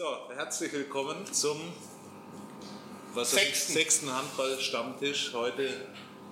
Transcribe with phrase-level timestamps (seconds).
[0.00, 1.60] So, herzlich willkommen zum
[3.12, 3.74] was Sechsten.
[3.74, 5.32] sechsten Handball-Stammtisch.
[5.34, 5.68] Heute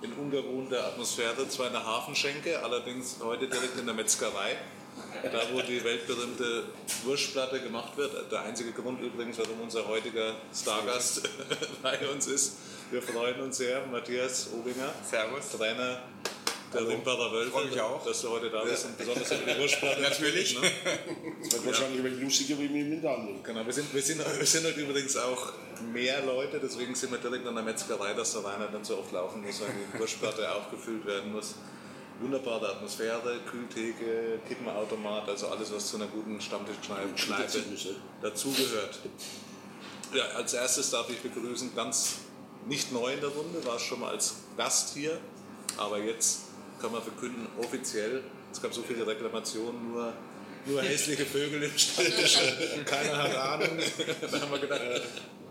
[0.01, 4.57] in ungewohnter Atmosphäre, zwar in der Hafenschenke, allerdings heute direkt in der Metzgerei.
[5.21, 6.63] Da, wo die weltberühmte
[7.03, 8.31] Wurstplatte gemacht wird.
[8.31, 11.29] Der einzige Grund übrigens, warum unser heutiger Stargast
[11.83, 12.53] bei uns ist.
[12.89, 15.51] Wir freuen uns sehr, Matthias Obinger, Servus.
[15.51, 16.01] Trainer
[16.73, 18.05] der Rimbacher Wölfe, Freu mich auch.
[18.05, 20.01] dass du heute da bist und besonders über die Wurstplatte.
[20.01, 20.59] Natürlich.
[20.59, 20.71] Ne?
[21.41, 22.23] Das wird wahrscheinlich ja.
[22.23, 23.43] lustiger wie mit anderen.
[23.43, 25.53] Genau, wir sind, wir, sind, wir sind heute übrigens auch
[25.91, 28.97] mehr Leute, deswegen sind wir direkt an der Metzgerei, dass der Wein halt nicht so
[28.97, 31.55] oft laufen muss, weil die Wurstplatte aufgefüllt werden muss.
[32.21, 37.63] Wunderbare Atmosphäre, Kühltheke, Kippenautomat, also alles, was zu einer guten Stammtischkneipe Kneipe
[38.21, 38.99] dazugehört.
[40.13, 42.15] Ja, als erstes darf ich begrüßen, ganz
[42.67, 45.17] nicht neu in der Runde, war schon mal als Gast hier,
[45.77, 46.48] aber jetzt
[46.81, 50.13] kann man verkünden, offiziell, es gab so viele Reklamationen, nur,
[50.65, 52.39] nur hässliche Vögel im Stammtisch,
[52.85, 53.77] keiner hat Ahnung.
[54.21, 54.81] Da haben wir gedacht,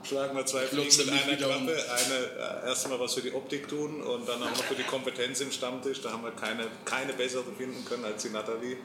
[0.02, 1.76] schlagen wir zwei Fliegen mit einer Klappe.
[1.90, 5.40] Eine, äh, erstmal was für die Optik tun und dann auch noch für die Kompetenz
[5.40, 6.00] im Stammtisch.
[6.00, 8.76] Da haben wir keine, keine bessere finden können als die Nathalie.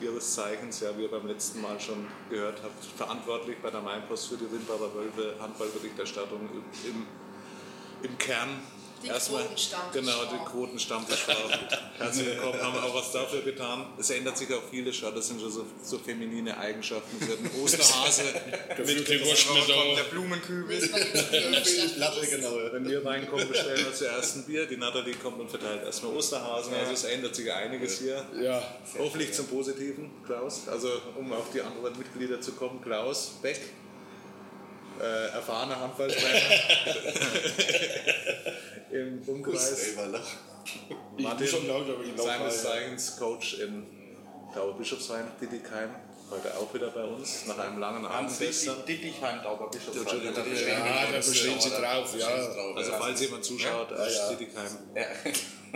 [0.00, 4.28] Ihres Zeichens, ja, wie ihr beim letzten Mal schon gehört habt, verantwortlich bei der Mainpost
[4.28, 6.48] für die Rimbacher Wölfe Handballberichterstattung
[6.84, 7.06] im,
[8.02, 8.48] im Kern.
[9.04, 9.44] Die Erstmal,
[9.92, 11.34] genau, die Quotenstammtischfrau.
[11.98, 13.84] Herzlich willkommen, haben wir auch was dafür getan.
[13.98, 17.18] Es ändert sich auch vieles schon, das sind schon so, so feminine Eigenschaften.
[17.20, 18.22] Sie hat einen Osterhase
[18.78, 20.78] mit die Wurst mit kommt der Blumenkübel.
[21.98, 22.56] Latte, genau.
[22.72, 24.64] Wenn wir reinkommen, bestellen wir zuerst ein Bier.
[24.66, 26.72] Die Nathalie kommt und verteilt erstmal Osterhasen.
[26.72, 28.24] Also es ändert sich einiges hier.
[28.40, 28.62] Ja,
[28.98, 30.66] Hoffentlich zum Positiven, Klaus.
[30.66, 33.60] Also um auf die anderen Mitglieder zu kommen, Klaus Beck,
[34.98, 36.40] äh, erfahrener Handballtrainer
[38.90, 39.94] im Umkreis.
[41.16, 43.86] ich muss schon laut, aber ich seines Zeichens Coach in
[44.54, 45.90] Dauerbischofsheim, Dittigheim.
[46.30, 50.02] Heute auch wieder bei uns, nach einem langen Abend Dauberbischofsheim.
[50.02, 52.26] Entschuldigung, ja, da bestehen sie drauf, ja.
[52.74, 54.78] Also falls jemand zuschaut aus Dittigheim,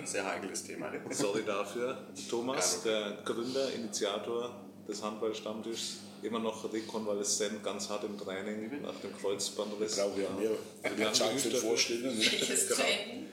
[0.05, 0.91] Sehr heikles Thema.
[1.11, 1.99] sorry dafür.
[2.31, 4.55] Thomas, der Gründer, Initiator
[4.89, 9.97] des Handballstammtischs, immer noch rekonvaleszent, ganz hart im Training nach dem Kreuzbandriss.
[9.97, 10.51] Brauche ja mehr.
[10.83, 12.17] Wenn ich Zeit für vorstellen.
[12.19, 13.27] Welches Training?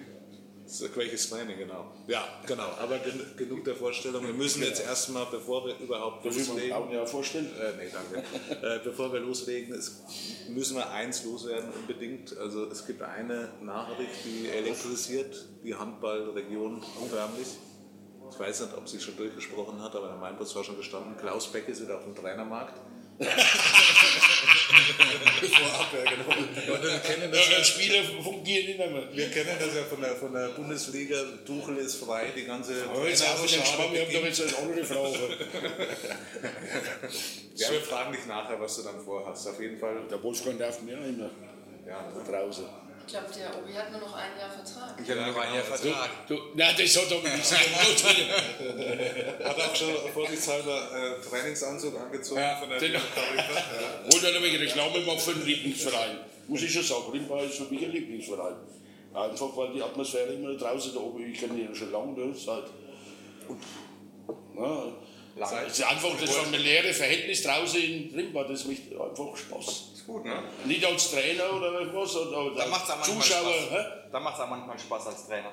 [0.95, 1.91] Welches Training, genau.
[2.07, 2.63] Ja, genau.
[2.79, 4.25] Aber gen genug der Vorstellung.
[4.25, 6.73] Wir müssen jetzt erstmal, bevor wir überhaupt Darf ich mir loslegen.
[6.75, 7.51] auch ja vorstellen?
[7.59, 8.65] Äh, nee, danke.
[8.65, 9.79] äh, bevor wir loslegen,
[10.49, 12.35] müssen wir eins loswerden unbedingt.
[12.37, 17.47] Also es gibt eine Nachricht, die elektrisiert die Handballregion förmlich.
[18.35, 21.15] Ich weiß nicht, ob sie schon durchgesprochen hat, aber in meinem Post war schon gestanden,
[21.17, 22.77] Klaus Beck ist wieder auf dem Trainermarkt.
[25.55, 26.35] Vorab, ja, genau.
[26.75, 29.07] Und wir kennen das, Ja, Spieler fungieren nicht mehr.
[29.13, 31.15] wir kennen das ja von der, von der Bundesliga.
[31.45, 34.37] Tuchel ist frei, die ganze Aber jetzt auch nicht Trainerschale Schwamm, wir haben doch beginnt.
[34.37, 35.37] jetzt eine andere Frage.
[37.55, 39.47] Ja, wir fragen dich nachher, was du dann vorhast.
[39.47, 39.95] Auf jeden Fall.
[40.11, 41.29] Der Wolfgang darf mir auch immer
[41.87, 42.21] Ja, ne?
[42.29, 42.65] draußen.
[43.07, 44.95] Ich glaube, der Obi hat nur noch ein Jahr Vertrag.
[45.01, 46.09] Ich habe noch einen Jahr Du, Vertrag.
[46.27, 49.45] du, na, das hat doch nichts zu tun.
[49.45, 54.11] Hat auch schon vorsichtshalber äh, Trainingsanzug angezogen Ja, von der den- Tarifa.
[54.11, 56.17] Wollte dann wegen Reklame machen für den Lieblingsverein.
[56.47, 58.55] Muss ich schon sagen, Rimba ist für mich ein Lieblingsverein.
[59.13, 62.63] Einfach weil die Atmosphäre immer draußen da oben, ich kenne ihn schon lange, ne, seit.
[64.57, 64.83] Ja,
[65.37, 65.67] Lange.
[65.67, 69.94] es ist einfach das familiäre Verhältnis draußen in Rimba, das macht einfach Spaß.
[70.05, 70.35] Ist gut, ne?
[70.65, 73.53] Nicht als Trainer oder was, oder Da macht es auch manchmal Zuschauer.
[73.53, 73.85] Spaß.
[74.11, 75.51] Da macht's auch manchmal Spaß als Trainer.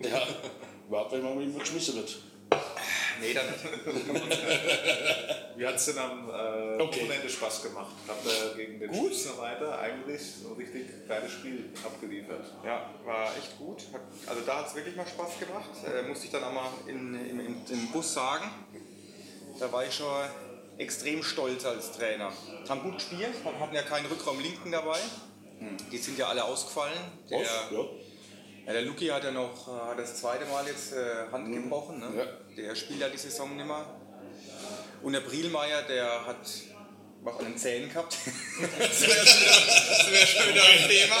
[0.00, 0.22] Ja,
[0.88, 2.18] überhaupt wenn man immer geschmissen wird.
[3.20, 4.38] Nee, dann nicht.
[5.56, 7.02] Wie hat es denn am äh, Okay.
[7.02, 7.92] Wochenende Spaß gemacht?
[8.08, 12.44] Habt ihr gegen den Spitzenreiter eigentlich so ein richtig geiles Spiel abgeliefert?
[12.64, 13.78] Ja, war echt gut.
[13.92, 15.70] Hat, also da hat es wirklich mal Spaß gemacht.
[15.86, 18.50] Äh, musste ich dann auch mal in, im, im, im Bus sagen.
[19.60, 20.08] Da war ich schon
[20.78, 22.32] extrem stolz als Trainer.
[22.68, 24.98] Haben gut gespielt, hatten ja keinen Rückraum Linken dabei.
[25.90, 26.98] Die sind ja alle ausgefallen.
[27.30, 27.46] Der, Was?
[27.70, 27.78] Ja.
[28.66, 32.00] ja, der Luki hat ja noch äh, hat das zweite Mal jetzt äh, Hand gebrochen.
[32.00, 32.10] Ne?
[32.16, 32.26] Ja.
[32.56, 33.86] Der spielt ja die Saison nicht mehr.
[35.02, 36.38] Und der Brilmeier, der hat
[37.22, 38.16] was an den Zähnen gehabt.
[38.78, 41.16] das wäre wär wieder ein Thema.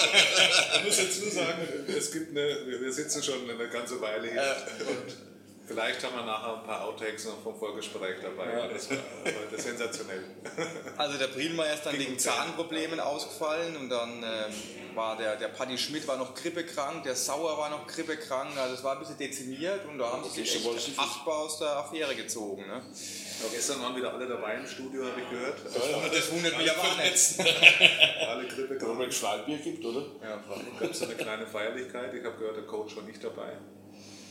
[0.76, 5.33] Ich muss dazu sagen, es gibt eine, wir sitzen schon eine ganze Weile hier und
[5.66, 8.68] vielleicht haben wir nachher ein paar Outtakes noch vom Vorgespräch dabei.
[8.72, 10.24] Das war heute sensationell.
[10.96, 14.54] Also der Brilmeier ist dann wegen Zahnproblemen ausgefallen und dann ähm,
[14.94, 18.84] war der, der Paddy Schmidt war noch grippekrank, der Sauer war noch grippekrank, also es
[18.84, 22.66] war ein bisschen dezimiert und da haben sich echt achtbar aus der Affäre gezogen.
[22.66, 22.74] Ne?
[22.74, 25.58] Aber gestern waren wieder alle dabei im Studio, habe ich gehört.
[25.64, 27.40] Das wundert mich aber nicht.
[28.28, 30.02] Alle Grippe Wenn man Schwalbier gibt, oder?
[30.22, 30.42] Ja,
[30.78, 32.14] gab es eine kleine Feierlichkeit.
[32.14, 33.58] Ich habe gehört, der Coach war nicht dabei.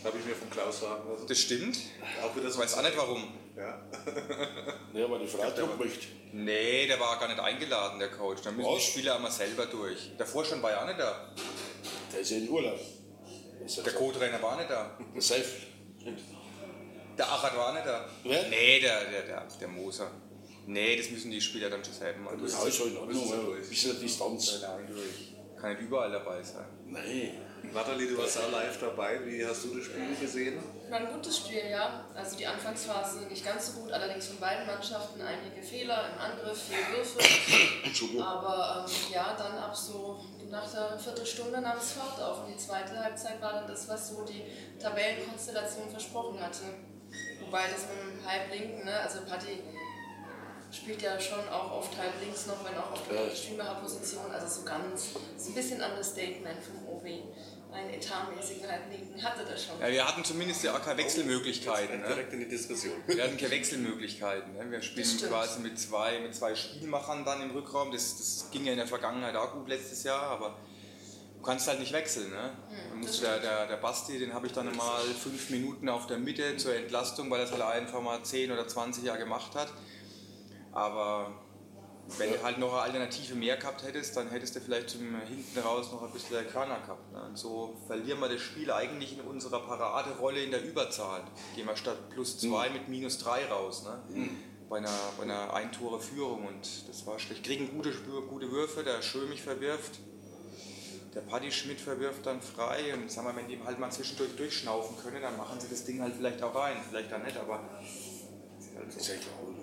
[0.04, 1.28] Habe ich mir von Klaus sagen lassen.
[1.28, 1.78] Das stimmt.
[2.24, 3.34] Auch wieder Ich so weiß auch nicht warum.
[3.56, 3.82] Ja.
[4.94, 6.06] Ja, weil die Frau Druck möchte.
[6.34, 8.42] Nee, der war gar nicht eingeladen, der Coach.
[8.44, 8.78] Da müssen Was?
[8.86, 10.12] die Spieler einmal selber durch.
[10.20, 11.34] Der Vorstand war ja auch nicht da.
[12.12, 12.80] Der ist ja in Urlaub.
[13.86, 14.98] Der Co-Trainer war nicht da.
[15.16, 15.44] Der Safe.
[17.18, 18.08] Der Achat war nicht da.
[18.24, 18.50] Wer?
[18.50, 20.12] Nee, der, der, der, der Moser.
[20.68, 22.52] Nee, das müssen die Spieler dann schon selber mal durch.
[22.52, 23.34] Ja, ist halt in Ordnung.
[23.34, 24.62] aber Ein bisschen Distanz.
[25.60, 26.66] Kann nicht überall dabei sein.
[26.86, 27.32] Nein.
[27.74, 29.20] Nathalie, du warst auch live dabei.
[29.26, 30.60] Wie hast du das Spiel gesehen?
[30.90, 32.06] War ein gutes Spiel, ja.
[32.16, 36.62] Also die Anfangsphase nicht ganz so gut, allerdings von beiden Mannschaften einige Fehler im Angriff,
[36.68, 38.22] vier Würfe.
[38.24, 42.58] Aber ähm, ja, dann ab so nach der Viertelstunde nahm es Fahrt auf und die
[42.58, 44.44] zweite Halbzeit war dann das, was so die
[44.80, 46.62] Tabellenkonstellation versprochen hatte.
[47.44, 49.64] Wobei das mit dem Halblinken, ne, also Patti
[50.72, 53.36] spielt ja schon auch oft halb links noch, wenn auch auf der Ja.
[53.36, 57.06] Stürmerposition, also so ganz, so ein bisschen Understatement vom OB.
[57.74, 59.80] Einen etatmäßigen Halblinken hatte das schon.
[59.80, 62.02] Ja, wir hatten zumindest ja auch keine Wechselmöglichkeiten.
[62.02, 62.08] Ne?
[62.08, 62.94] Direkt in die Diskussion.
[63.08, 64.54] Wir hatten keine Wechselmöglichkeiten.
[64.54, 64.70] Ne?
[64.70, 67.92] Wir spielen quasi mit zwei, mit zwei Spielmachern dann im Rückraum.
[67.92, 70.56] Das, das ging ja in der Vergangenheit auch gut letztes Jahr, aber
[71.36, 72.30] du kannst halt nicht wechseln.
[72.30, 72.52] Ne?
[72.90, 76.20] Da musst der, der, der Basti, den habe ich dann mal fünf Minuten auf der
[76.20, 79.74] Mitte zur Entlastung, weil er es halt einfach mal 10 oder 20 Jahre gemacht hat.
[80.72, 81.43] Aber
[82.18, 85.60] wenn du halt noch eine Alternative mehr gehabt hättest, dann hättest du vielleicht zum hinten
[85.60, 87.12] raus noch ein bisschen der Körner gehabt.
[87.12, 87.24] Ne?
[87.24, 91.24] Und so verlieren wir das Spiel eigentlich in unserer Paraderolle in der Überzahl.
[91.56, 93.84] Gehen wir statt plus zwei mit minus drei raus.
[93.84, 94.30] Ne?
[94.70, 97.44] Bei einer, bei einer Eintore Führung und das war schlecht.
[97.44, 97.92] Kriegen gute,
[98.30, 100.00] gute Würfe, der Schömich verwirft.
[101.16, 104.98] Der Paddy Schmidt verwirft dann frei und sagen wir, wenn die halt mal zwischendurch durchschnaufen
[104.98, 106.78] können, dann machen sie das Ding halt vielleicht auch rein.
[106.90, 107.64] Vielleicht dann nicht, aber
[108.88, 109.63] Ist ja klar.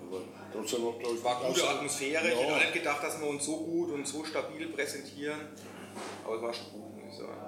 [0.51, 2.23] Trotzdem auch, ich, war gute Atmosphäre.
[2.27, 2.55] Ich hätte Ja.
[2.55, 5.39] auch nicht gedacht, dass wir uns so gut und so stabil präsentieren.
[6.25, 7.47] Aber es war schon gut, muss ich sagen.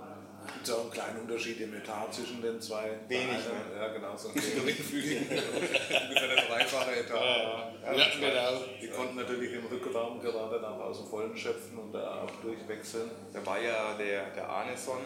[0.53, 2.99] Gibt es auch einen kleinen Unterschied im Etat zwischen den zwei?
[3.07, 3.77] Wenig, Vereinen?
[3.77, 5.27] Ja, genau, so ein geringfügigen.
[5.29, 7.73] Ungefähr der dreifache Etat.
[7.81, 8.63] Ja, genau.
[8.81, 13.09] Die konnten natürlich im Rückraum gerade noch aus dem Vollen schöpfen und da auch durchwechseln.
[13.31, 14.99] Da war ja der, der Arneson,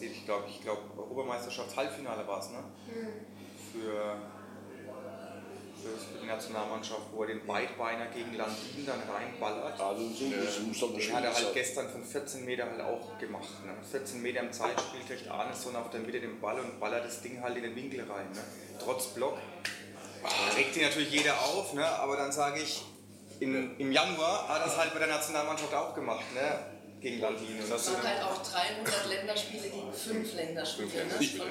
[0.00, 2.58] ich glaube ich, glaube Europameisterschafts-Halbfinale war es, ne?
[3.72, 4.16] Für,
[5.96, 9.80] für die Nationalmannschaft, wo er den Beidbeiner gegen Landin dann reinballert.
[9.80, 10.02] Also,
[10.72, 13.64] so, Den hat er halt gestern von 14 Meter halt auch gemacht.
[13.64, 13.72] Ne?
[13.90, 17.42] 14 Meter im Zeitspiel kriegt Arneson auf der Mitte den Ball und ballert das Ding
[17.42, 18.30] halt in den Winkel rein.
[18.32, 18.40] Ne?
[18.82, 19.38] Trotz Block.
[20.56, 21.86] Regt sich natürlich jeder auf, ne?
[21.86, 22.84] aber dann sage ich,
[23.40, 26.77] im, im Januar hat er es halt bei der Nationalmannschaft auch gemacht, ne?
[27.00, 27.46] Gegen Landin.
[27.58, 30.94] Und Es waren halt auch 300 Länderspiele gegen 5 Länderspiele ne?
[31.38, 31.46] von.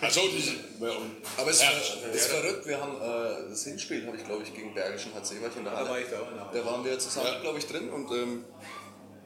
[0.00, 0.20] Also.
[0.20, 1.70] Ja, und- Aber es Ja.
[1.70, 5.12] ist, ver- ist verrückt, wir haben äh, das Hinspiel, habe ich glaube ich, gegen Bergischen
[5.14, 5.88] HC, war ich in der Halle.
[5.90, 6.58] war ich da auch in der Halle.
[6.60, 8.44] Da waren wir zusammen, glaube ich, drin und ähm,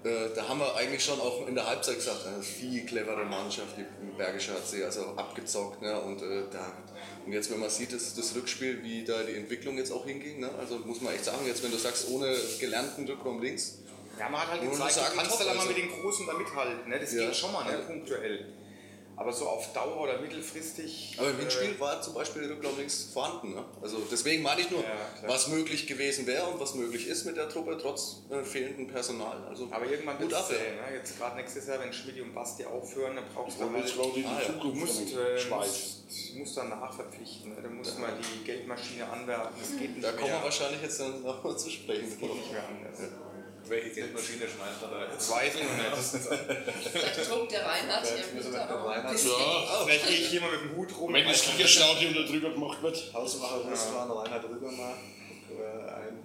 [0.04, 3.76] äh, da haben wir eigentlich schon auch in der Halbzeit gesagt, eine viel clevere Mannschaft,
[3.76, 3.84] die
[4.16, 5.80] Bergische HC, also abgezockt.
[5.82, 6.00] Ne?
[6.00, 6.72] Und, äh, da,
[7.24, 10.40] und jetzt, wenn man sieht, das, das Rückspiel, wie da die Entwicklung jetzt auch hinging,
[10.40, 10.50] ne?
[10.58, 13.78] also muss man echt sagen, jetzt wenn du sagst, ohne gelernten Rückraum links,
[14.18, 15.68] Ja, man hat halt gezeigt, du kannst top, dann mal also.
[15.68, 16.88] mit den Großen da mithalten.
[16.90, 17.00] Ne?
[17.00, 17.26] Das Ja.
[17.26, 17.72] geht schon mal, ne?
[17.72, 17.78] Ja.
[17.78, 18.52] punktuell.
[19.14, 21.16] Aber so auf Dauer oder mittelfristig.
[21.18, 23.54] Aber im äh, Hinspiel war zum Beispiel Rückraum links vorhanden.
[23.54, 23.64] Ne?
[23.82, 27.36] Also deswegen meine ich nur, Ja, was möglich gewesen wäre und was möglich ist mit
[27.36, 29.36] der Truppe, trotz äh, fehlendem Personal.
[29.48, 30.46] Also Aber irgendwann gut wird ab.
[30.50, 30.96] es ne?
[30.96, 34.22] Jetzt gerade nächstes Jahr, wenn Schmidt und Basti aufhören, dann brauchst du halt, Ah, die
[34.22, 34.58] ja.
[34.60, 37.54] du musst, äh, musst, musst dann nachverpflichten.
[37.54, 37.62] Ne?
[37.62, 39.54] Da muss man die Geldmaschine anwerfen.
[39.60, 40.42] Das geht nicht Da kommen wir mehr.
[40.44, 42.08] wahrscheinlich jetzt dann noch zu sprechen.
[42.08, 42.98] Das geht nicht mehr anders.
[43.68, 45.30] Welche Geldmaschine schmeißt er da jetzt?
[45.30, 46.92] Weiß ich nicht.
[46.92, 49.30] Vielleicht druckt der Reinhard hier im Reinhard- bisschen.
[49.30, 51.12] Ja, Vielleicht gehe ich hier mal mit dem Hut rum.
[51.12, 53.10] wenn das Kickerstadion da drüber gemacht wird.
[53.14, 55.21] Hausmacher Restaurant, Rainer Drübermark, äh, ein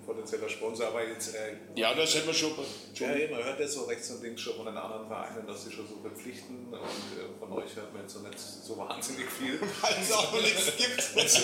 [0.08, 2.54] potenzieller Sponsor, aber jetzt, äh, Ja, das hätten wir schon.
[2.96, 5.66] ja, eh, man hört jetzt so rechts und links schon von den anderen Vereinen, dass
[5.66, 9.30] sie schon so verpflichten und äh, von euch hört man jetzt so nicht so wahnsinnig
[9.30, 9.60] viel.
[9.82, 10.98] Weil es auch noch nichts gibt.
[11.18, 11.42] Also.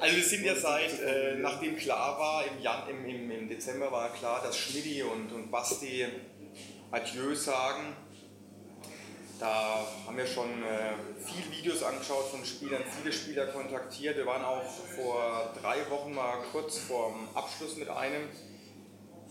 [0.00, 3.90] Also wir sind ja seit, äh, nachdem klar war, im, Jan, im, im, im Dezember
[3.90, 6.06] war klar, dass Schmidti und, und Basti
[6.90, 7.96] Adieu sagen.
[9.40, 10.92] Da haben wir schon äh,
[11.24, 14.16] viele Videos angeschaut von Spielern, viele Spieler kontaktiert.
[14.18, 18.28] Wir waren auch vor drei Wochen mal kurz vorm Abschluss mit einem.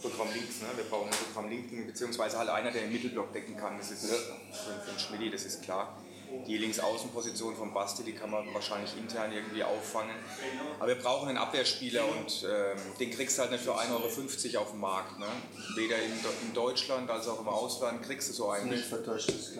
[0.01, 0.67] Programm links, ne?
[0.77, 3.77] wir brauchen einen Programm linken, beziehungsweise halt einer, der den Mittelblock decken kann.
[3.77, 6.01] Das ist für, für den Schmidti, das ist klar.
[6.47, 10.15] Die Linksaußenposition von Basti, die kann man wahrscheinlich intern irgendwie auffangen.
[10.77, 14.63] Aber wir brauchen einen Abwehrspieler und ähm, den kriegst du halt nicht für 1,50 Euro
[14.63, 15.19] auf dem Markt.
[15.19, 15.25] Ne?
[15.75, 16.13] Weder in,
[16.47, 18.69] in Deutschland als auch im Ausland kriegst du so einen.
[18.69, 19.55] Nicht vertäuschtes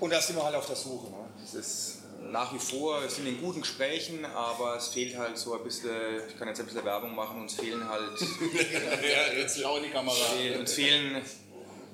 [0.00, 1.10] Und da sind wir halt auf der Suche.
[1.10, 1.28] Ne?
[1.44, 1.98] Es ist
[2.30, 5.90] nach wie vor, wir sind in guten Gesprächen, aber es fehlt halt so ein bisschen,
[6.28, 10.16] ich kann jetzt ein bisschen Werbung machen, uns fehlen halt, Ja, jetzt in die Kamera.
[10.58, 11.22] uns fehlen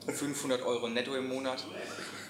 [0.06, 1.64] 500 Euro netto im Monat.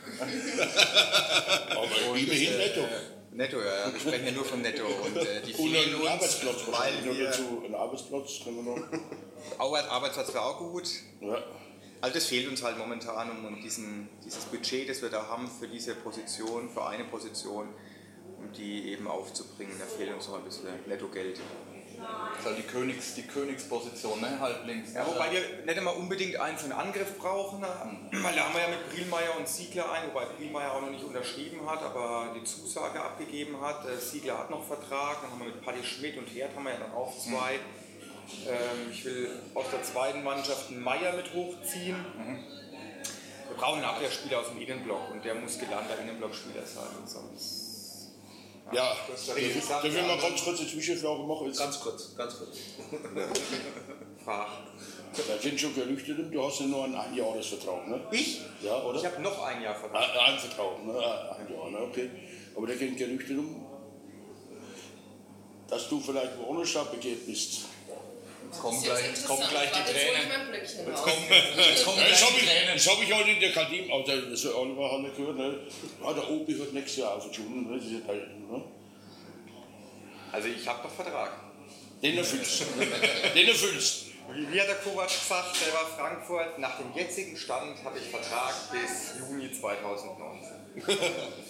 [1.70, 2.80] Aber immerhin netto.
[2.80, 2.86] Äh,
[3.32, 3.92] netto, ja, ja.
[3.92, 4.84] Wir sprechen ja nur von netto.
[4.84, 7.62] Und äh, die Und fehlen einen uns, Arbeitsplatz weil wir, dazu.
[7.64, 9.58] Ein Arbeitsplatz können wir noch.
[9.58, 10.88] Arbeit, Arbeitsplatz wäre auch gut.
[11.20, 11.42] Ja.
[12.04, 15.66] Also das fehlt uns halt momentan, um, diesen, dieses Budget, das wir da haben für
[15.66, 17.68] diese Position, für eine Position,
[18.36, 21.38] um die eben aufzubringen, da fehlt uns noch ein bisschen Nettogeld.
[21.38, 24.38] Das ist halt die, Königs, die Königsposition, ne?
[24.38, 24.92] halb links.
[24.92, 27.68] Ja, wobei wir nicht immer unbedingt einen für einen Angriff brauchen, ne?
[28.22, 31.04] weil da haben wir ja mit Brielmeier und Siegler einen, wobei Brielmeier auch noch nicht
[31.04, 33.88] unterschrieben hat, aber die Zusage abgegeben hat.
[33.88, 36.72] Äh, Siegler hat noch Vertrag, dann haben wir mit Paddy Schmidt und Herd haben wir
[36.72, 37.54] ja dann auch zwei.
[37.54, 37.83] Ähm,
[38.92, 41.96] ich will aus der zweiten Mannschaft einen Meier mit hochziehen.
[43.48, 48.10] Wir brauchen einen Abwehrspieler aus dem Innenblock und der muss gelernter Innenblockspieler sein, sonst
[48.72, 51.46] Ja, Das ist ich darf ich mal ganz kurz eine Zwischenfrage machen?
[51.46, 52.58] Jetzt, Ganz kurz, ganz kurz.
[54.24, 54.50] Frage.
[55.28, 58.00] da sind schon Gerüchte drin, du hast ja nur einen Einjahresvertrag, ne?
[58.10, 58.40] Ich?
[58.62, 58.98] Ja, oder?
[58.98, 60.02] Ich habe noch ein Jahr Vertrag.
[60.16, 60.92] Ah, Ein Vertrag, ne?
[60.92, 61.78] Ein Jahr, ne?
[61.82, 62.10] Okay.
[62.56, 63.66] Aber da gehen Gerüchte um,
[65.68, 67.66] dass du vielleicht woanders begehrt bist.
[68.54, 70.54] Jetzt kommen gleich, jetzt jetzt kommen gleich die Tränen.
[70.54, 70.76] Jetzt.
[70.78, 72.74] Jetzt kommen Ja, das gleich habe die ich, Tränen.
[72.74, 75.58] das hab ich heute in der Kantin, also das Oliver hat nicht gehört, ne?
[76.02, 77.76] Ja, der Obi hört nächstes Jahr auf, ne?
[77.76, 78.62] Ist ja Teil, ne?
[80.32, 81.32] Also ich habe doch Vertrag.
[82.02, 82.64] Den erfüllst du.
[83.34, 88.08] Den erfüllst Hat der Kovac gesagt, der war Frankfurt, nach dem jetzigen Stand habe ich
[88.08, 90.64] Vertrag bis Juni 2019.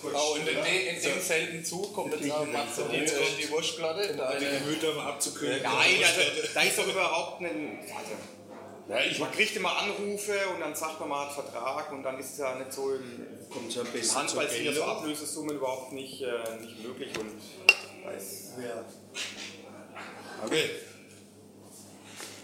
[0.02, 3.07] Genau, in, den, in dem selben Zug kommt jetzt auch Matze und äh,
[3.40, 4.12] die Wurstplatte.
[4.12, 5.62] Die Deine, Gemüter mal abzukühlen.
[5.62, 6.21] Nein, also,
[6.52, 7.78] da ist doch überhaupt ein...
[7.81, 8.12] Also,
[8.87, 12.19] Ja, ich man kriegt immer Anrufe und dann sagt man, man hat Vertrag und dann
[12.19, 14.85] ist es ja nicht so im, Kommt so ein bisschen Handball sind ja so.
[14.85, 17.40] Ablösesummen überhaupt nicht, äh, nicht möglich und
[18.04, 18.52] da ist,
[20.45, 20.71] Okay.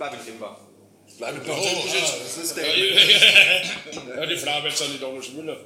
[0.00, 0.57] Bleib in Limba.
[1.19, 1.59] bleibt Oh, doch.
[1.59, 2.78] ah, Das ist der.
[4.16, 5.57] ja, die Frau wird es nicht anders wollen.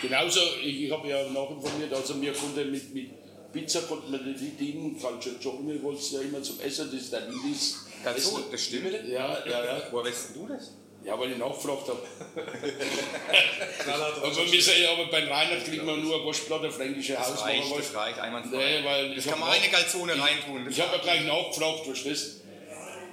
[0.00, 3.10] Genauso, ich, ich habe ja nachinformiert, also wir konnten mit, mit
[3.52, 7.12] Pizza konnten wir nicht dienen, falscher Job, wir wollten ja immer zum Essen, das ist
[7.12, 7.78] der Lillis.
[8.04, 8.92] Ganz so, das stimmt.
[9.08, 9.82] Ja, ja, ja.
[9.90, 10.70] Woher weißt du das?
[11.04, 12.02] Ja, weil ich nachgefragt habe.
[14.22, 17.46] aber, wir sagen, aber beim Rainer kriegen wir nur eine Wurstplatte, fränkische Das Hausmacher.
[17.52, 18.56] reicht, das reicht, einwandfrei.
[18.80, 20.68] Nee, weil das ich kann man auch- eine Galzone reintun.
[20.70, 22.42] Ich habe ja gleich nachgefragt, verstehst du?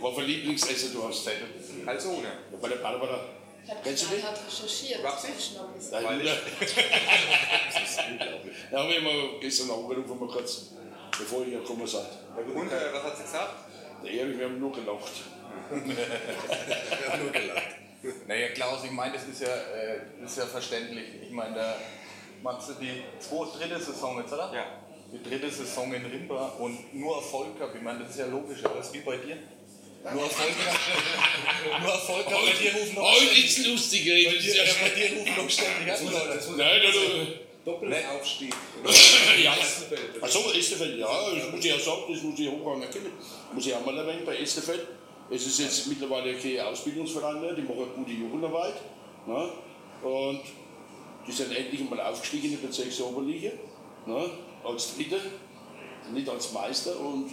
[0.05, 1.27] Was für Lieblingsessen du hast.
[1.85, 2.23] Galzone.
[2.51, 3.19] Ja, bei der Barbara.
[3.65, 4.23] Ich habe Kennst du die?
[4.23, 5.03] hat recherchiert.
[5.03, 5.27] Rapsi?
[5.27, 5.91] Schnappis.
[5.91, 6.37] Nein, Weil Bruder.
[8.71, 10.69] Da haben wir mal gestern angerufen, mal kurz,
[11.17, 12.05] bevor ich gekommen seid.
[12.53, 13.53] Und äh, was hat sie gesagt?
[14.03, 15.11] Der Erich, wir haben nur gelacht.
[15.71, 17.63] Nur gelacht.
[18.27, 21.05] Naja, Klaus, ich meine, das ist ja, äh, das ist ja verständlich.
[21.21, 21.75] Ich meine, da
[22.41, 24.51] machst du die zweite, dritte Saison jetzt, oder?
[24.53, 24.65] Ja.
[25.11, 27.75] Die dritte Saison in Rimba und nur Erfolg gehabt.
[27.75, 29.37] Ich meine, das ist ja logisch, aber das ist wie bei dir.
[30.13, 31.83] Nur Erfolg gehabt.
[31.83, 32.45] nur Erfolg gehabt.
[32.45, 34.25] Bei dir rufen noch Heute ist lustig, ey.
[34.27, 36.51] bei dir, ja ja, bei dir rufen noch ständig an, Leute.
[36.55, 37.49] Nein, du, du.
[37.65, 38.53] Doppelaufstieg.
[39.43, 39.55] Ja,
[40.21, 43.11] also Estefeld, ja, das muss ich auch sagen, das muss ich hoch anerkennen.
[43.51, 44.87] Muss ich auch mal erwähnen bei Estefeld.
[45.31, 48.75] Es ist jetzt mittlerweile kein Ausbildungsverein mehr, die machen gute Jugendarbeit.
[49.27, 49.49] Ne?
[50.01, 50.41] Und
[51.27, 53.51] die sind endlich mal aufgestiegen in die Bezirksoberliga.
[54.07, 54.29] Ne?
[54.63, 55.19] Als Dritter,
[56.11, 56.99] nicht als Meister.
[56.99, 57.29] Und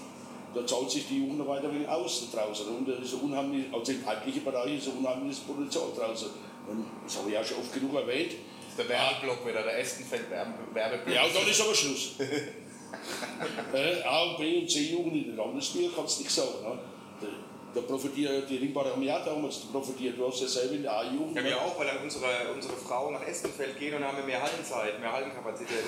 [0.55, 2.69] da zahlt sich die Jugendarbeit ein wenig aus da draußen.
[2.69, 6.29] Und da ist unheimlich, also im weiblichen Bereich ist ein unheimliches Potenzial draußen.
[6.69, 8.33] Und das habe ich auch schon oft genug erwähnt.
[8.77, 11.15] Der Werbeblock wieder, der Estenfeld-Werbeblock.
[11.15, 12.17] Ja, und dann ist aber Schluss.
[13.73, 16.63] äh, A und B und C Jugend in den Landesliga kannst du nicht sagen.
[16.63, 16.79] Ne?
[17.77, 20.19] Da, da profitiert die Ringbarer haben ja damals profitiert.
[20.19, 21.37] Du hast ja selber in der A-Jugend.
[21.37, 24.99] Ja, wir auch, weil dann unsere, unsere Frauen nach Essenfeld gehen und haben mehr Hallenzeit,
[24.99, 25.85] mehr Hallenkapazität.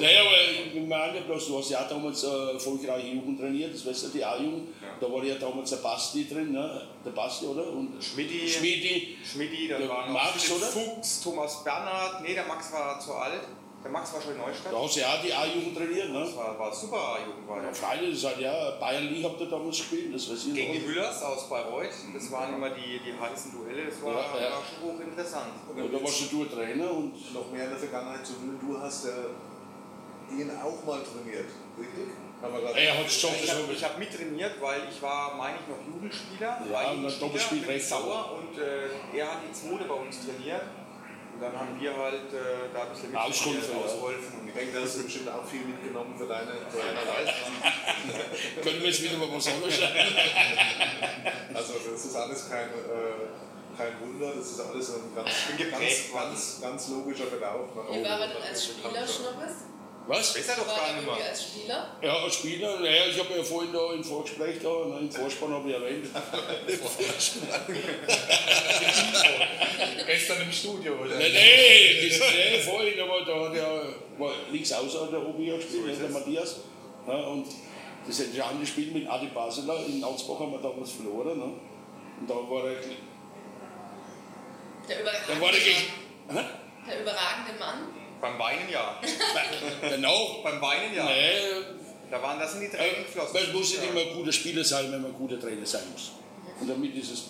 [0.00, 4.04] Naja, aber ich meine bloß, du hast ja damals äh, erfolgreiche Jugend trainiert, das weißt
[4.04, 4.68] du, die A-Jugend.
[5.00, 6.82] Da war ja damals der Basti drin, ne?
[7.04, 7.66] der Basti, oder?
[7.68, 8.48] Und Schmidti.
[8.48, 9.18] Schmidi.
[9.24, 10.44] Schmidti, dann Der war noch Max?
[10.44, 12.22] Fuchs, Thomas Bernhard.
[12.22, 13.42] Nee, der Max war zu alt.
[13.82, 14.72] Der Max war schon in Neustadt.
[14.74, 16.10] Da hast du ja auch die A-Jugend trainiert.
[16.10, 16.20] Ne?
[16.20, 17.48] Das war, war super Jugend.
[17.48, 17.72] War Ja.
[17.72, 20.78] Freilich, das hat ja Bayern League habt ihr damals gespielt, das weiß ich Gegen die.
[20.80, 21.88] Müllers aus Bayreuth.
[22.14, 23.86] Das waren immer die, die heißen Duelle.
[23.86, 24.50] Das war, Ja, ja.
[24.52, 25.52] war schon hochinteressant.
[25.74, 29.06] Und da warst du Trainer und Noch mehr in der Vergangenheit zu will, du hast
[29.06, 29.12] ja
[30.36, 32.08] ihn auch mal trainiert, richtig?
[32.40, 35.94] Gerade- er hat es schon Ich habe hab mittrainiert, weil ich war, meine ich, noch
[35.94, 36.62] Jugendspieler.
[36.66, 37.88] Ja, war Jugendspieler, Doppelspiel bin rechts.
[37.90, 40.62] sauer und äh, er hat die zweite bei uns trainiert.
[41.40, 44.40] Und dann haben wir halt äh, da ein bisschen Ausgeholfen.
[44.40, 47.56] Und Ich denke, da hast du bestimmt auch viel mitgenommen für deine, für deine Leistung.
[48.62, 49.80] können wir jetzt wieder mal was anderes
[51.54, 53.24] Also das ist alles kein, äh,
[53.74, 57.70] kein Wunder, das ist alles ein ganz, ganz, ganz, ganz logischer Verlauf.
[57.88, 59.64] Wie war denn als Spieler, Schnuppes?
[60.10, 60.34] Was?
[60.34, 61.14] Besser doch gar nicht mehr.
[61.30, 61.96] als Spieler?
[62.02, 65.52] Ja, als Spieler, naja, ich habe ja vorhin da im Vorgespräch da, ne, im Vorspann
[65.52, 66.06] habe ich erwähnt.
[70.06, 71.14] Gestern im Studio, oder?
[71.14, 73.84] Nein, das, nee, vorhin, aber da hat ja,
[74.18, 76.56] war links außer der Obi gespielt, ne, der Matthias.
[77.06, 77.46] Ja, und
[78.04, 81.38] das entscheidende Spiel mit Adi Basler in Augsburg haben wir damals verloren.
[81.38, 81.52] Ne?
[82.18, 82.80] Und da war er,
[84.88, 85.86] Der überragende, da war er gegen.
[86.26, 86.46] Mann.
[86.88, 87.99] Der überragende Mann.
[88.20, 89.00] Beim Weinen ja.
[89.88, 90.40] Genau.
[90.42, 91.04] Beim Weinen ja.
[91.04, 91.40] Nee,
[92.10, 93.34] Da waren das in die Tränen geflossen.
[93.34, 96.12] man muss nicht immer ein guter Spieler sein, wenn man ein guter Trainer sein muss.
[96.60, 97.22] Und damit ist es.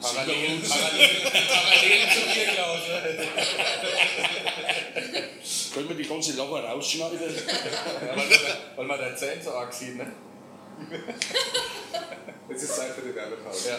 [0.00, 2.80] Parallelen, Parallelen, Parallelen zu dir, Klaus.
[5.74, 7.18] Können wir die ganze Lache rausschneiden?
[7.20, 8.28] Ja, weil,
[8.76, 10.06] weil man dein Zähne so arg sieht, ne?
[12.48, 13.68] Jetzt ist Zeit für die Werbepause.
[13.70, 13.78] Ja.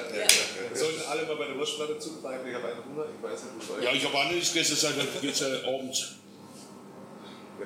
[0.69, 2.47] Wir sollten alle mal bei der Wurstplatte zugreifen.
[2.47, 4.53] Ich habe einen Hunger, ich weiß nicht, wie es euch Ja, ich habe auch nicht
[4.53, 6.13] gegessen seit jetzt äh, abends.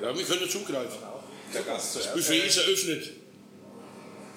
[0.01, 0.97] Ja, wir können zugreifen.
[1.53, 2.13] Der Gast Das.
[2.13, 3.09] Buffet ist eröffnet.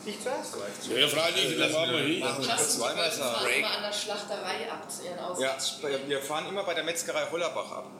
[0.07, 0.55] Ich zuerst.
[0.97, 2.23] Ja, freilich, dann machen wir hin.
[2.23, 3.55] Krass, zweimal wir fahren sagen.
[3.59, 6.09] immer an der Schlachterei ab zu ihren Ja, Ausflugspielen.
[6.09, 7.91] wir fahren immer bei der Metzgerei Hollerbach ab.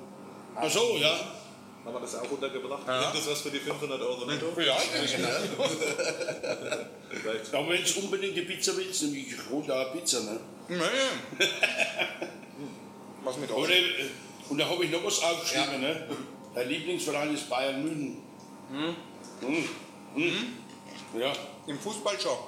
[0.55, 1.21] Ach so, ja.
[1.85, 2.87] Haben wir das auch untergebracht?
[2.87, 4.53] Nimmt das was für die 500 Euro netto?
[4.61, 4.77] Ja,
[7.11, 7.55] Vielleicht.
[7.55, 10.21] Aber wenn du unbedingt eine Pizza willst, nämlich ich hole da eine Pizza.
[10.21, 10.39] Ne?
[10.69, 10.79] nee.
[13.25, 13.71] Was mit Und, euch?
[13.71, 14.09] äh,
[14.49, 15.81] und da habe ich noch was aufgeschrieben.
[15.83, 16.07] Ne?
[16.55, 18.23] Der Lieblingsverein ist Bayern München.
[18.71, 18.97] Hm.
[20.15, 20.57] Hm.
[21.21, 21.31] Ja.
[21.67, 22.39] Im Fußball schon.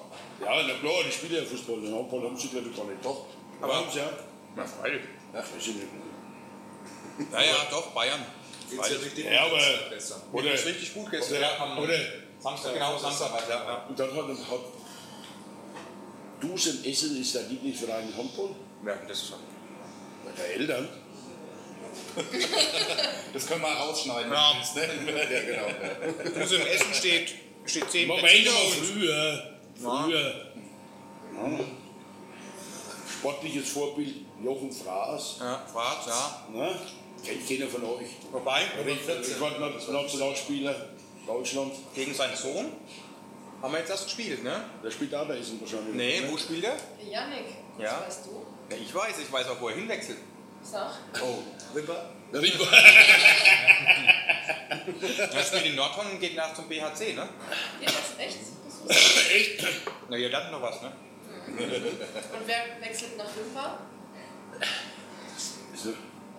[0.40, 1.78] ja, na klar, die spielen ja Fußball.
[1.80, 3.04] Den Handball haben sie glaube ich gar nicht.
[3.04, 3.26] Doch.
[3.60, 4.08] Aber haben sie ja.
[4.56, 5.02] Na, freilich.
[5.34, 5.88] Ja, weiß ich nicht.
[7.32, 8.24] Ja, ja, doch, Bayern.
[8.72, 9.58] Geht's ja richtig Ja, aber.
[10.32, 11.38] Oder, Das ist richtig gut gestern.
[11.38, 11.98] oder, Ja, oder,
[12.40, 13.30] Samstag, genau, Samstag.
[13.48, 13.86] Ja, ja.
[13.88, 14.60] und dann hat, hat
[16.40, 18.50] Dusen Essen ist der Lieblingsverein im Handball.
[18.84, 19.38] ja, das ist schon.
[20.36, 20.88] Der Eltern.
[23.32, 24.30] Das können wir rausschneiden.
[24.32, 24.52] Ja.
[24.56, 24.82] willst, ne?
[25.06, 25.68] Ja, genau.
[26.34, 26.56] Ja.
[26.56, 29.58] Im Essen steht, steht 10 Moment früher.
[29.80, 30.52] Früher.
[31.34, 31.60] Ja.
[33.18, 35.36] Sportliches Vorbild Jochen Fraß.
[35.40, 36.46] Ja, Fahrt, ja.
[36.52, 36.74] Ne?
[37.24, 38.06] Kennt keiner von euch.
[38.32, 40.74] Wobei, Rekordnationalspieler
[41.26, 41.72] Deutschland.
[41.94, 42.72] gegen seinen Sohn
[43.62, 44.64] haben wir jetzt das gespielt, ne?
[44.82, 45.94] Der spielt auch bei Essen wahrscheinlich.
[45.94, 46.32] Nee, ne?
[46.32, 46.76] wo spielt er?
[47.08, 47.44] Janik,
[47.78, 48.00] Ja.
[48.06, 48.44] das weißt du.
[48.70, 50.18] Ja, ich weiß, ich weiß auch, wo er hinwechselt.
[50.64, 50.90] Sag.
[51.22, 51.38] Oh,
[51.76, 52.10] Ripper?
[52.32, 52.66] Der Rieper.
[55.32, 57.28] Er spielt in Nordhorn und geht nach zum BHC, ne?
[57.80, 58.38] Ja, das echt?
[58.88, 59.30] Das ich.
[59.34, 59.64] Echt?
[60.08, 60.92] Na, ihr lernt noch was, ne?
[61.46, 61.58] Und
[62.46, 63.78] wer wechselt nach Wimper?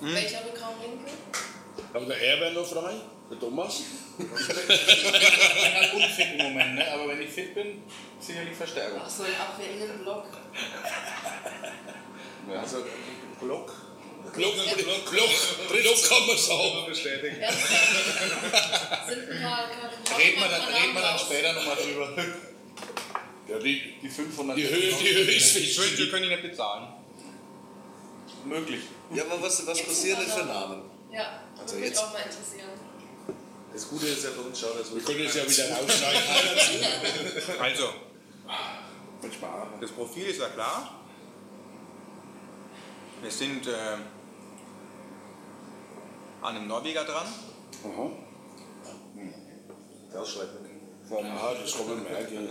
[0.04, 0.14] So.
[0.14, 1.14] Welcher Rückraumwinkel?
[1.94, 2.94] Aber der Er wäre noch frei.
[3.32, 3.84] Der Thomas.
[4.20, 6.92] Ich bin halt unfit im Moment, ne?
[6.92, 7.82] aber wenn ich fit bin,
[8.20, 9.00] sicherlich Verstärkung.
[9.02, 10.26] Ach so, im Abwehr-Innenblock.
[12.50, 12.86] Also,
[13.40, 13.72] Block.
[14.34, 15.30] Glock, Glock, Glock,
[15.70, 16.86] Glock kann man sagen.
[16.88, 17.40] Bestätigen.
[17.40, 19.08] Ernsthaft?
[19.08, 19.70] Sind ein paar
[20.20, 22.24] Reden wir dann, reden wir dann später nochmal drüber.
[23.48, 26.12] Ja, die, Die 500 die Höhe, die Höhe ist Ich wünsche, wir wichtig.
[26.12, 26.88] können ihn nicht bezahlen.
[28.46, 28.82] Möglich.
[29.12, 30.46] Ja, aber was, was passieren denn für.
[30.46, 30.82] Namen?
[31.12, 32.70] Ja, Also würde mich jetzt- auch mal interessieren.
[33.74, 37.60] Das Gute ist ja für uns, schau, dass Wir können es ja wieder rausschneiden.
[37.60, 37.90] Also,
[39.82, 41.00] das Profil ist ja klar.
[43.22, 43.72] Wir sind äh,
[46.42, 47.26] an einem Norweger dran.
[47.86, 48.10] Aha.
[50.20, 50.58] Ausschreiben.
[51.10, 52.50] Ja, das kann man merken.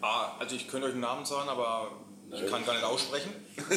[0.00, 1.90] Ah, also ich könnte euch einen Namen sagen, aber
[2.32, 3.32] ich kann gar nicht aussprechen.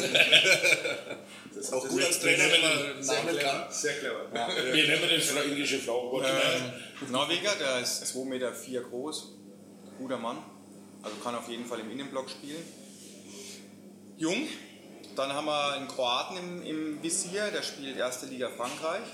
[1.56, 3.64] Das ist auch gut als Trainer, wenn man Namen kann.
[3.70, 4.30] Sehr clever.
[4.72, 6.20] Wir nehmen das für englische Frau.
[6.20, 9.36] Ähm, Norweger, der ist 2,4 Meter vier groß,
[9.96, 10.36] guter Mann,
[11.02, 12.62] also kann auf jeden Fall im Innenblock spielen.
[14.18, 14.48] Jung,
[15.14, 19.06] dann haben wir einen Kroaten im, im Visier, der spielt erste Liga Frankreich.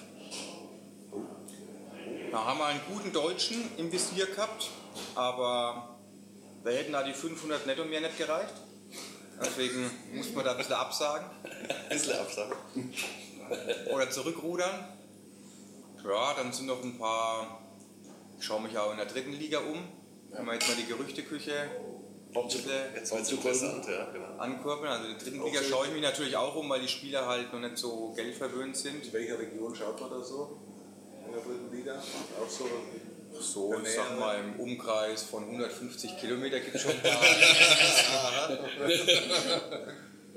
[2.32, 4.68] Da haben wir einen guten Deutschen im Visier gehabt,
[5.14, 5.96] aber
[6.64, 8.54] da hätten da die 500 netto mehr nicht gereicht.
[9.40, 12.52] Deswegen muss man da ein bisschen absagen Ein bisschen Abstand.
[13.92, 14.88] oder zurückrudern.
[16.04, 17.60] Ja, dann sind noch ein paar.
[18.38, 19.84] Ich schaue mich auch in der dritten Liga um.
[20.30, 21.52] Wenn wir jetzt mal die Gerüchteküche
[22.34, 24.38] ein bisschen Jetzt interessant, ja, genau.
[24.38, 24.90] ankurbeln.
[24.90, 27.52] Also in der dritten Liga schaue ich mich natürlich auch um, weil die Spieler halt
[27.52, 29.04] noch nicht so geldverwöhnt sind.
[29.04, 30.58] In welcher Region schaut man da so?
[31.26, 31.96] In der dritten Liga?
[31.96, 32.64] Auch so.
[33.40, 37.20] So, ich sag mal, im Umkreis von 150 Kilometer gibt es schon ein paar.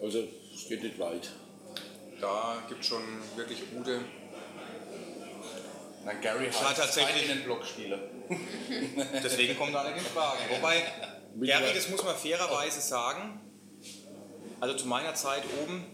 [0.01, 0.23] Also,
[0.55, 1.29] es geht nicht weit.
[2.21, 3.03] da gibt es schon
[3.36, 3.99] wirklich gute.
[6.03, 7.99] Na, Gary Hart tatsächlich- in den Blockspieler.
[9.23, 10.39] Deswegen kommt da nicht in Frage.
[10.49, 10.84] Wobei,
[11.41, 13.41] Gary, das muss man fairerweise sagen,
[14.60, 15.86] also zu meiner Zeit oben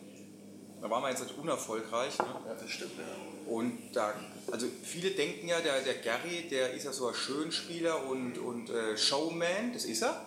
[0.82, 2.18] Da waren wir jetzt nicht unerfolgreich.
[2.20, 2.26] Ne?
[2.48, 3.52] Ja, das stimmt, ja.
[3.54, 4.14] Und da,
[4.52, 8.70] also viele denken ja, der, der Gary, der ist ja so ein Schönspieler und, und
[8.70, 10.26] äh, Showman, das ist er.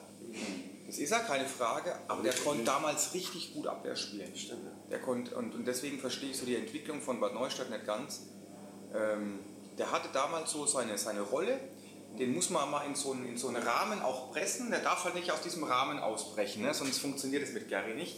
[0.87, 4.33] Das ist er, keine Frage, aber der konnte damals richtig gut Abwehr spielen.
[4.91, 8.27] Der konnte, und, und deswegen verstehe ich so die Entwicklung von Bad Neustadt nicht ganz.
[8.95, 9.41] Ähm,
[9.79, 11.59] der hatte damals so seine, seine Rolle,
[12.19, 15.05] den muss man mal in so, einen, in so einen Rahmen auch pressen, der darf
[15.05, 16.73] halt nicht aus diesem Rahmen ausbrechen, ne?
[16.73, 18.17] sonst funktioniert es mit Gary nicht.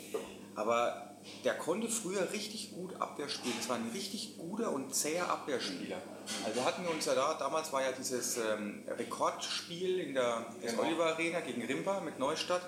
[0.54, 1.05] Aber
[1.44, 3.54] der konnte früher richtig gut Abwehr spielen.
[3.58, 5.98] Das war ein richtig guter und zäher Abwehrspieler.
[6.44, 10.78] Also hatten wir uns ja da, damals war ja dieses ähm, Rekordspiel in der in
[10.78, 12.62] Oliver Arena gegen Rimba mit Neustadt.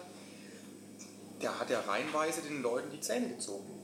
[1.42, 3.74] Der hat ja reihenweise den Leuten die Zähne gezogen.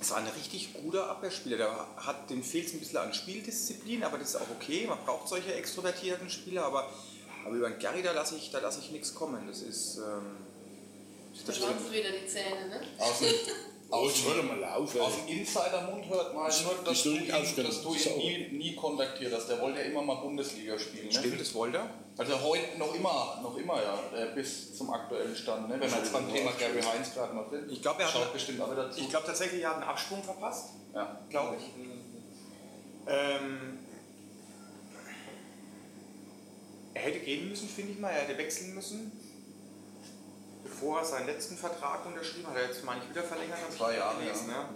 [0.00, 1.56] Es war ein richtig guter Abwehrspieler.
[1.56, 4.86] Der hat, dem fehlt es ein bisschen an Spieldisziplin, aber das ist auch okay.
[4.88, 6.88] Man braucht solche extrovertierten Spieler, aber,
[7.44, 9.46] aber über den Gary, da lasse ich, da lasse ich nichts kommen.
[9.48, 9.98] Das ist.
[9.98, 10.36] Ähm,
[11.46, 12.80] Da schlampfen wieder die Zähne, ne?
[12.98, 13.28] Aus dem,
[13.90, 15.00] aus, würde mal laufen.
[15.00, 18.76] aus dem Insider-Mund hört man nur, dass Ich du ihn, dass du ihn nie, nie
[18.76, 19.48] kontaktiert hast.
[19.48, 21.06] Der wollte ja immer mal Bundesliga spielen.
[21.06, 21.12] Ne?
[21.12, 21.90] stimmt, das wollte er.
[22.16, 25.68] Also heute noch immer, noch immer ja, bis zum aktuellen Stand.
[25.68, 25.80] Ne?
[25.80, 27.70] Wenn wir jetzt beim Thema Gary Heinz gerade noch sind.
[27.72, 29.00] Ich glaube, er hat- schaut bestimmt auch wieder zu.
[29.00, 30.70] Ich glaube tatsächlich, er hat einen Absprung verpasst.
[30.94, 31.18] ja.
[31.28, 31.64] glaube ich.
[33.06, 33.78] Ähm,
[36.94, 38.10] er hätte gehen müssen, finde ich mal.
[38.10, 39.12] Er hätte wechseln müssen.
[40.62, 42.56] Bevor er seinen letzten Vertrag unterschrieben hat.
[42.56, 43.58] Er jetzt meine ich wieder verlängert.
[43.60, 44.54] hab ich Zwei Jahre, gelesen, ja.
[44.54, 44.68] ja.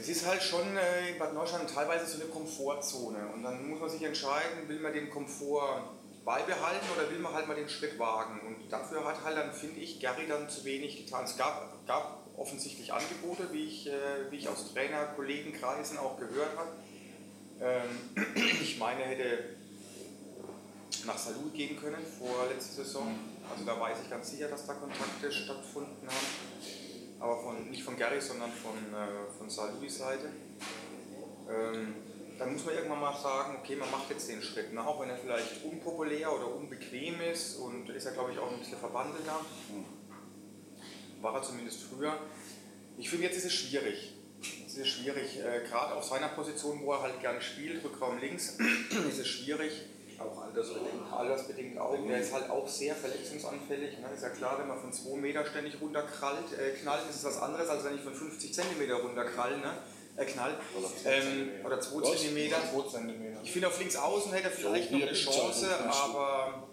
[0.00, 3.28] Es ist halt schon äh, in Bad Neustadt teilweise so eine Komfortzone.
[3.34, 5.84] Und dann muss man sich entscheiden, will man den Komfort
[6.24, 8.40] beibehalten oder will man halt mal den Schritt wagen.
[8.40, 11.24] Und dafür hat halt dann, finde ich, Gary dann zu wenig getan.
[11.24, 16.56] Es gab, gab offensichtlich Angebote, wie ich, äh, wie ich aus Trainer, Kollegenkreisen auch gehört
[16.56, 16.70] habe.
[17.60, 18.24] Ähm,
[18.62, 19.38] ich meine, er hätte
[21.06, 23.14] nach Salou gehen können vor letzter Saison.
[23.52, 27.20] Also da weiß ich ganz sicher, dass da Kontakte stattgefunden haben.
[27.20, 30.30] Aber von, nicht von Gary, sondern von, äh, von Salous Seite.
[31.48, 31.94] Ähm,
[32.38, 34.72] dann muss man irgendwann mal sagen, okay, man macht jetzt den Schritt.
[34.72, 34.84] Ne?
[34.84, 38.58] Auch wenn er vielleicht unpopulär oder unbequem ist und ist er, glaube ich, auch ein
[38.58, 39.38] bisschen verwandelter.
[41.20, 42.16] War er zumindest früher.
[42.98, 44.14] Ich finde, jetzt ist es schwierig.
[44.40, 48.18] Jetzt ist es schwierig, äh, gerade auf seiner Position, wo er halt gerne spielt, Rückraum
[48.18, 48.58] links,
[49.08, 49.72] ist es schwierig.
[50.30, 51.12] Auch altersbedingt.
[51.12, 51.96] Altersbedingt auch.
[52.06, 53.98] Der ist halt auch sehr verletzungsanfällig.
[53.98, 54.06] Ne?
[54.14, 57.40] Ist ja klar, wenn man von 2 Meter ständig runterkrallt, äh, knallt, ist es was
[57.42, 59.72] anderes, als wenn ich von 50 Zentimeter runterkrall, ne?
[60.16, 60.54] äh, knall.
[61.04, 62.56] Ähm, oder 2 Zentimeter.
[62.72, 63.40] 2 Zentimeter.
[63.42, 66.68] Ich finde, auf links außen hätte er vielleicht So, noch eine Chance, aber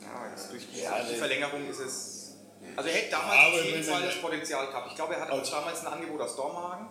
[0.00, 1.14] ja, jetzt durch die, Ja, die.
[1.16, 2.36] Verlängerung ist es.
[2.76, 4.88] Also er hätte damals auf jeden Fall das Potenzial gehabt.
[4.90, 6.88] Ich glaube, er hatte auch Also- damals ein Angebot aus Dormagen.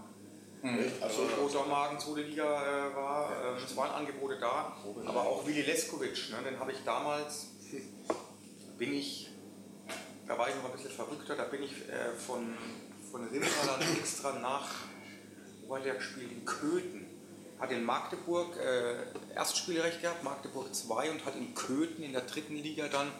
[0.63, 3.32] Also, wo Dormagen zweite Liga äh, war.
[3.32, 4.78] Ähm, es waren Angebote da.
[5.06, 7.47] Aber auch Willi Leskovic, ne, den habe ich damals,
[8.78, 9.30] bin ich,
[10.28, 12.54] da war ich noch ein bisschen verrückter, da bin ich äh, von,
[13.12, 14.69] von Rimpa dann extra nach,
[15.67, 16.32] wo hat der gespielt?
[16.32, 17.08] In Köthen.
[17.60, 22.56] Hat in Magdeburg äh, Erstspielrecht gehabt, Magdeburg 2 und hat in Köthen in der dritten
[22.56, 23.12] Liga dann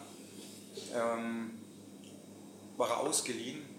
[0.92, 1.50] ähm,
[2.76, 3.71] war er ausgeliehen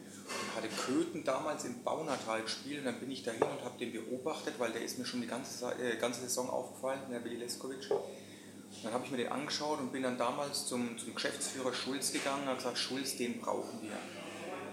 [0.55, 4.55] hatte Köthen damals im Baunatal gespielt und dann bin ich dahin und habe den beobachtet,
[4.57, 7.89] weil der ist mir schon die ganze, äh, ganze Saison aufgefallen, der Willi Leskovic.
[7.91, 12.11] Und dann habe ich mir den angeschaut und bin dann damals zum, zum Geschäftsführer Schulz
[12.11, 13.97] gegangen und habe gesagt, Schulz, den brauchen wir.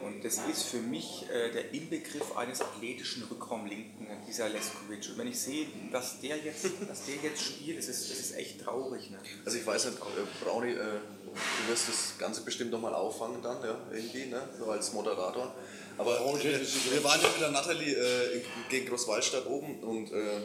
[0.06, 5.10] Und das ist für mich äh, der Inbegriff eines athletischen Rückraumlinken, dieser Leskovic.
[5.10, 8.36] Und wenn ich sehe, dass der jetzt, dass der jetzt spielt, das ist, das ist
[8.36, 9.10] echt traurig.
[9.10, 9.18] Ne?
[9.44, 11.00] Also ich weiß nicht, äh, Brownie, äh,
[11.34, 14.42] du wirst das Ganze bestimmt nochmal auffangen dann, ja, irgendwie, ne?
[14.58, 15.54] so als Moderator.
[15.98, 20.40] Aber Oh, wir, waren ja mit der Nathalie äh, gegen Großwaldstadt oben und äh,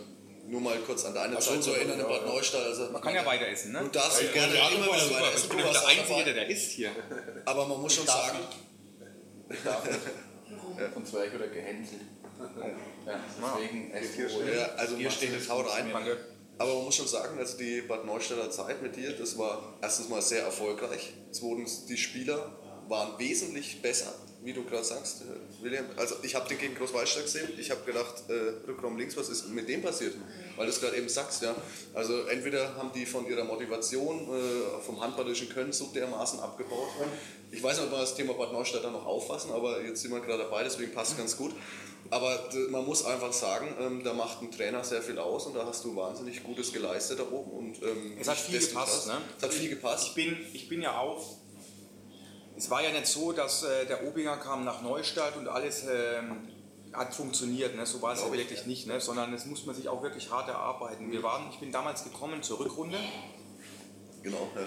[0.47, 2.33] nur mal kurz an deine Zeit zu ja, erinnern in ja, Bad ja.
[2.33, 2.65] Neustadt.
[2.65, 3.79] Also, Man kann ja weiter essen, ne?
[3.79, 5.49] Du darfst Ja, gerne ja, immer ja, wieder weiter Ich essen.
[5.49, 6.91] bin Du doch warst der auch Einzige, der isst hier.
[7.45, 8.39] Aber man muss schon darf sagen,
[9.49, 10.93] Ich darf nicht.
[10.93, 12.01] Von Zwerg oder gehänselt.
[13.05, 14.21] Ja, deswegen esst du
[14.53, 15.89] ja, also ihr steht es hau rein.
[15.91, 16.17] Danke.
[16.57, 20.09] Aber man muss schon sagen, also die Bad Neustädter Zeit mit dir, das war erstens
[20.09, 21.13] mal sehr erfolgreich.
[21.31, 22.51] Zweitens, die Spieler
[22.87, 24.13] waren wesentlich besser,
[24.43, 25.85] wie du gerade sagst, äh, William.
[25.97, 27.49] Also ich habe den gegen Großwaldstadt gesehen.
[27.57, 30.13] Ich habe gedacht, äh, Rückraum links, was ist mit dem passiert?
[30.55, 31.55] Weil du es gerade eben sagst, ja.
[31.93, 36.89] Also entweder haben die von ihrer Motivation, äh, vom handballischen Können so dermaßen abgebaut.
[37.51, 40.11] Ich weiß nicht, ob wir das Thema Bad Neustadt dann noch auffassen, aber jetzt sind
[40.11, 41.53] wir gerade dabei, deswegen passt es ganz gut.
[42.11, 45.55] Aber d- man muss einfach sagen, ähm, da macht ein Trainer sehr viel aus und
[45.55, 47.51] da hast du wahnsinnig Gutes geleistet da oben.
[47.51, 49.17] Und, ähm, Es hat viel gepasst, ne?
[49.37, 50.07] Es hat viel gepasst.
[50.09, 51.23] Ich bin, ich bin ja auch.
[52.57, 56.47] Es war ja nicht so, dass äh, der Obinger kam nach Neustadt und alles ähm,
[56.93, 57.75] hat funktioniert.
[57.75, 57.85] Ne?
[57.85, 59.01] So war es ja wirklich nicht, ne?
[59.01, 61.11] sondern es muss man sich auch wirklich hart erarbeiten.
[61.11, 62.97] Wir waren, ich bin damals gekommen zur Rückrunde
[64.23, 64.47] Genau.
[64.55, 64.61] Ja.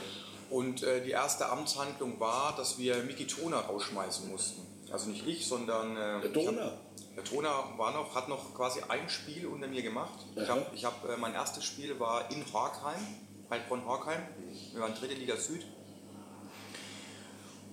[0.51, 4.63] und äh, die erste Amtshandlung war, dass wir Miki Toner rausschmeißen mussten.
[4.93, 6.71] Also nicht ich, sondern äh, Der Donau.
[7.19, 10.25] Der Toner war noch, hat noch quasi ein Spiel unter mir gemacht.
[10.37, 10.51] Ich Aha.
[10.51, 13.01] habe, ich hab, äh, mein erstes Spiel war in Horkheim,
[13.51, 14.23] Heilbronn Horkheim.
[14.73, 15.67] Wir waren dritte Liga Süd.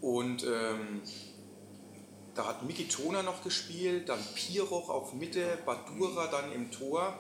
[0.02, 1.04] Und ähm,
[2.34, 7.14] da hat Miki Toner noch gespielt, dann Piroch auf Mitte, Badura dann im Tor.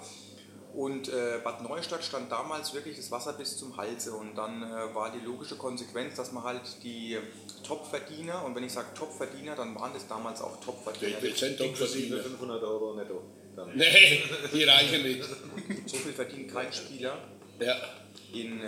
[0.75, 4.11] Und äh, Bad Neustadt stand damals wirklich das Wasser bis zum Halse.
[4.13, 7.17] Und dann äh, war die logische Konsequenz, dass man halt die
[7.65, 11.17] Topverdiener, und wenn ich sage Topverdiener, dann waren das damals auch Topverdiener.
[11.21, 12.21] Die sind doch Inklusive verdient.
[12.39, 13.21] 500 Euro netto.
[13.55, 13.73] Dann.
[13.75, 14.21] Nee,
[14.53, 15.23] die reichen nicht.
[15.85, 17.17] So viel verdient kein Spieler
[17.59, 17.75] Ja.
[18.33, 18.67] in, äh,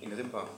[0.00, 0.48] in Rimpa.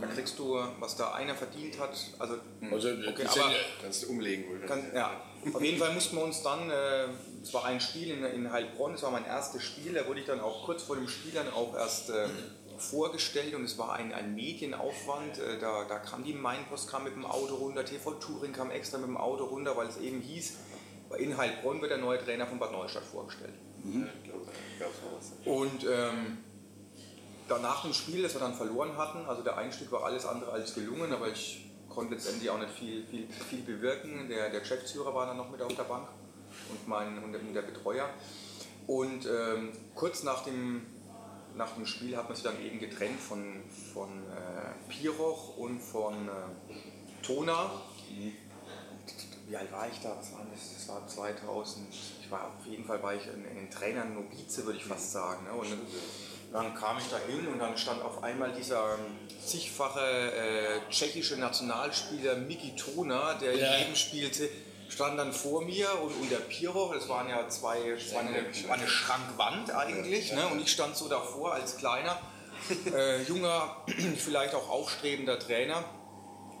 [0.00, 2.36] Da kriegst du, was da einer verdient hat, also
[2.72, 4.60] Also, Okay, die sind aber- Kannst du umlegen wohl.
[4.66, 5.20] kann, ja.
[5.52, 7.08] Auf jeden Fall mussten wir uns dann, äh,
[7.42, 10.26] es war ein Spiel in, in Heilbronn, es war mein erstes Spiel, da wurde ich
[10.26, 12.28] dann auch kurz vor dem Spiel dann auch erst äh,
[12.78, 15.38] vorgestellt und es war ein, ein Medienaufwand.
[15.38, 18.98] Äh, da, da kam die Mainpost kam mit dem Auto runter, TV Touring kam extra
[18.98, 20.56] mit dem Auto runter, weil es eben hieß,
[21.18, 23.54] in Heilbronn wird der neue Trainer von Bad Neustadt vorgestellt.
[24.78, 25.32] Noch was.
[25.44, 26.38] Und ähm,
[27.48, 30.74] danach dem Spiel, das wir dann verloren hatten, also der Einstieg war alles andere als
[30.74, 34.28] gelungen, aber ich konnte letztendlich auch nicht viel, viel, viel bewirken.
[34.28, 36.06] Der, der Geschäftsführer war dann noch mit auf der Bank
[36.70, 38.08] und, mein, und der, und der Betreuer.
[38.86, 40.86] Und ähm, kurz nach dem,
[41.56, 46.28] nach dem Spiel hat man sich dann eben getrennt von, von äh, Piroch und von
[46.28, 47.70] äh, Tona.
[49.46, 50.16] Wie alt war ich da?
[50.16, 50.74] Was war das?
[50.74, 51.88] Das war 2000.
[52.22, 55.44] Ich war auf jeden Fall war ich ein, ein Trainer Novize, würde ich fast sagen.
[55.44, 55.52] Ne?
[55.52, 55.68] Und
[56.52, 60.00] dann kam ich da hin und dann stand auf einmal dieser ähm, zigfache
[60.32, 63.72] äh, tschechische Nationalspieler Miki Tona, der Ja.
[63.74, 64.48] in jedem spielte,
[64.90, 68.46] stand dann vor mir und, und der Piro, das waren ja zwei, das war eine,
[68.70, 70.46] eine Schrankwand eigentlich, ne?
[70.48, 72.18] und ich stand so davor als kleiner,
[72.94, 73.76] äh, junger,
[74.16, 75.84] vielleicht auch aufstrebender Trainer.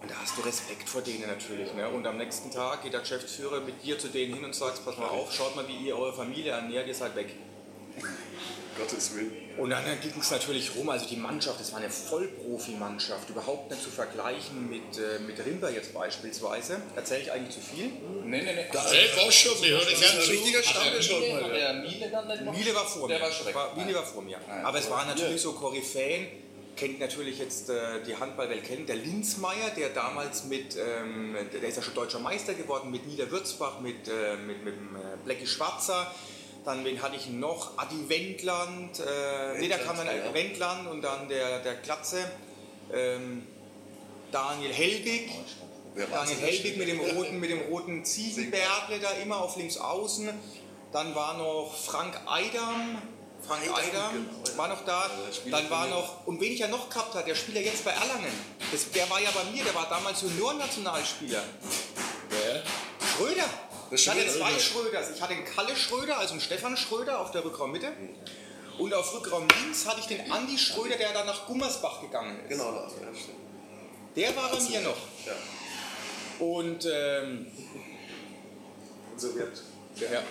[0.00, 1.74] Und da hast du Respekt vor denen natürlich.
[1.74, 1.86] Ne?
[1.90, 4.96] Und am nächsten Tag geht der Geschäftsführer mit dir zu denen hin und sagt, pass
[4.96, 7.34] mal auf, schaut mal, wie ihr eure Familie ernährt, ihr seid weg.
[8.80, 9.32] Gottes Willen.
[9.58, 13.82] Und dann ging es natürlich rum, also die Mannschaft, das war eine Vollprofi-Mannschaft, überhaupt nicht
[13.82, 16.80] zu vergleichen mit, äh, mit Rimper jetzt beispielsweise.
[16.96, 17.86] Erzähle ich eigentlich zu viel?
[18.24, 18.50] Nee, nee, nee.
[18.52, 20.30] Ey, was schon, wir hören gern ein zu.
[20.30, 21.52] richtiger heute Hat mal.
[21.52, 22.52] der Miele dann nicht noch?
[22.56, 23.24] Miele war vor Der mir.
[23.24, 23.54] war schon.
[23.54, 24.38] War, Miele war vor mir.
[24.48, 24.64] Nein.
[24.64, 26.26] Aber es waren natürlich so Koryphäen,
[26.76, 31.76] kennt natürlich jetzt äh, die Handballwelt kennen, der Linzmeier, der damals mit, ähm, der ist
[31.76, 36.10] ja schon deutscher Meister geworden, mit Niederwürzbach, mit, äh, mit, mit dem äh, Blackie Schwarzer.
[36.64, 37.78] Dann, wen hatte ich noch?
[37.78, 39.00] Adi Wendland.
[39.00, 40.34] Äh, nee, da kam dann ja.
[40.34, 42.30] Wendland und dann der, der Glatze.
[42.92, 43.46] Ähm,
[44.30, 45.30] Daniel Helbig.
[45.94, 46.36] War Daniel?
[46.38, 50.28] Helbig mit dem roten, mit dem roten Ziegenbärtle da immer auf links außen.
[50.92, 53.00] Dann war noch Frank Eidam.
[53.46, 55.10] Frank Eidam, Eidam genau, war noch da.
[55.32, 57.92] Spieler Dann war noch, und wen ich ja noch gehabt habe, der Spieler jetzt bei
[57.92, 58.32] Erlangen.
[58.70, 61.42] Das, der war ja bei mir, der war damals Juniorennationalspieler.
[62.28, 62.62] Wer?
[63.16, 63.48] Schröder.
[63.90, 64.58] Das Ich hatte zwei?
[64.58, 65.10] Schröders.
[65.14, 67.92] Ich hatte einen Kalle Schröder, also einen Stefan Schröder auf der Rückraummitte.
[68.78, 72.48] Und auf Rückraum links hatte ich den Andi Schröder, der dann nach Gummersbach gegangen ist.
[72.48, 72.82] Genau, da.
[72.84, 73.36] Ja, stimmt.
[74.16, 74.96] Der war bei mir noch.
[75.26, 75.34] Ja.
[76.44, 77.46] Und ähm,
[79.16, 79.60] so wird.
[80.00, 80.22] Ja.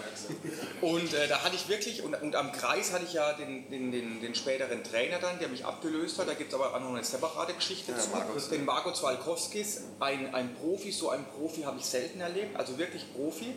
[0.81, 3.91] Und äh, da hatte ich wirklich, und, und am Kreis hatte ich ja den, den,
[3.91, 6.27] den, den späteren Trainer dann, der mich abgelöst hat.
[6.27, 8.09] Da gibt es aber auch noch eine separate Geschichte Ja, zu.
[8.09, 8.49] Markus.
[8.49, 13.13] Den Marco Zwalkowskis, ein, ein Profi, so ein Profi habe ich selten erlebt, also wirklich
[13.13, 13.53] Profi,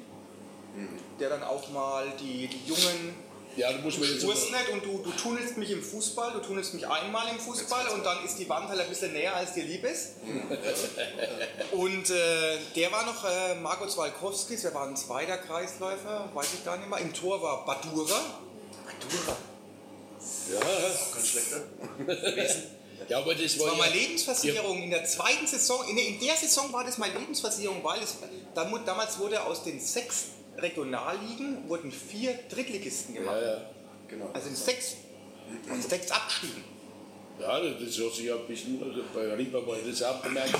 [1.20, 3.14] der dann auch mal die, die jungen
[3.56, 4.22] Ja, du musst mir jetzt.
[4.22, 7.88] Du nicht und du, du tunnelst mich im Fußball, du tunnelst mich einmal im Fußball
[7.88, 10.12] und dann ist die Wand halt ein bisschen näher, als dir lieb ist.
[11.72, 16.64] und äh, der war noch äh, Marco Zwalkowskis, der war ein zweiter Kreisläufer, weiß ich
[16.64, 16.98] gar nicht mehr.
[16.98, 18.20] Im Tor war Badura.
[18.86, 19.36] Badura.
[21.14, 21.62] Ganz schlechter.
[23.08, 23.78] Ja, aber das Das war war ja.
[23.78, 25.86] meine Lebensversicherung in der zweiten Saison.
[25.88, 28.16] In, in der Saison war das meine Lebensversicherung, weil es,
[28.54, 30.26] damals damals wurde aus den sechs
[30.58, 33.36] Regionalligen wurden vier Drittligisten gemacht.
[33.40, 33.60] Ja, ja.
[34.08, 34.30] Genau.
[34.32, 34.96] Also in sechs,
[35.68, 36.64] in sechs Abstiegen.
[37.40, 39.26] Ja, das hört sich ja ein bisschen bei
[39.66, 40.50] war das auch bemerkt.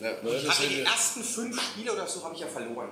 [0.00, 0.12] Ja.
[0.22, 2.90] Das hatte die ist, ersten fünf Spiele oder so habe ich ja verloren.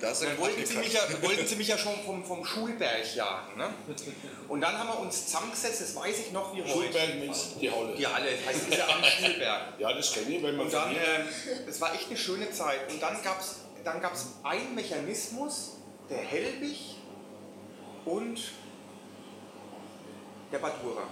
[0.00, 2.44] Da ist er Dann wollten sie, mich ja, wollten sie mich ja schon vom, vom
[2.44, 3.58] Schulberg jagen.
[3.58, 3.68] Ne?
[4.46, 6.72] Und dann haben wir uns zusammengesetzt, das weiß ich noch wie heute.
[6.72, 7.94] Schulberg mit die Halle.
[7.96, 9.60] Die Halle, das heißt diese am Schulberg.
[9.78, 11.24] Ja, das kenne ich, wenn man Und dann, äh,
[11.66, 12.90] das war echt eine schöne Zeit.
[12.90, 13.56] Und dann gab es
[13.88, 15.78] dann gab's einen Mechanismus,
[16.10, 16.96] der Helbig
[18.04, 18.52] und
[20.52, 21.04] der Badura.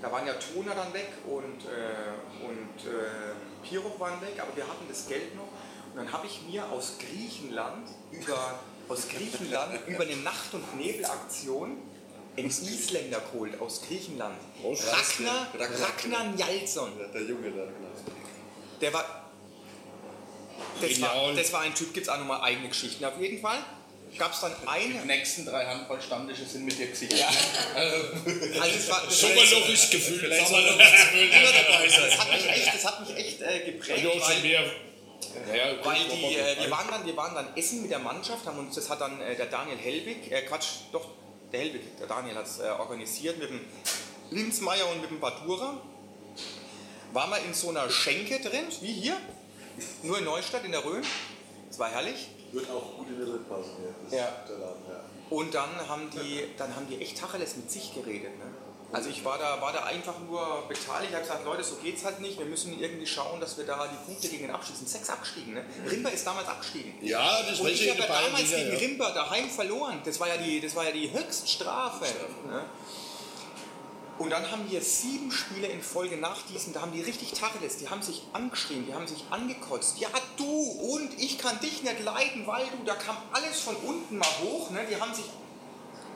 [0.00, 4.66] Da waren ja Toner dann weg und, äh, und äh, Piroch waren weg, aber wir
[4.66, 5.44] hatten das Geld noch.
[5.92, 11.78] Und dann habe ich mir aus Griechenland über, aus Griechenland über eine Nacht- und Nebelaktion
[12.36, 14.38] einen Isländer geholt aus Griechenland.
[14.64, 15.88] Ragnar, Ragnar.
[15.88, 16.92] Ragnar Njalsson.
[17.12, 17.90] Der Junge da, genau.
[18.80, 19.21] Der war.
[20.80, 23.04] Das, war, das war ein Typ, gibt es auch nochmal eigene Geschichten.
[23.04, 23.58] Auf jeden Fall
[24.18, 25.06] gab es dann Die eine.
[25.06, 27.20] nächsten drei Handballstammtische sind mit dir gesichert.
[27.74, 30.20] Also es war, das, Sommerloch ist gefüllt.
[30.20, 31.32] Vielleicht Sommerloch soll ist gefüllt.
[31.32, 32.18] immer dabei das sein.
[32.18, 34.00] hat mich echt, das hat mich echt äh, geprägt.
[34.00, 34.64] Schon weil- mehr.
[35.54, 38.58] Ja, Weil die, äh, wir, waren dann, wir waren dann essen mit der Mannschaft, haben
[38.58, 41.06] uns, das hat dann äh, der Daniel Helbig, äh, Quatsch, doch,
[41.52, 43.60] der Helbig, der Daniel hat es äh, organisiert mit dem
[44.30, 45.80] Linzmeier und mit dem Badura.
[47.14, 49.16] Waren wir in so einer Schenke drin, wie hier,
[50.02, 51.02] nur in Neustadt in der Rhön.
[51.70, 52.28] Es war herrlich.
[52.52, 53.94] Wird auch gut in der hier.
[54.04, 54.28] Das Ja.
[54.48, 55.00] der Laden, ja.
[55.30, 58.38] Und dann haben die, dann haben die echt Tacheles mit sich geredet.
[58.38, 58.44] Ne?
[58.92, 61.08] Also ich war da, war da einfach nur beteiligt.
[61.08, 62.38] Ich habe gesagt, Leute, so geht's halt nicht.
[62.38, 64.86] Wir müssen irgendwie schauen, dass wir da die Punkte gegen den Abstieg sind.
[64.90, 65.54] Sechs abgestiegen.
[65.54, 65.64] Ne?
[65.90, 66.92] Rimba ist damals abgestiegen.
[67.00, 68.78] Ja, das Und ich ich habe ja damals gegen Ja.
[68.78, 70.02] Rimba daheim verloren.
[70.04, 72.04] Das war ja die, das war ja die Höchststrafe.
[72.46, 72.64] Ne?
[74.22, 77.78] Und dann haben wir sieben Spiele in Folge nach diesem, da haben die richtig Tacheles,
[77.78, 79.98] die haben sich angeschrien, die haben sich angekotzt.
[79.98, 84.18] Ja, du und ich kann dich nicht leiden, weil du, da kam alles von unten
[84.18, 84.70] mal hoch.
[84.70, 84.86] Ne?
[84.88, 85.24] Die haben sich,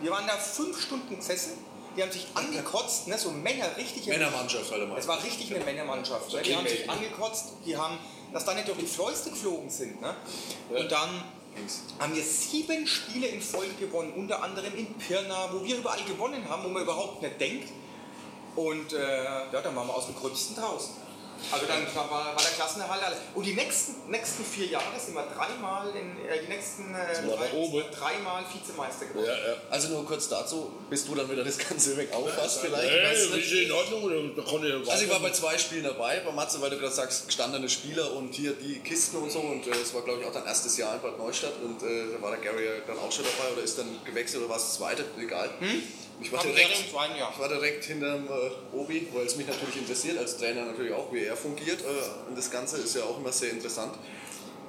[0.00, 1.58] wir waren da fünf Stunden gesessen,
[1.96, 3.18] die haben sich angekotzt, ne?
[3.18, 4.06] so Männer, richtig.
[4.06, 4.98] Männermannschaft, halt mal.
[4.98, 6.32] Es war richtig eine Männermannschaft.
[6.32, 6.42] Ne?
[6.42, 7.98] Die haben sich angekotzt, die haben,
[8.32, 10.00] dass da nicht durch die Fäuste geflogen sind.
[10.00, 10.14] Ne?
[10.70, 11.24] Und dann
[11.98, 16.48] haben wir sieben Spiele in Folge gewonnen, unter anderem in Pirna, wo wir überall gewonnen
[16.48, 17.68] haben, wo man überhaupt nicht denkt.
[18.56, 21.06] Und äh, ja, dann waren wir aus dem Gröbsten draußen.
[21.52, 23.18] Also dann war, war der Klassenerhalt alles.
[23.34, 27.52] Und die nächsten, nächsten vier Jahre sind wir dreimal in äh, die nächsten äh, drei,
[27.52, 27.84] oben.
[27.92, 29.26] dreimal Vizemeister geworden.
[29.26, 29.56] Ja, ja.
[29.68, 32.84] Also nur kurz dazu, bis du dann wieder das Ganze weg auffasst vielleicht.
[32.90, 33.52] weiß Hey, nicht.
[33.52, 34.04] ist in Ordnung?
[34.04, 36.78] Oder da kann ich Also ich war bei zwei Spielen dabei, bei Matze, weil du
[36.78, 40.22] gerade sagst, gestandene Spieler und hier die Kisten und so und äh, es war glaube
[40.22, 42.72] ich auch dein erstes Jahr in Bad Neustadt und äh, da war der Gary ja
[42.86, 45.50] dann auch schon dabei oder ist dann gewechselt oder war es das zweite, egal.
[46.20, 50.38] Ich war direkt, ich war direkt hinterm äh, Obi, weil es mich natürlich interessiert, als
[50.38, 53.50] Trainer natürlich auch, wie er fungiert äh, und das Ganze ist ja auch immer sehr
[53.50, 53.92] interessant.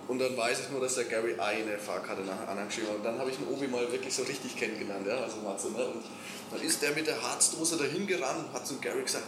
[0.07, 2.95] Und dann weiß ich nur, dass der Gary eine Fahrkarte nach Anhang geschrieben hat.
[2.97, 5.69] Und dann habe ich den Obi mal wirklich so richtig kennengelernt, ja, also Matze.
[5.71, 5.85] Ne?
[5.85, 6.03] Und
[6.51, 9.25] dann ist der mit der Harzdose dahin gerannt und hat zu Gary gesagt,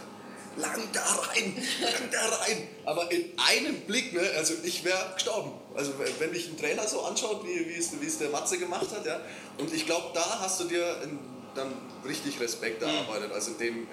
[0.56, 2.68] lang da rein, lang da rein.
[2.86, 5.52] Aber in einem Blick, ne, also ich wäre gestorben.
[5.74, 8.88] Also wenn mich ein Trainer so anschaut, wie, wie, es, wie es der Matze gemacht
[8.90, 9.20] hat, ja.
[9.58, 11.18] Und ich glaube, da hast du dir in,
[11.54, 11.72] dann
[12.06, 13.32] richtig Respekt erarbeitet.
[13.32, 13.86] Also dem,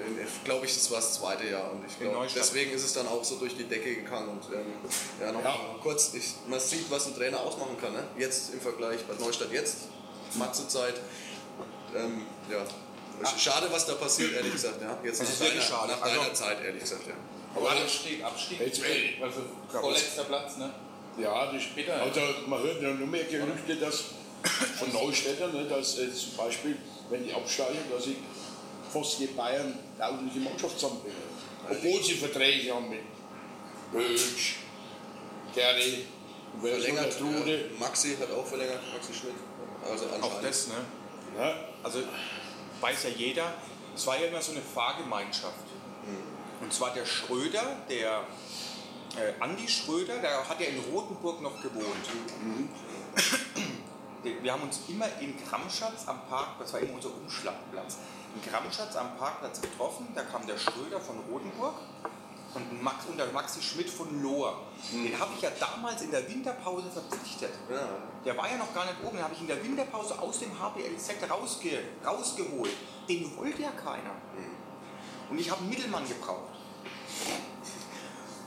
[0.44, 1.72] glaube ich, das war das zweite Jahr.
[1.72, 4.30] Und ich glaube, deswegen ist es dann auch so durch die Decke gegangen.
[4.30, 4.66] Und ähm,
[5.20, 5.58] ja, noch Ja.
[5.82, 7.94] kurz, ich, man sieht, was ein Trainer ausmachen kann.
[7.94, 8.04] Ne?
[8.18, 9.78] Jetzt im Vergleich bei Neustadt jetzt,
[10.36, 10.96] Matze-Zeit.
[11.96, 12.66] Ähm, ja.
[13.38, 14.80] Schade, was da passiert, ehrlich gesagt.
[14.82, 14.98] Ja.
[15.04, 15.92] Jetzt Das nach ist wirklich deiner, schade.
[15.94, 17.08] nach Also- deiner Zeit, ehrlich gesagt.
[17.08, 17.14] Ja.
[17.56, 18.60] Aber Abstieg, Abstieg.
[18.62, 19.42] Ey, Also
[19.72, 20.72] vorletzter Platz, ne?
[21.18, 22.00] Ja, das Bitter.
[22.00, 24.04] Also man hört ja nur mehr Gerüchte, dass
[24.78, 26.78] von Neustädtern, ne, dass äh, zum Beispiel,
[27.10, 28.18] wenn die absteigen, dass sie
[28.92, 31.18] fast die Bayern tausendliche Mannschaft zusammenbringen.
[31.70, 33.02] Obwohl sie Verträge haben mit
[33.92, 34.58] Bösch,
[35.54, 36.06] Gary,
[36.62, 37.70] Verlängert, Trude.
[37.80, 39.34] Maxi hat auch verlängert, Maxi Schmidt.
[39.90, 40.76] Also Auch das, ne?
[41.38, 42.00] Ja, Also
[42.82, 43.54] weiß ja jeder,
[43.96, 45.66] es war ja immer so eine Fahrgemeinschaft.
[46.60, 48.24] Und zwar der Schröder, der
[49.18, 51.86] äh, Andi Schröder, der hat ja in Rothenburg noch gewohnt.
[53.16, 53.40] Der-
[54.42, 57.98] Wir haben uns immer in Kramschatz am Park, das war eben unser Umschlagplatz,
[58.36, 60.08] in Kramschatz am Parkplatz getroffen.
[60.16, 61.76] Da kam der Schröder von Rothenburg
[62.54, 64.62] und, Max, und der Maxi Schmidt von Lohr.
[64.92, 67.54] Den habe ich ja damals in der Winterpause verpflichtet.
[67.70, 67.88] Ja.
[68.26, 70.52] Der war ja noch gar nicht oben, den habe ich in der Winterpause aus dem
[70.52, 72.72] HBLZ rausge rausgeholt.
[73.08, 74.12] Den wollte ja keiner.
[75.30, 76.57] Und ich habe einen Mittelmann gebraucht.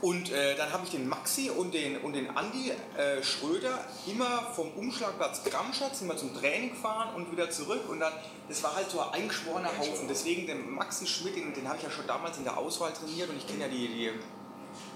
[0.01, 4.51] Und äh, dann habe ich den Maxi und den, und den Andi äh, Schröder immer
[4.55, 7.87] vom Umschlagplatz Gramschatz immer zum Training gefahren und wieder zurück.
[7.87, 8.13] Und dann,
[8.47, 10.07] das war halt so ein eingeschworener Haufen.
[10.07, 13.29] Deswegen den Maxi Schmidt, den, den habe ich ja schon damals in der Auswahl trainiert
[13.29, 14.11] und ich kenne ja die, die,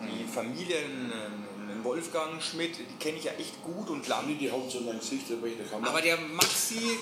[0.01, 4.27] die Familien, äh, Wolfgang Schmidt, die kenne ich ja echt gut und lange.
[4.27, 6.99] nicht die Haut so in dein Gesicht, aber ich kann Aber der Maxi,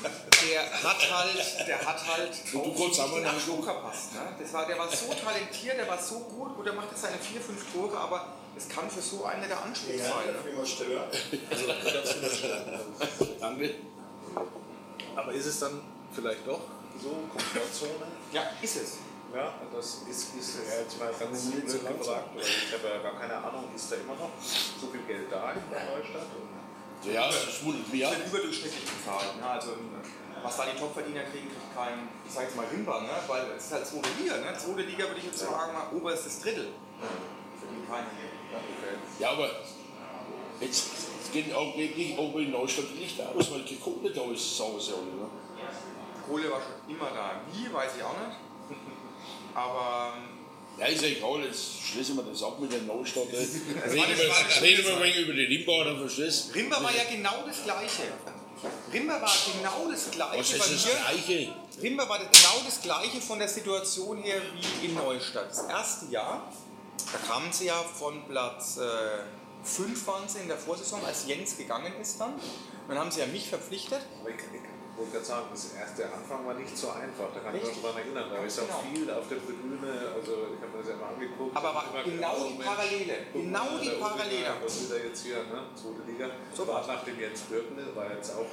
[0.51, 4.13] der hat halt, der hat halt Und du den nicht Abschluss verpasst.
[4.13, 4.21] Ne?
[4.39, 7.17] Das war, der war so talentiert, der war so gut, gut, der macht jetzt seine
[7.17, 10.27] vier, fünf Tore, aber es kann für so einen der Anspruch sein.
[10.89, 11.09] Ne?
[13.39, 13.75] Danke.
[15.15, 15.81] Aber ist es dann
[16.13, 16.61] vielleicht doch
[17.01, 18.05] so Komfortzone?
[18.31, 18.97] Ja, ist es.
[19.33, 20.29] Ja, das ist,
[20.69, 22.29] ja, jetzt mal ganz blöd gefragt.
[22.37, 25.61] Ich habe ja gar keine Ahnung, ist da immer noch so viel Geld da in
[25.71, 26.29] der Neustadt?
[26.37, 28.15] Und Ja, mich Das auch.
[28.15, 29.35] sind überdurchschnittlich bezahlt.
[29.37, 29.49] Ne?
[29.49, 29.69] Also,
[30.43, 33.09] was da die Topverdiener kriegen, kriegt kein, ich sag jetzt mal Rimba, ne?
[33.27, 34.37] weil es ist halt zweite Liga.
[34.37, 34.55] Ne?
[34.55, 36.67] Zweite Liga würde ich jetzt sagen, mal oberstes Drittel.
[37.59, 38.07] Verdient keiner.
[39.17, 39.49] Ja, aber
[40.59, 40.91] jetzt
[41.31, 44.77] geht auch wirklich oben in Neustadt nicht aus, weil die Kohle da ist, alle.
[44.77, 45.27] Ne?
[46.27, 47.41] Kohle war schon immer da.
[47.51, 48.37] Wie, weiß ich auch nicht.
[49.55, 50.13] Aber
[50.77, 53.27] Ja, ist ja egal, jetzt schließen wir das ab mit den Neustadt.
[53.31, 56.53] Reden war wir, reden wir ein wenig über die Limbader, verstehst du?
[56.53, 58.03] Rimba war ja genau das Gleiche.
[58.91, 61.01] Rimba war genau das Gleiche Was ist das mir.
[61.01, 61.53] Gleiche?
[61.81, 65.49] Rimba war genau das Gleiche von der Situation her wie in Neustadt.
[65.49, 66.51] Das erste Jahr,
[67.11, 68.79] da kamen sie ja von Platz
[69.63, 72.33] 5 waren sie in der Vorsaison, als Jens gegangen ist dann.
[72.87, 74.01] Dann haben sie ja mich verpflichtet.
[74.93, 77.33] Ich, ich wollte gerade sagen, das erste Anfang war nicht so einfach.
[77.33, 78.29] Da kann ich mich daran erinnern.
[78.29, 78.93] Da ist auch Genau.
[78.93, 79.89] viel auf der Tribüne.
[80.13, 81.55] Also ich habe mir das ja mal angeguckt.
[81.57, 83.15] Aber war genau gedacht, die Mensch, Parallele.
[83.33, 84.49] Genau die Parallele.
[84.63, 85.59] Was will er jetzt hier, ne?
[85.73, 86.25] Zweite Liga.
[86.53, 88.45] So war nach dem Jens Birkne, war jetzt auch,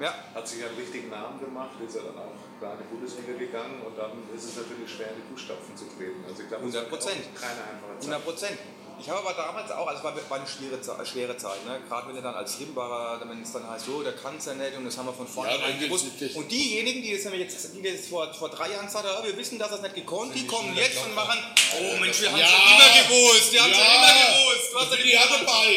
[0.00, 0.12] Ja.
[0.34, 3.80] hat sich einen richtigen Namen gemacht, ist er dann auch da in die Bundesliga gegangen
[3.84, 6.20] und dann ist es natürlich schwer, in die Fußstapfen zu treten.
[6.28, 7.24] Also ich glaube, es 100 wird Prozent.
[7.40, 8.12] keine einfache Zeit.
[8.20, 8.58] 100 Prozent.
[9.02, 11.80] Ich habe aber damals auch, also es war, war eine schwere, Ze- schwere Zeit, ne?
[11.88, 14.54] gerade wenn du dann als Rimbacher, wenn es dann heißt, so, der kann es ja
[14.54, 16.06] nicht und das haben wir von Ja, vornherein dann gewusst.
[16.34, 19.24] Und diejenigen, die das, nämlich jetzt, die das vor, vor drei Jahren gesagt haben, "Ah,
[19.26, 21.38] wir wissen, dass das nicht gekonnt, die kommen jetzt und machen,
[21.80, 22.46] oh Mensch, wir haben Ja.
[22.46, 24.72] schon immer gewusst, wir haben schon immer gewusst.
[24.72, 25.70] Du hast ich ja bin ja dabei.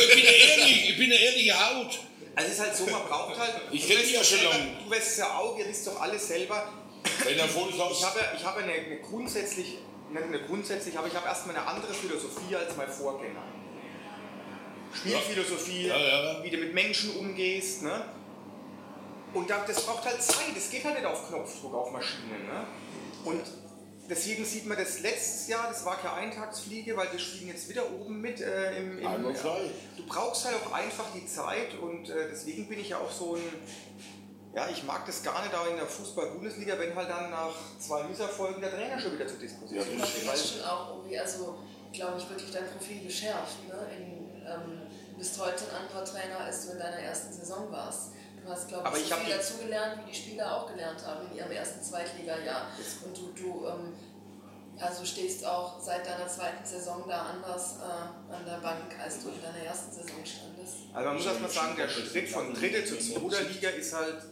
[0.00, 1.98] ich bin ja ehrlich, ich bin eine ehrliche Haut.
[2.34, 4.44] Also es ist halt so, man braucht halt, Ich du kenn weißt die ja schon
[4.44, 4.66] lange.
[4.84, 6.72] Du weißt es ja auch, ihr wisst doch alles selber,
[7.24, 9.78] Wenn er Ich habe, ich habe eine, eine grundsätzlich,
[10.16, 13.42] eine grundsätzlich, aber ich habe erstmal eine andere Philosophie als mein Vorgänger.
[14.92, 16.44] Spielphilosophie, Ja, ja.
[16.44, 17.82] wie du mit Menschen umgehst.
[17.82, 18.04] Ne?
[19.34, 22.46] Und da- das braucht halt Zeit, das geht halt nicht auf Knopfdruck auf Maschinen.
[22.46, 22.66] Ne?
[23.24, 23.42] Und
[24.08, 27.84] deswegen sieht man das letztes Jahr, das war keine Eintagsfliege, weil wir spielen jetzt wieder
[27.92, 28.40] oben mit.
[28.40, 29.60] Äh, im, im, frei.
[29.96, 33.36] Du brauchst halt auch einfach die Zeit und äh, deswegen bin ich ja auch so
[33.36, 33.42] ein
[34.54, 38.02] ja, ich mag das gar nicht, aber in der Fußball-Bundesliga, wenn halt dann nach zwei
[38.04, 39.38] Misserfolgen der Trainer schon wieder zur
[40.00, 40.24] hast steht.
[40.24, 41.58] ja Weil, schon auch irgendwie, also
[41.92, 43.56] glaube ich, wirklich dein Profil geschärft.
[43.68, 43.74] Ne?
[43.96, 44.82] In, ähm,
[45.12, 48.12] du bist heute ein anderer Trainer, als du in deiner ersten Saison warst.
[48.42, 51.36] Du hast, glaube ich, so viel die- dazugelernt, wie die Spieler auch gelernt haben in
[51.36, 52.66] ihrem ersten Zweitliga-Jahr.
[53.04, 53.92] Und du, du ähm,
[54.80, 59.28] also stehst auch seit deiner zweiten Saison da anders äh, an der Bank, als du
[59.28, 60.74] in deiner ersten Saison standest.
[60.92, 64.22] also man muss erst mal sagen, der Schritt von dritte zur zweiter Liga ist halt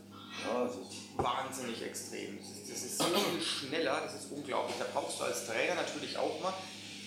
[1.16, 2.39] wahnsinnig extrem.
[2.39, 4.76] Das ist, das ist so viel schneller, das ist unglaublich.
[4.78, 6.55] Da brauchst du als Trainer natürlich auch mal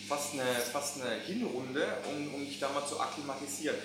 [0.07, 3.77] fast eine, fast eine Hinrunde, um, um dich da mal zu akklimatisieren.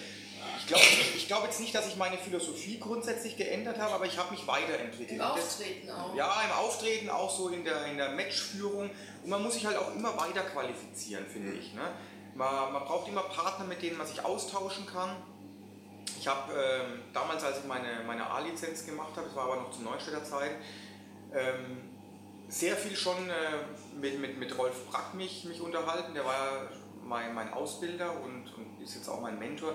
[0.59, 0.85] Ich glaube
[1.17, 4.47] ich glaub jetzt nicht, dass ich meine Philosophie grundsätzlich geändert habe, aber ich habe mich
[4.47, 5.19] weiterentwickelt.
[5.19, 6.15] Im Auftreten auch.
[6.15, 8.91] Ja, im Auftreten, auch so in der, in der Matchführung.
[9.23, 11.73] Und man muss sich halt auch immer weiter qualifizieren, finde ich.
[11.75, 11.83] Ne?
[12.35, 15.17] Man, man braucht immer Partner, mit denen man sich austauschen kann.
[16.27, 19.71] Ich habe ähm, damals, als ich meine, meine A-Lizenz gemacht habe, das war aber noch
[19.71, 20.57] zu Neustädter Zeit,
[21.33, 21.83] ähm,
[22.49, 26.15] sehr viel schon äh, mit, mit, mit Rolf Brack mich, mich unterhalten.
[26.15, 26.69] Der war
[27.05, 29.75] mein, mein Ausbilder und, und ist jetzt auch mein Mentor.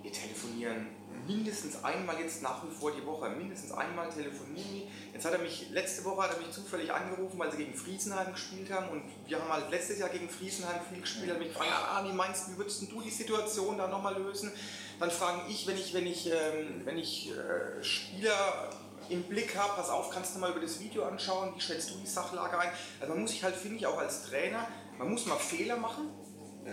[0.00, 0.86] Wir telefonieren
[1.26, 3.28] mindestens einmal jetzt nach wie vor die Woche.
[3.30, 4.82] Mindestens einmal telefonieren wir.
[5.12, 8.32] Jetzt hat er mich, letzte Woche hat er mich zufällig angerufen, weil sie gegen Friesenheim
[8.32, 8.88] gespielt haben.
[8.88, 11.28] Und wir haben halt letztes Jahr gegen Friesenheim viel gespielt.
[11.28, 14.16] Er hat mich gefragt, ah, wie meinst du, wie würdest du die Situation da nochmal
[14.16, 14.52] lösen?
[14.98, 18.70] Dann fragen ich, wenn ich, wenn ich, ähm, wenn ich äh, Spieler
[19.08, 21.94] im Blick habe, pass auf, kannst du mal über das Video anschauen, wie schätzt du
[21.94, 22.70] die Sachlage ein?
[23.00, 24.66] Also man muss sich halt, finde ich, auch als Trainer,
[24.98, 26.10] man muss mal Fehler machen.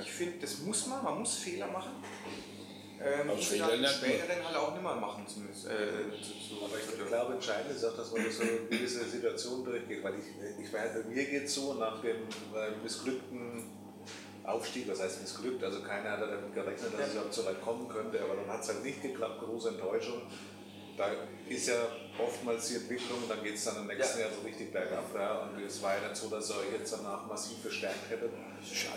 [0.01, 1.91] Ich finde, das muss man, man muss Fehler machen.
[2.99, 3.89] Ähm, lernt man.
[3.89, 5.69] später dann halt auch nicht mehr machen zu müssen.
[5.69, 9.63] Äh, zu, zu, Aber ich glaube, entscheidend ist auch, dass man so eine gewisse Situation
[9.63, 10.03] durchgeht.
[10.03, 13.63] Weil ich, ich bei mir geht es so, nach dem äh, missglückten
[14.43, 17.87] Aufstieg, was heißt missglückt, also keiner hat damit gerechnet, dass es überhaupt so weit kommen
[17.89, 20.21] könnte, aber dann hat es halt nicht geklappt, große Enttäuschung.
[20.95, 21.11] Da
[21.47, 21.75] ist ja
[22.17, 24.25] oftmals die Entwicklung, dann geht es dann im nächsten Ja.
[24.25, 25.03] Jahr so richtig bergab.
[25.13, 28.31] Ja, und es war ja nicht so, dass ihr euch jetzt danach massiv verstärkt hättet,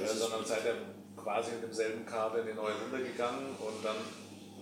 [0.06, 0.76] sondern seid ihr
[1.22, 3.96] quasi mit demselben Kader in die neue Runde gegangen und dann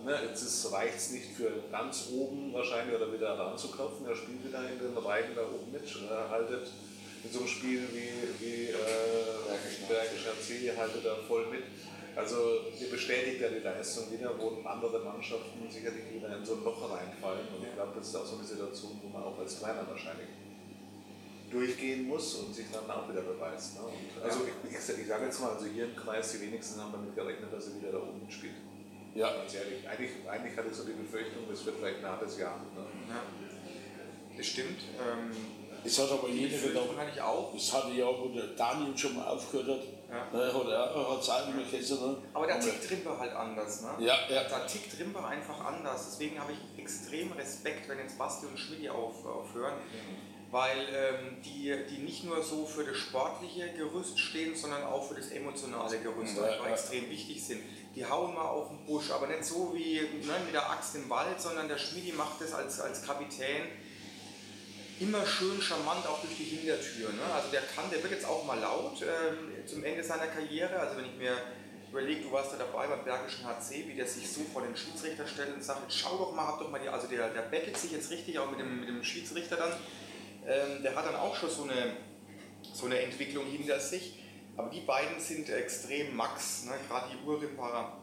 [0.05, 4.07] ne, jetzt reicht es nicht für ganz oben wahrscheinlich oder wieder da anzuklopfen.
[4.07, 6.71] Er spielt wieder in den Reihen da oben mit, äh, haltet
[7.25, 11.65] in so einem Spiel wie, wie äh, Bergisch HC, haltet da voll mit.
[12.15, 16.65] Also ihr bestätigt ja die Leistung wieder, wo andere Mannschaften sicherlich wieder in so ein
[16.65, 17.47] Loch reinfallen.
[17.57, 20.27] Und ich glaube, das ist auch so eine Situation, wo man auch als Trainer wahrscheinlich
[21.51, 23.75] durchgehen muss und sich dann auch wieder beweist.
[23.77, 23.81] Ne?
[23.83, 26.93] Und also ich, ich, ich sage jetzt mal, also hier im Kreis, die wenigsten haben
[26.93, 28.55] damit gerechnet, dass er wieder da oben spielt.
[29.15, 29.33] Ja.
[29.33, 32.59] Ganz ehrlich, eigentlich, eigentlich hatte ich so die Befürchtung, das wird vielleicht ein hartes Jahr.
[32.77, 32.85] Ne?
[33.09, 33.23] ja.
[34.37, 34.79] Das stimmt.
[34.99, 35.31] Ähm,
[35.85, 37.53] Es hat aber jeder gedacht, hatte ich auch.
[37.53, 40.39] das hatte ja, wo der Daniel schon mal aufgehört hat, Ja.
[40.39, 42.01] ne, hat er hat es auch nicht mehr gegessen.
[42.01, 42.17] Ne?
[42.35, 43.83] Aber da tickt Rimper halt anders.
[43.83, 43.89] Ne?
[43.99, 44.45] Ja, ja.
[44.45, 46.11] Da tickt Rimper einfach anders.
[46.11, 49.75] Deswegen habe ich extrem Respekt, wenn jetzt Basti und Schmidt auf, aufhören.
[50.51, 55.15] Weil ähm, die, die nicht nur so für das sportliche Gerüst stehen, sondern auch für
[55.15, 56.73] das emotionale Gerüst Ja, einfach ja.
[56.73, 57.61] extrem wichtig sind.
[57.95, 61.11] Die hauen mal auf den Busch, aber nicht so wie ne, mit der Axt im
[61.11, 63.67] Wald, sondern der Schmidi macht das als, als Kapitän
[65.01, 67.13] immer schön charmant auch durch die Hintertür.
[67.13, 67.23] Ne?
[67.35, 70.79] Also der kann, der wird jetzt auch mal laut ähm, zum Ende seiner Karriere.
[70.79, 71.37] Also wenn ich mir
[71.91, 75.27] überlege, du warst da dabei beim Bergischen HC, wie der sich so vor den Schiedsrichter
[75.27, 77.93] stellt und sagt, schau doch mal, hab doch mal die, also der, der bettelt sich
[77.93, 79.73] jetzt richtig auch mit dem, mit dem Schiedsrichter dann.
[80.49, 81.93] Ähm, der hat dann auch schon so eine,
[82.73, 84.15] so eine Entwicklung hinter sich.
[84.57, 86.73] Aber die beiden sind extrem Max, ne?
[86.89, 87.99] gerade die Urrimper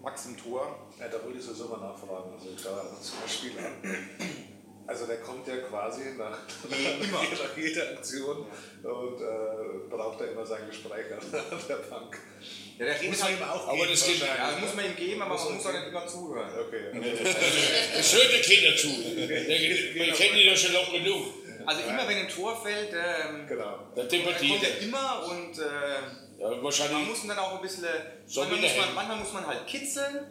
[0.00, 0.88] Max im Tor.
[0.98, 2.32] Ja, da wollte ich sowieso mal nachfragen.
[2.32, 4.08] Also da zum Beispiel an.
[4.86, 7.22] Also der kommt ja quasi nach, nach
[7.58, 8.46] jeder, jeder Aktion
[8.82, 11.20] und äh, braucht da immer sein Gespräch an,
[11.68, 12.18] der Bank.
[12.78, 14.60] Ja, der redet Muss man halt, ihm auch aber geben das geht- ja, ne?
[14.62, 16.50] muss man ihm geben, aber man muss auch nicht immer zuhören.
[16.58, 16.84] Okay.
[17.98, 18.88] Es hört ja keiner zu.
[18.88, 21.26] Wir kennen ihn ja schon lange genug.
[21.68, 23.78] Also immer wenn ein Tor fällt, ähm, Genau.
[23.94, 24.68] Da dann kommt er.
[24.70, 27.08] er immer und äh, Ja, man wahrscheinlich.
[27.08, 27.84] muss ihn dann auch ein bisschen,
[28.26, 30.26] So manchmal muss, der man, manchmal muss man halt kitzeln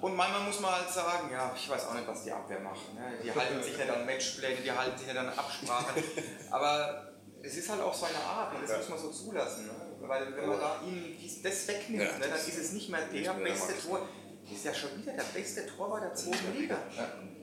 [0.00, 2.94] und manchmal muss man halt sagen, ja, ich weiß auch nicht, was die Abwehr macht.
[2.94, 3.12] Ne?
[3.22, 6.02] Die halten sich nicht an Matchpläne, die halten sich nicht an Absprachen.
[6.50, 7.12] Aber
[7.42, 9.66] es ist halt auch seine Art und das muss man so zulassen.
[9.66, 9.72] Ne?
[10.00, 13.12] Weil wenn man da ihm das wegnimmt, Ja, ne, dann ist es nicht mehr der
[13.12, 13.86] mehr der beste Max.
[13.86, 14.08] Tor.
[14.48, 16.76] Das ist ja schon wieder der beste Torwart der zweiten Liga.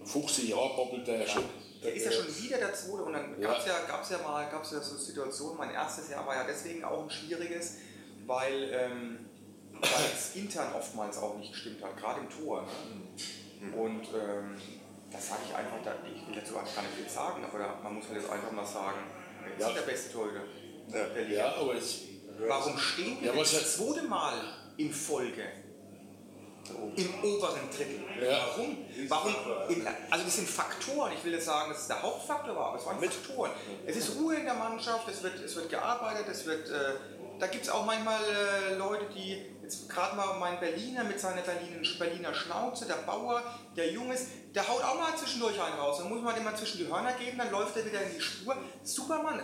[0.05, 1.43] 50 Jahre bobbelt er schon.
[1.83, 3.49] Der ist ja schon wieder der Zweite und dann Ja.
[3.49, 6.43] gab es ja, gab's ja mal gab's ja so Situationen, mein erstes Jahr war ja
[6.47, 7.75] deswegen auch ein schwieriges,
[8.25, 9.19] weil ähm,
[10.15, 12.61] es intern oftmals auch nicht gestimmt hat, gerade im Tor.
[13.61, 13.75] Ne?
[13.75, 14.57] Und ähm,
[15.11, 17.95] das sage ich einfach, da, ich will dazu eigentlich gar nicht viel sagen, aber man
[17.95, 18.99] muss halt jetzt einfach mal sagen,
[19.57, 20.41] wer ist der beste Torhüter
[20.91, 21.05] Ja.
[21.07, 21.35] der Liga?
[21.37, 22.01] Ja, aber es.
[22.47, 24.33] Warum stehen wir Ja, das zweite Mal
[24.77, 25.43] in Folge
[26.95, 28.03] im oberen Drittel?
[28.21, 28.39] Ja.
[28.47, 28.77] Warum?
[29.07, 29.35] Warum?
[30.09, 31.11] Also das sind Faktoren.
[31.13, 33.51] Ich will jetzt sagen, dass es der Hauptfaktor war, aber es waren Faktoren.
[33.85, 36.69] Es ist Ruhe in der Mannschaft, es wird, es wird gearbeitet, es wird.
[36.69, 36.95] Äh,
[37.39, 41.41] da gibt es auch manchmal äh, Leute, die, jetzt gerade mal mein Berliner mit seiner
[41.41, 43.41] Berliner, Berliner Schnauze, der Bauer,
[43.75, 45.97] der Jung ist, der haut auch mal zwischendurch einen raus.
[45.97, 48.21] Dann muss man dem mal zwischen die Hörner geben, dann läuft er wieder in die
[48.21, 48.55] Spur.
[48.83, 49.41] Super Mann,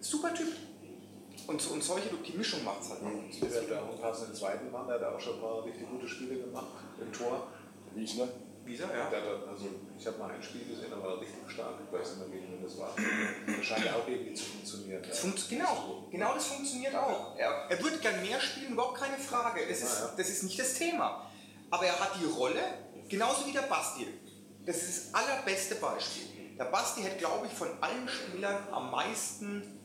[0.00, 0.52] super Typ.
[1.46, 3.02] Und, und solche, die Mischung macht es halt.
[3.02, 3.28] Mhm.
[3.30, 6.08] Wir haben da auch einen passenden zweiten Mann, der hat auch schon mal richtig gute
[6.08, 6.66] Spiele gemacht
[7.00, 7.48] im Tor.
[7.94, 8.28] Wiesner.
[8.66, 9.04] Wieso, Der ja?
[9.04, 9.66] hat, dann- also
[9.98, 11.74] ich habe mal ein Spiel gesehen, da war er richtig stark.
[11.86, 12.94] Ich weiß nicht mehr, gegen wen das war.
[12.96, 15.02] Das scheint ja auch irgendwie zu funktionieren.
[15.06, 17.36] Das funkt, genau, genau das funktioniert auch.
[17.36, 19.60] Er, er würde gern mehr spielen, überhaupt keine Frage.
[19.68, 20.12] Das ist, Ja, ja.
[20.16, 21.30] das ist nicht das Thema.
[21.70, 22.62] Aber er hat die Rolle,
[23.08, 24.06] genauso wie der Basti.
[24.64, 26.56] Das ist das allerbeste Beispiel.
[26.58, 29.78] Der Basti hat, glaube ich, von allen Spielern am meisten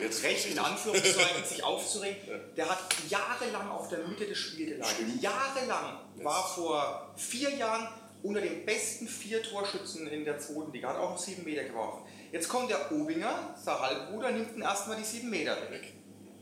[0.00, 2.16] Jetzt Recht in Anführungszeichen, sich aufzuregen.
[2.56, 5.22] Der hat jahrelang auf der Mitte des Spiels geleitet.
[5.22, 7.88] Jahrelang war vor vier Jahren
[8.22, 10.88] unter den besten vier Torschützen in der zweiten Liga.
[10.88, 12.02] Hat auch noch sieben Meter geworfen.
[12.32, 15.94] Jetzt kommt der Obinger, sein Halbbruder, nimmt ihn erstmal die sieben Meter weg.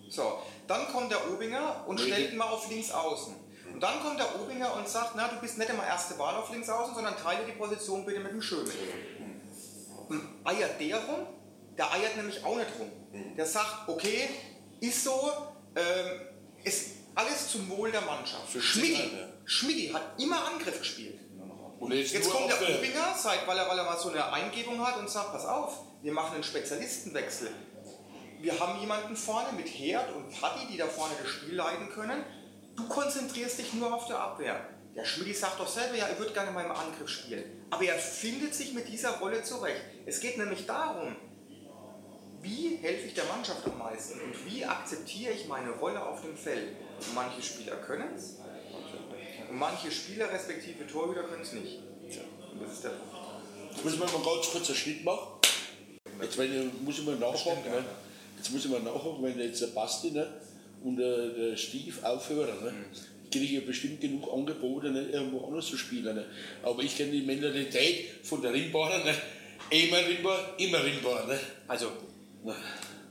[0.09, 3.35] So, dann kommt der Obinger und stellt ihn mal auf links außen.
[3.73, 6.51] Und dann kommt der Obinger und sagt, na, du bist nicht immer erste Wahl auf
[6.51, 8.71] links außen, sondern teile die Position bitte mit dem Schöne.
[10.09, 11.27] Und eiert der rum?
[11.77, 12.91] Der eiert nämlich auch nicht rum.
[13.13, 14.29] Der sagt, okay,
[14.81, 15.33] ist so,
[15.75, 16.21] ähm,
[16.65, 18.55] ist alles zum Wohl der Mannschaft.
[18.55, 18.61] Ja.
[19.45, 21.21] Schmidi hat immer Angriff gespielt.
[21.79, 22.79] Und jetzt, Jetzt kommt der.
[22.79, 25.83] Obinger, seit, weil, er, weil er mal so eine Eingebung hat und sagt, pass auf,
[26.03, 27.51] wir machen einen Spezialistenwechsel.
[28.41, 32.25] Wir haben jemanden vorne mit Herd und Patti, die da vorne das Spiel leiten können.
[32.77, 34.69] Du konzentrierst dich nur auf der Abwehr.
[34.95, 37.67] Der Schmidi sagt doch selber, ja, er würde gerne mal im Angriff spielen.
[37.71, 39.83] Aber er findet sich mit dieser Rolle zurecht.
[40.07, 41.17] Es geht nämlich darum,
[42.47, 46.37] wie helfe ich der Mannschaft am meisten und wie akzeptiere ich meine Rolle auf dem
[46.37, 46.77] Feld.
[47.15, 48.37] Manche Spieler können es
[49.51, 51.79] manche Spieler respektive Torhüter können es nicht.
[52.53, 53.15] Und das ist der Punkt.
[53.73, 55.29] Jetzt müssen wir mal ganz kurz einen Schnitt machen.
[56.21, 57.71] Jetzt wenn, muss ich mal nachhaken.
[57.71, 57.85] Ne?
[58.37, 60.27] Jetzt muss ich mal nachhaken, wenn jetzt der Basti ne,
[60.83, 62.65] und der, der Stief aufhören.
[62.65, 62.73] Ne?
[63.31, 66.15] Kriege ich ja bestimmt genug Angebote, ne, irgendwo anders zu spielen.
[66.15, 66.25] Ne?
[66.63, 69.05] Aber ich kenne die Mentalität von der Ringbahner.
[69.05, 69.15] Ne?
[69.71, 71.27] Immer Ringbar, immer Ringbar.
[71.27, 71.39] Ne?
[71.69, 71.91] Also,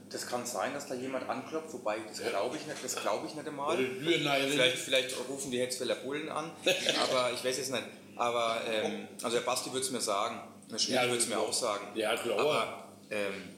[0.09, 3.35] das kann sein, dass da jemand anklopft, wobei das glaube ich nicht, das glaube ich
[3.35, 3.77] nicht einmal.
[3.77, 6.51] Vielleicht, vielleicht rufen die Hetzfeller Bullen an,
[7.03, 7.83] aber ich weiß es nicht.
[8.15, 10.39] Aber ähm, also der Basti würde es mir sagen,
[10.71, 11.85] der Schmidt Ja, würde es mir auch sagen.
[11.95, 12.39] Ja, klar.
[12.39, 13.49] Aber ähm,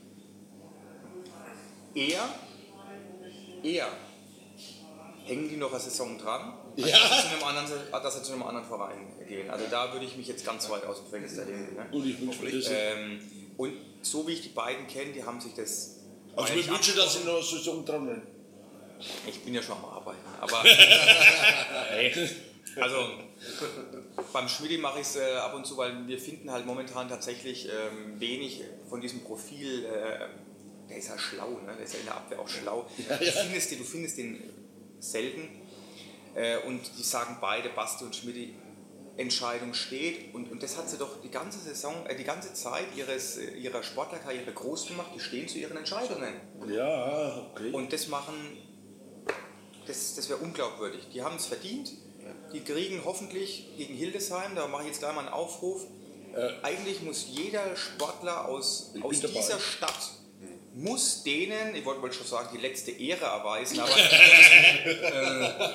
[1.93, 2.27] eher,
[3.63, 3.87] eher
[5.25, 6.87] hängen die noch eine Saison dran, Ja.
[6.87, 9.49] dass, sie zu einem anderen, dass sie zu einem anderen Verein gehen.
[9.49, 11.75] Also da würde ich mich jetzt ganz weit aus dem Fenster lehnen.
[11.75, 11.85] Ne?
[11.91, 12.67] Und ich wünsche mir das.
[12.71, 15.97] Ähm, und so wie ich die beiden kenne, die haben sich das.
[16.35, 18.21] also ich wünsche, dass sie noch dran sind.
[19.27, 20.19] Ich bin ja schon am Arbeiten.
[20.39, 20.63] Aber.
[22.79, 23.09] Also,
[24.33, 27.67] beim Schmidi mache ich es äh, ab und zu, weil wir finden halt momentan tatsächlich
[27.67, 29.85] ähm, wenig von diesem Profil.
[29.85, 30.27] Äh,
[30.87, 31.73] der ist ja schlau, ne?
[31.75, 32.87] der ist ja in der Abwehr auch schlau.
[32.97, 34.43] Du, findest den, du findest den
[34.99, 35.49] selten.
[36.35, 38.53] Äh, und die sagen beide, Basti und Schmidi,
[39.17, 40.33] Entscheidung steht.
[40.33, 43.51] Und, und das hat sie doch die ganze Saison, äh, die ganze Zeit ihres, äh,
[43.51, 45.11] ihrer Sportlerkarriere groß gemacht.
[45.15, 46.33] Die stehen zu ihren Entscheidungen.
[46.69, 47.71] Ja, okay.
[47.71, 48.35] Und das machen,
[49.85, 51.07] das, das wäre unglaubwürdig.
[51.13, 51.91] Die haben es verdient.
[52.51, 55.85] Die kriegen hoffentlich gegen Hildesheim, da mache ich jetzt gleich mal einen Aufruf.
[56.61, 59.33] Eigentlich muss jeder Sportler aus, aus bin dabei.
[59.39, 60.16] dieser Stadt
[60.77, 63.89] muss denen, ich wollte wollte schon sagen, die letzte Ehre erweisen, aber,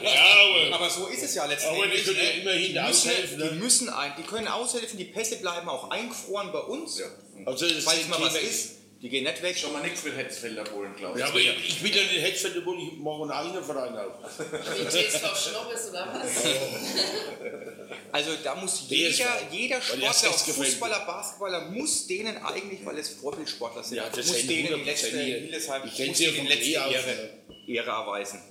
[0.03, 0.25] Ja,
[0.71, 1.85] aber, aber so ist es ja letztendlich.
[1.85, 2.41] aber die können ja ne?
[2.41, 3.39] immerhin die, müssen, aushelfen.
[3.39, 3.51] die Ne?
[3.53, 7.07] müssen ein, die können aushelfen, die Pässe bleiben auch eingefroren bei uns, Ja.
[7.47, 8.71] Also falls mal was ist.
[9.03, 9.59] Die gehen nicht weg.
[9.59, 11.25] Schon mal nichts mit Hetzfelder Polen, glaube ich.
[11.25, 14.13] Ja, aber ich, ich will ja nicht Hetzfeld, obwohl ich mache einen eigenen Verein auf.
[14.39, 16.45] Wie TSV Schnobbes oder was?
[18.13, 23.83] Also da muss jeder, jeder Sportler, gefällt Fußballer, Basketballer, muss denen eigentlich, weil es Vorbildsportler
[23.83, 25.19] sind, Ja, das muss sind denen die 100% letzte.
[25.19, 27.31] Hildesheim, Ich muss denen letzte Ehre,
[27.67, 28.43] Ehre erweisen.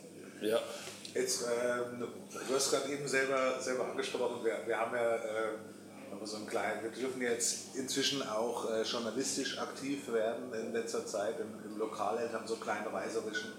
[0.41, 0.59] Ja.
[1.13, 2.07] Jetzt, ähm,
[2.47, 5.70] du hast gerade eben selber, selber angesprochen, wir, wir haben ja ähm,
[6.11, 11.05] aber so einen kleinen, wir dürfen jetzt inzwischen auch äh, journalistisch aktiv werden in letzter
[11.05, 13.53] Zeit im, im Lokalheld, haben so einen kleinen reiserischen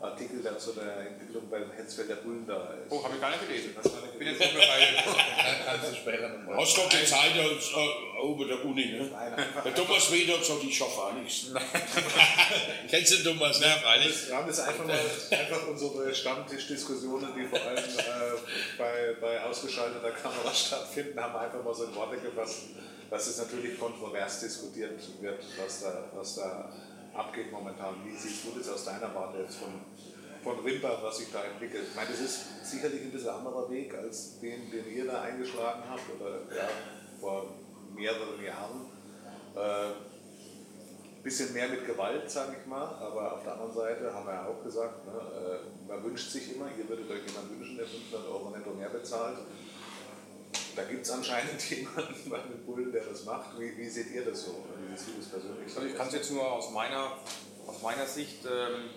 [0.00, 2.90] Artikel, der zu der Entwicklung beim Hetzfelder Bullen da ist.
[2.90, 3.70] Oh, habe ich gar nicht gelesen.
[3.76, 4.54] Hast du Ich bin jetzt dabei.
[5.66, 6.56] Kannst du später nochmal.
[6.56, 8.86] Rostock Zeit als äh, oben der Uni.
[8.86, 9.10] Ne?
[9.10, 11.46] Nein, einfach, Der Thomas Weder hat gesagt, ich schaffe auch nichts.
[12.90, 13.60] Kennst du den Thomas?
[13.60, 13.66] Ne?
[13.82, 14.28] freilich.
[14.28, 14.98] Wir haben jetzt einfach mal
[15.30, 21.74] einfach unsere Stammtischdiskussionen, die vor allem äh, bei, bei ausgeschalteter Kamera stattfinden, haben einfach mal
[21.74, 22.66] so in Worte gefasst,
[23.10, 26.72] dass es natürlich kontrovers diskutiert wird, was da, was da
[27.18, 27.96] abgeht momentan.
[28.04, 29.72] Wie siehst du das aus deiner Warte jetzt von,
[30.42, 31.84] von Rimper, was sich da entwickelt?
[31.90, 35.82] Ich meine, das ist sicherlich ein bisschen anderer Weg als den, den ihr da eingeschlagen
[35.88, 36.68] habt oder ja,
[37.20, 37.54] vor
[37.94, 38.90] mehreren Jahren.
[39.54, 39.92] Äh,
[41.26, 44.46] bisschen mehr mit Gewalt, sage ich mal, aber auf der anderen Seite haben wir ja
[44.46, 48.28] auch gesagt, ne, äh, man wünscht sich immer, ihr würdet euch jemanden wünschen, der 500
[48.28, 49.38] Euro netto mehr bezahlt.
[50.76, 53.58] Da gibt es anscheinend jemanden bei den Bullen, der das macht.
[53.58, 54.64] Wie, wie seht ihr das so?
[54.75, 54.75] Wie
[55.18, 55.74] das persönlich?
[55.74, 57.12] Also ich kann es jetzt nur aus meiner,
[57.66, 58.90] aus meiner Sicht ähm,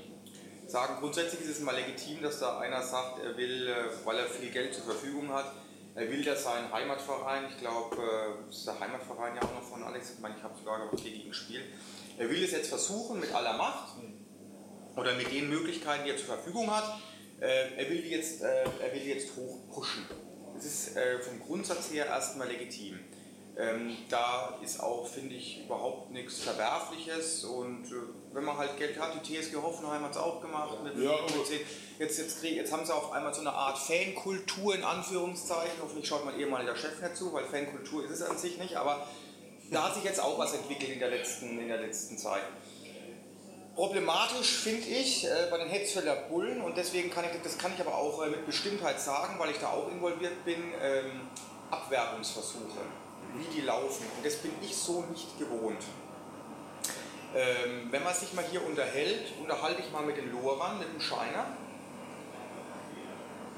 [0.68, 4.26] sagen, grundsätzlich ist es mal legitim, dass da einer sagt, er will, äh, weil er
[4.26, 5.52] viel Geld zur Verfügung hat,
[5.95, 9.84] er will, dass sein Heimatverein, ich glaube, äh, ist der Heimatverein ja auch noch von
[9.84, 11.66] Alex, ich meine, ich habe sogar noch gegen gespielt,
[12.18, 13.95] er will es jetzt versuchen mit aller Macht
[14.95, 17.00] oder mit den Möglichkeiten, die er zur Verfügung hat,
[17.39, 20.06] äh, er will jetzt, äh, er will jetzt hochpushen.
[20.56, 23.00] Das ist äh, vom Grundsatz her erstmal legitim.
[23.60, 27.95] Ähm, da ist auch, finde ich, überhaupt nichts Verwerfliches und äh,
[28.34, 30.82] wenn man halt Geld hat, die TSG Hoffenheim hat es auch gemacht.
[30.82, 31.49] Mit, Ja, mit
[31.99, 35.74] jetzt, jetzt, krieg, jetzt haben sie auf einmal so eine Art Fankultur in Anführungszeichen.
[35.82, 39.05] Hoffentlich schaut mein ehemaliger Chef nicht zu, weil Fankultur ist es an sich nicht, aber
[39.72, 42.43] da hat sich jetzt auch was entwickelt in der letzten, in der letzten Zeit.
[43.76, 47.82] Problematisch finde ich äh, bei den Hetzfelder Bullen und deswegen kann ich das kann ich
[47.82, 51.28] aber auch äh, mit Bestimmtheit sagen, weil ich da auch involviert bin, ähm,
[51.72, 52.80] Abwerbungsversuche,
[53.36, 54.05] wie die laufen.
[54.17, 55.84] Und das bin ich so nicht gewohnt.
[57.36, 60.99] Ähm, wenn man sich mal hier unterhält, unterhalte ich mal mit den Lorern, mit dem
[60.99, 61.45] Scheiner,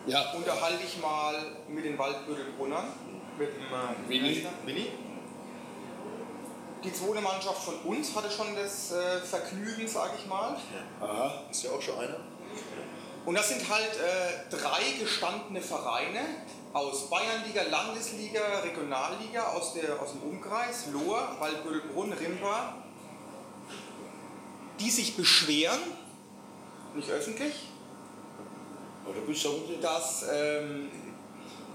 [0.06, 0.32] Ja.
[0.32, 1.36] unterhalte ich mal
[1.70, 2.88] mit den Waldbüttelbrunnern,
[3.38, 4.68] mit dem äh, heißt er?
[4.68, 4.88] Willi.
[6.84, 10.58] Die zweite Mannschaft von uns hatte schon das äh, Vergnügen, sage ich mal.
[11.00, 11.44] Aha.
[11.50, 12.18] Ist ja auch schon einer.
[13.24, 16.22] Und das sind halt äh, drei gestandene Vereine
[16.74, 22.76] aus Bayernliga, Landesliga, Regionalliga, aus, der, aus dem Umkreis, Lohr, Waldbüttelbrunn, Rimpa,
[24.80, 25.80] die sich beschweren,
[26.96, 27.54] nicht öffentlich,
[29.82, 30.90] dass, ähm,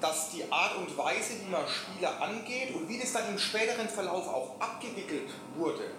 [0.00, 3.88] dass die Art und Weise, wie man Spieler angeht und wie das dann im späteren
[3.88, 5.90] Verlauf auch abgewickelt wurde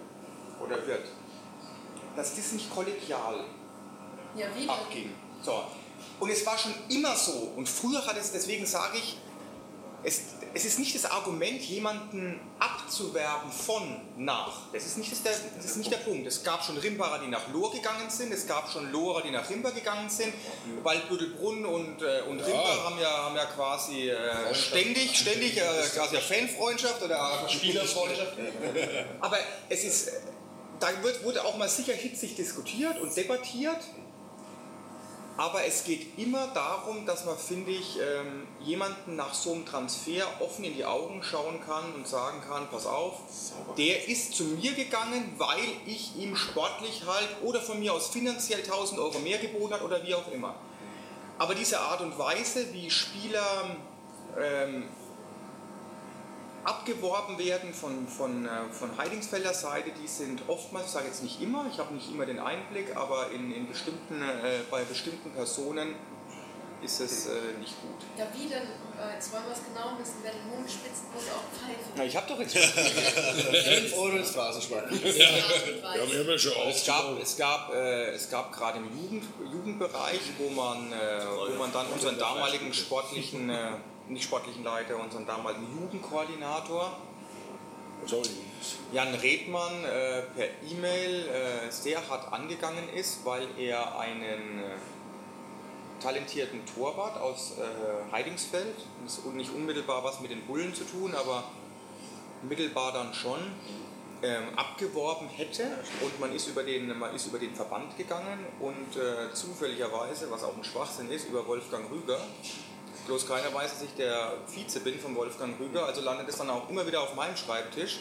[0.64, 1.08] oder wird,
[2.16, 3.44] dass das nicht kollegial
[4.36, 5.12] Ja, abging.
[5.42, 5.64] So.
[6.20, 7.54] Und es war schon immer so.
[7.56, 9.18] Und früher hat es, deswegen sage ich,
[10.04, 10.22] es,
[10.54, 14.62] es ist nicht das Argument, jemanden abzuwerben von nach.
[14.72, 16.26] Das ist, nicht das, der, das ist nicht der Punkt.
[16.26, 18.32] Es gab schon Rimbacher, die nach Lohr gegangen sind.
[18.32, 20.34] Es gab schon Lohrer, die nach Rimba gegangen sind.
[20.84, 25.62] Waldbüttelbrunn und, äh, und Rimba haben ja, haben ja quasi äh, ständig, ständig äh,
[25.94, 28.34] quasi eine Fanfreundschaft oder Spielerfreundschaft.
[29.20, 29.38] Aber
[29.70, 30.12] es ist,
[30.80, 33.80] da wird, wurde auch mal sicher hitzig diskutiert und debattiert.
[35.38, 40.26] Aber es geht immer darum, dass man, finde ich, ähm, jemanden nach so einem Transfer
[40.40, 43.20] offen in die Augen schauen kann und sagen kann, pass auf,
[43.78, 48.62] der ist zu mir gegangen, weil ich ihm sportlich halt oder von mir aus finanziell
[48.62, 50.56] 1000 Euro mehr geboten hat oder wie auch immer.
[51.38, 53.78] Aber diese Art und Weise, wie Spieler
[54.42, 54.86] ähm,
[56.68, 61.42] abgeworben werden von, von, äh, von Heidingsfelder Seite, die sind oftmals, ich sage jetzt nicht
[61.42, 65.96] immer, ich habe nicht immer den Einblick, aber in, in bestimmten, äh, bei bestimmten Personen
[66.84, 67.96] ist es äh, nicht gut.
[68.18, 68.62] Ja, wie denn?
[68.62, 70.18] Äh, Jetzt wollen wir es genau wissen.
[70.22, 71.92] Wer den Mund spitzt, muss auch pfeifen.
[71.96, 74.84] Na, ich habe doch jetzt 5 Euro ins Phrasenschwein.
[74.92, 79.24] Ja, wir haben ja schon Es gab, es gab, äh, es gab gerade im Jugend,
[79.52, 80.98] Jugendbereich, wo man, äh,
[81.52, 83.72] wo man dann unseren damaligen sportlichen, äh,
[84.10, 86.98] nicht sportlichen Leiter, unseren damaligen Jugendkoordinator.
[88.94, 96.62] Jan Redmann, äh, per E-Mail äh, sehr hart angegangen ist, weil er einen äh, talentierten
[96.66, 101.44] Torwart aus äh, Heidingsfeld, das hat nicht unmittelbar was mit den Bullen zu tun, aber
[102.44, 103.40] mittelbar dann schon,
[104.24, 105.64] ähm, abgeworben hätte
[106.02, 110.44] und man ist über den, man ist über den Verband gegangen und äh, zufälligerweise, was
[110.44, 112.20] auch ein Schwachsinn ist, über Wolfgang Rüger.
[113.08, 116.50] Bloß keiner weiß, dass ich der Vize bin von Wolfgang Rüger, also landet es dann
[116.50, 118.00] auch immer wieder auf meinem Schreibtisch.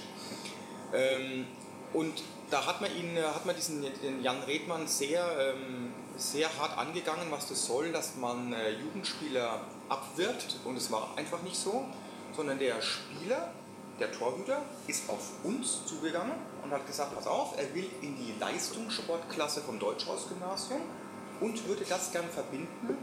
[0.93, 1.47] Ähm,
[1.93, 6.77] und da hat man ihn, hat man diesen den Jan Redmann sehr, ähm, sehr hart
[6.77, 10.57] angegangen, was das soll, dass man äh, Jugendspieler abwirbt.
[10.65, 11.85] Und es war einfach nicht so,
[12.35, 13.53] sondern der Spieler,
[14.01, 16.35] der Torhüter, ist auf uns zugegangen
[16.65, 20.81] und hat gesagt, pass auf, er will in die Leistungssportklasse vom Deutschhaus-Gymnasium
[21.41, 22.99] und würde das gern verbinden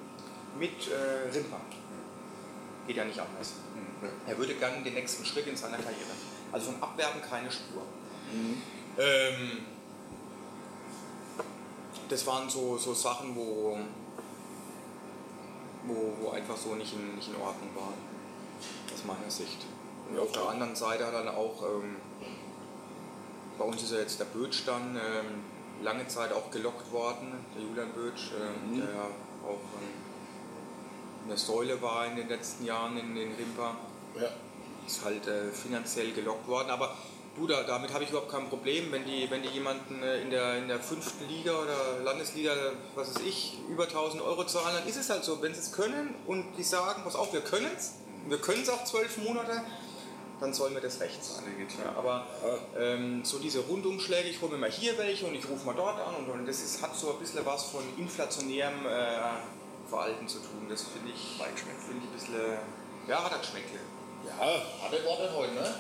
[0.60, 1.62] mit äh, Rimpa.
[2.88, 3.54] Geht ja nicht anders.
[4.28, 6.12] Er würde gerne den nächsten Schritt in seiner Karriere.
[6.52, 7.84] Also von Abwerben keine Spur.
[8.98, 9.66] Ähm,
[12.10, 13.78] das waren so, so Sachen, wo,
[15.86, 17.94] wo, wo einfach so nicht in, nicht in Ordnung waren.
[18.94, 19.66] Aus meiner Sicht.
[20.10, 21.96] Und auf der anderen Seite hat dann auch, ähm,
[23.58, 25.44] bei uns ist ja jetzt der Bötsch dann ähm,
[25.82, 29.08] lange Zeit auch gelockt worden, der Julian Bötsch, ähm, der ja
[29.44, 30.03] auch ähm,
[31.26, 33.76] eine Säule war in den letzten Jahren in den Rimper
[34.20, 34.30] Ja.
[34.86, 36.70] ist halt äh, finanziell gelockt worden.
[36.70, 36.96] Aber
[37.36, 40.30] du, da, damit habe ich überhaupt kein Problem, wenn die, wenn die jemanden äh, in,
[40.30, 42.52] der, in der fünften Liga oder Landesliga,
[42.96, 45.42] was weiß ich, über 1000 Euro zahlen, dann ist es halt so.
[45.42, 47.94] Wenn sie es können und die sagen, pass auf, wir können es,
[48.28, 49.62] wir können es auch zwölf Monate,
[50.40, 51.44] dann soll mir das recht sein.
[51.82, 52.28] Ja, aber
[52.78, 56.00] ähm, so diese Rundumschläge, ich hole mir mal hier welche und ich rufe mal dort
[56.06, 58.90] an und, und das ist, hat so ein bisschen was von inflationärem äh,
[59.90, 60.68] Verhalten zu tun.
[60.70, 62.58] Das finde ich, finde ich ein bisschen,
[63.08, 63.80] ja, hat er Geschmäckle.
[64.26, 65.76] Ja, Hat er Worte heute, ne?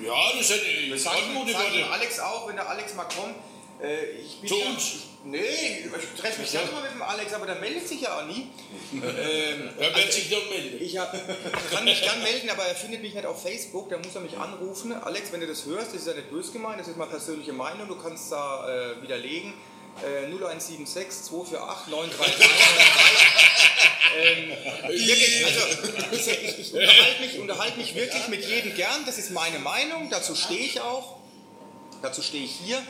[0.00, 0.06] Ja.
[0.06, 0.90] ja das hätte ich.
[0.90, 1.92] Das sag ich Gute sag ich Worte.
[1.92, 3.34] Alex auch, wenn der Alex mal kommt.
[3.82, 4.92] Äh, ich bin Zu ja, uns?
[5.24, 8.26] Nee, ich treffe mich selber mal mit dem Alex, aber der meldet sich ja auch
[8.26, 8.48] nie.
[8.92, 10.80] ähm, Er wird sich doch melden.
[10.80, 11.12] ich hab,
[11.72, 14.36] kann mich gern melden, aber er findet mich nicht auf Facebook, da muss er mich
[14.38, 14.92] anrufen.
[14.92, 17.52] Alex, wenn du das hörst, das ist ja nicht böse gemeint, das ist mal persönliche
[17.52, 19.54] Meinung, du kannst da äh, widerlegen.
[20.02, 22.46] Äh, 0176 248 933
[24.16, 24.48] ähm,
[24.88, 25.60] wirklich, also
[26.12, 30.08] ich, ich, ich unterhalte mich, unterhalte mich wirklich mit jedem gern, das ist meine Meinung,
[30.10, 31.16] dazu stehe ich auch,
[32.02, 32.82] dazu stehe ich hier.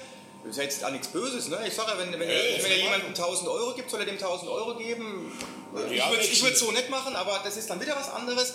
[0.44, 1.58] Das ist jetzt auch nichts Böses, ne?
[1.66, 4.50] Ich sage ja, wenn, wenn, wenn er jemandem 1000 Euro gibt, soll er dem 1000
[4.50, 5.32] Euro geben.
[5.90, 8.54] Ich Ja, würde es so nicht machen, aber das ist dann wieder was anderes.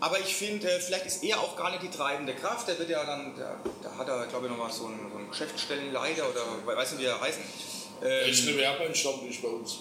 [0.00, 2.68] Aber ich finde, äh, vielleicht ist er auch gar nicht die treibende Kraft.
[2.68, 5.28] Der wird ja dann, da, da hat er, glaube ich, nochmal so einen, so einen
[5.28, 7.38] Geschäftsstellenleiter oder weiß nicht, wie er heißt.
[8.02, 9.78] Ähm, ist eine Werbeeinstammtisch bei uns.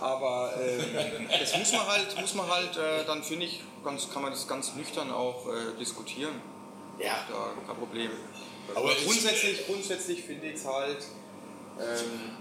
[0.00, 4.22] aber ähm, das muss man halt, muss man halt, äh, dann finde ich, ganz, kann
[4.22, 6.40] man das ganz nüchtern auch äh, diskutieren.
[6.98, 7.24] Ja.
[7.28, 8.10] Da kein Problem.
[8.74, 10.98] Aber Aber grundsätzlich, grundsätzlich finde ich es halt
[11.80, 12.36] ähm,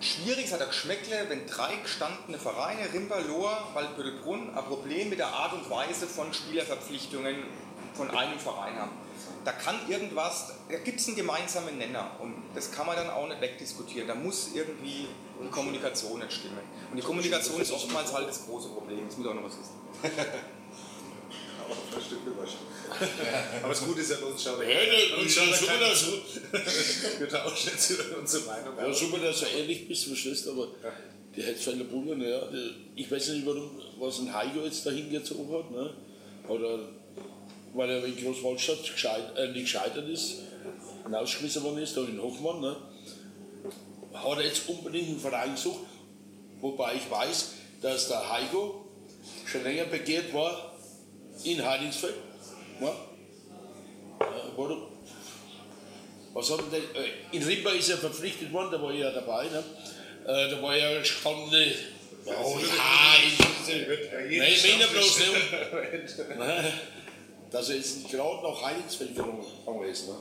[0.00, 5.18] schwierig, es hat ein Geschmäckle, wenn drei gestandene Vereine, Rimper, Lohr, Waldbüttelbrunn, ein Problem mit
[5.18, 7.36] der Art und Weise von Spielerverpflichtungen
[7.94, 8.92] von einem Verein haben.
[9.44, 13.26] Da kann irgendwas, da gibt es einen gemeinsamen Nenner und das kann man dann auch
[13.26, 14.06] nicht wegdiskutieren.
[14.06, 15.06] Da muss irgendwie
[15.42, 16.60] die Kommunikation nicht stimmen.
[16.90, 19.06] Und die Kommunikation ist oftmals halt das große Problem.
[19.06, 19.80] Das muss auch noch was wissen.
[23.62, 26.06] Aber das Gute ist ja, bei uns schaut er ja, uns schaut super, er dass
[27.20, 30.68] Wir tauschen jetzt über unsere Meinung Ja, super, dass du ehrlich bist, verstehst aber
[31.34, 32.42] die Hetzfelder Bullen, ja,
[32.96, 35.94] ich weiß nicht, warum, was ein Heiko jetzt dahin gezogen hat, ne?
[36.48, 36.88] oder
[37.74, 40.38] weil er in Großwaldstadt gescheit, äh, nicht gescheitert ist,
[41.04, 42.76] hinausgeschmissen worden ist, da in Hoffmann, ne?
[44.12, 45.80] hat er jetzt unbedingt einen Verein gesucht,
[46.60, 48.86] wobei ich weiß, dass der Heiko
[49.46, 50.74] schon länger begehrt war
[51.44, 52.14] in Heidingsfeld.
[52.80, 52.88] Ja?
[52.88, 52.94] Äh?
[56.32, 59.44] Was hat denn, äh, in Rimba ist er verpflichtet worden, da war ich ja dabei.
[59.44, 59.64] Ne?
[60.26, 61.74] Äh, da war ja gestandene.
[62.26, 63.38] Oh ja, ich,
[64.38, 65.34] nein, ich meine bloß nicht.
[67.50, 69.44] Dass er jetzt nicht gerade nach Heidingsfeld genommen
[69.90, 70.08] ist.
[70.08, 70.14] Ne?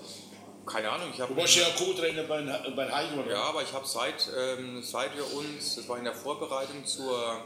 [0.66, 2.42] Keine Ahnung, ich habe Du warst ja Co-Trainer bei,
[2.76, 3.18] bei Heiko.
[3.22, 3.32] Ne?
[3.32, 7.42] Ja, aber ich habe seit, ähm, seit wir uns, das war in der Vorbereitung zur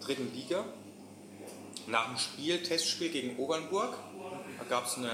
[0.00, 0.64] dritten Liga,
[1.86, 3.94] nach dem Spiel, Testspiel gegen Obernburg,
[4.58, 5.10] da gab es eine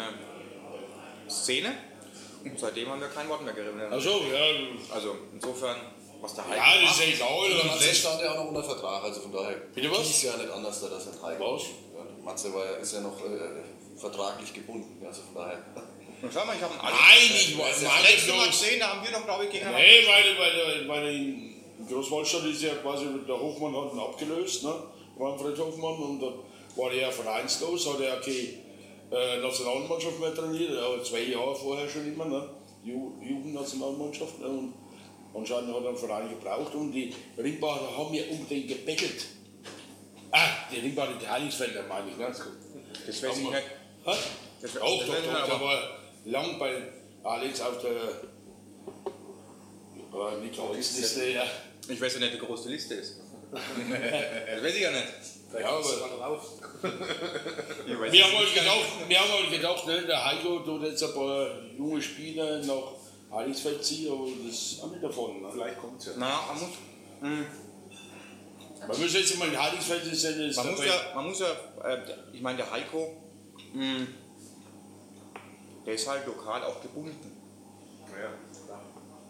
[1.28, 1.72] Szene
[2.44, 3.74] und seitdem haben wir kein Wort mehr geredet.
[3.90, 4.94] Ach so, ja.
[4.94, 5.76] Also insofern,
[6.20, 7.28] was der Heiko Ja, das ist ja egal.
[7.70, 10.00] oder ist- stand ja auch noch unter Vertrag, also von daher Bitte was?
[10.10, 11.60] ist ja nicht anders, da das nicht Heiko.
[12.26, 15.62] Ja, Matze war ja, ist ja noch äh, vertraglich gebunden, also von daher.
[16.32, 19.04] Schau mal, ich habe einen Nein, ich war Das meine letzte Mal gesehen, da haben
[19.04, 19.86] wir doch, glaube ich, gegeneinander.
[19.86, 24.74] Nee, weil, weil, weil in Großwaldstadt ist ja quasi, der Hofmann hat ihn abgelöst, ne?
[25.18, 26.34] Manfred Hofmann, und dann
[26.76, 28.36] war er ja vereinslos, hat er keine
[29.12, 32.48] äh, Nationalmannschaft mehr trainiert, ja, zwei Jahre vorher schon immer, ne?
[32.84, 34.46] Ju Jugendnationalmannschaft, ne?
[34.46, 34.74] und
[35.34, 39.26] anscheinend hat er einen Verein gebraucht und die Ringbacher haben ja unbedingt gebettelt.
[40.30, 42.26] Ah, die Ringbacher, die Heiligsfelder meine ich, ne?
[42.26, 43.62] Das weiß ich nicht.
[44.04, 45.80] Das Doch, weiß doch, ich nicht, doch, der aber- war
[46.24, 46.82] lang bei
[47.24, 47.90] Alex auf der
[50.12, 51.44] äh, nicht Liste, ja.
[51.88, 53.20] Ich weiß ja nicht, wie groß die Liste ist.
[53.52, 55.04] das weiß ich ja nicht.
[55.60, 55.78] Ja, aber
[58.00, 61.14] weiß wir haben halt gedacht, wir haben halt gedacht ne, der Heiko tut jetzt ein
[61.14, 61.48] paar
[61.78, 62.92] junge Spieler nach
[63.32, 65.42] Heiligfeld ziehen, aber das ist auch nicht davon.
[65.42, 65.48] Ne?
[65.52, 66.12] Vielleicht kommt es ja.
[66.16, 66.62] Na, muss,
[68.88, 71.50] Man muss jetzt mal in Heiligfeld ist ja das man muss ja, man muss ja
[71.84, 71.98] äh,
[72.32, 73.16] ich meine, der Heiko,
[73.74, 74.06] mh,
[75.84, 77.32] der ist halt lokal auch gebunden.
[78.10, 78.30] Ja.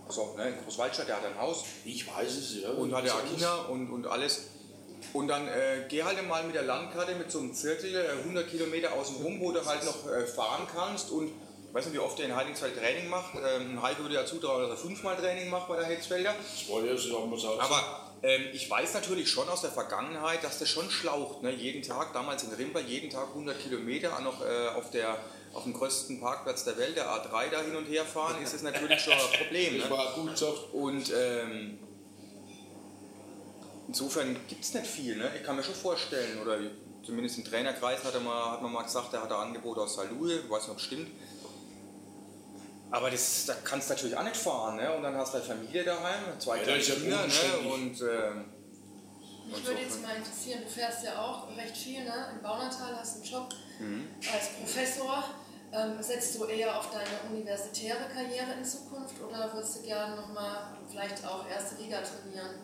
[0.09, 2.71] So, ne, in Großwaldstadt, der hat ein Haus Ich weiß es, ja.
[2.71, 4.51] und hat ja Kinder und, und alles.
[5.13, 8.49] Und dann äh, geh halt mal mit der Landkarte mit so einem Zirkel äh, 100
[8.49, 11.11] Kilometer außen rum, wo du halt noch äh, fahren kannst.
[11.11, 13.35] Und ich weiß nicht, wie oft der in Heidingsfeld Training macht.
[13.35, 16.35] Ähm, Heiko würde ja zutrauen, dass er fünfmal Training macht bei der Hetzfelder.
[16.35, 17.61] Das war ja so, sagen wir es auch.
[17.61, 21.43] Aber ähm, ich weiß natürlich schon aus der Vergangenheit, dass das schon schlaucht.
[21.43, 21.53] Ne?
[21.53, 25.17] Jeden Tag, damals in Rimper, jeden Tag 100 Kilometer, noch äh, auf, der,
[25.55, 28.63] auf dem größten Parkplatz der Welt, der A3, da hin und her fahren, ist das
[28.63, 29.77] natürlich schon ein Problem.
[29.79, 29.91] Ne?
[29.91, 30.73] war gut gesagt.
[30.73, 31.79] Und ähm,
[33.87, 35.17] insofern gibt es nicht viel.
[35.17, 35.31] Ne?
[35.37, 36.59] Ich kann mir schon vorstellen, oder
[37.05, 39.95] zumindest im Trainerkreis hat, er mal, hat man mal gesagt, er hat ein Angebot aus
[39.95, 41.11] Salou, ich weiß nicht, ob es stimmt.
[42.91, 44.77] Aber das, da kannst du natürlich auch nicht fahren.
[44.77, 44.93] Ne?
[44.95, 47.27] Und dann hast du halt Familie daheim, zwei Ja, kleine Kinder.
[47.27, 47.69] Ne?
[47.69, 48.45] Und, ähm,
[49.51, 52.31] Mich würde jetzt mal interessieren, du fährst ja auch recht viel, ne?
[52.35, 53.55] Im Baunatal hast du einen Job
[54.33, 55.25] als Professor.
[55.73, 60.77] Ähm, setzt du eher auf deine universitäre Karriere in Zukunft oder würdest du gerne nochmal
[60.89, 62.55] vielleicht auch erste Liga trainieren?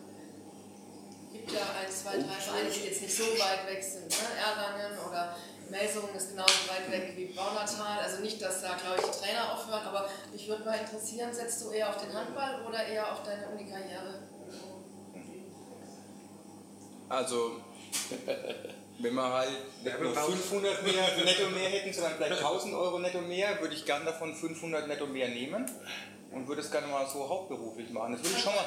[1.33, 4.07] gibt ja ein, zwei, drei Vereine, die jetzt nicht so weit weg sind.
[4.07, 4.27] Ne?
[4.37, 5.35] Erlangen oder
[5.73, 7.99] Melsungen ist genauso weit weg wie Baunatal.
[7.99, 11.63] Also nicht, dass da, glaube ich, die Trainer aufhören, aber mich würde mal interessieren, setzt
[11.63, 14.21] du eher auf den Handball oder eher auf deine Unikarriere?
[17.09, 17.57] Also,
[18.99, 19.49] wenn wir halt
[19.83, 23.85] nicht nur 500 mehr netto mehr hätten, sondern vielleicht 1000 Euro netto mehr, würde ich
[23.85, 25.65] gerne davon 500 netto mehr nehmen
[26.31, 28.13] und würde es gerne mal so hauptberuflich machen.
[28.13, 28.65] Das würde ich schon mal,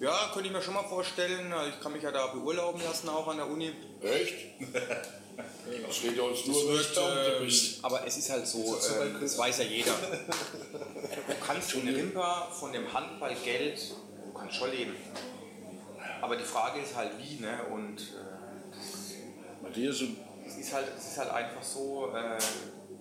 [0.00, 1.52] ja, könnte ich mir schon mal vorstellen.
[1.68, 3.72] Ich kann mich ja da beurlauben lassen, auch an der Uni.
[4.02, 4.34] Echt?
[5.36, 7.84] Das geht ja uns nur, wird, ähm, bist.
[7.84, 9.94] aber es ist halt so, ähm, das weiß ja jeder.
[11.26, 13.80] Du kannst in Rimper von dem Handballgeld,
[14.26, 14.94] du kannst schon leben.
[16.20, 17.60] Aber die Frage ist halt wie, ne?
[17.70, 20.02] Und äh, Matthias,
[20.46, 22.38] es ist halt, es ist halt einfach so, äh,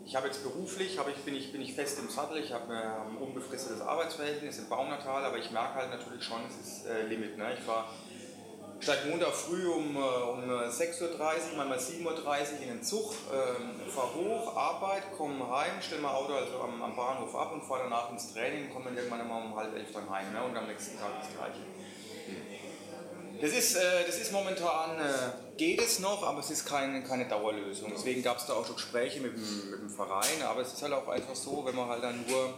[0.05, 2.73] ich habe jetzt beruflich, habe ich, bin, ich, bin ich fest im Sattel, ich habe
[2.73, 7.07] äh, ein unbefristetes Arbeitsverhältnis im Baunatal, aber ich merke halt natürlich schon, es ist äh,
[7.07, 7.37] Limit.
[7.37, 7.57] Ne?
[7.59, 7.89] Ich war
[8.83, 11.09] steige Montag früh um, äh, um 6.30 Uhr,
[11.55, 16.33] manchmal 7.30 Uhr in den Zug, ähm, fahre hoch, Arbeit, komme heim, stelle mein Auto
[16.33, 19.55] also am, am Bahnhof ab und fahre danach ins Training, komme dann irgendwann immer um
[19.55, 20.43] halb elf dann heim ne?
[20.43, 21.59] und am nächsten Tag das Gleiche.
[23.41, 27.27] Das ist, äh, das ist momentan, äh, geht es noch, aber es ist kein, keine
[27.27, 27.91] Dauerlösung.
[27.95, 30.81] Deswegen gab es da auch schon Gespräche mit dem, mit dem Verein, aber es ist
[30.81, 32.53] halt auch einfach so, wenn man halt dann nur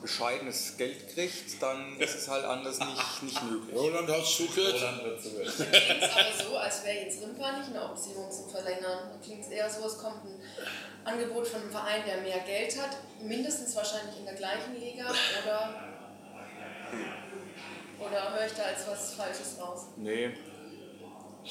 [0.00, 3.76] bescheidenes Geld kriegt, dann ist es halt anders nicht, nicht möglich.
[3.76, 4.74] Roland, hast du gehört?
[4.74, 5.54] Roland wird zu wild.
[5.56, 9.20] Klingt aber so, als wäre jetzt Rimpa nicht eine Option zum Verlängern.
[9.22, 10.40] Klingt eher so, es kommt ein
[11.04, 15.06] Angebot von einem Verein, der mehr Geld hat, mindestens wahrscheinlich in der gleichen Liga
[15.42, 15.74] oder,
[17.98, 19.86] oder höre ich da als was Falsches raus?
[19.96, 20.30] Nee.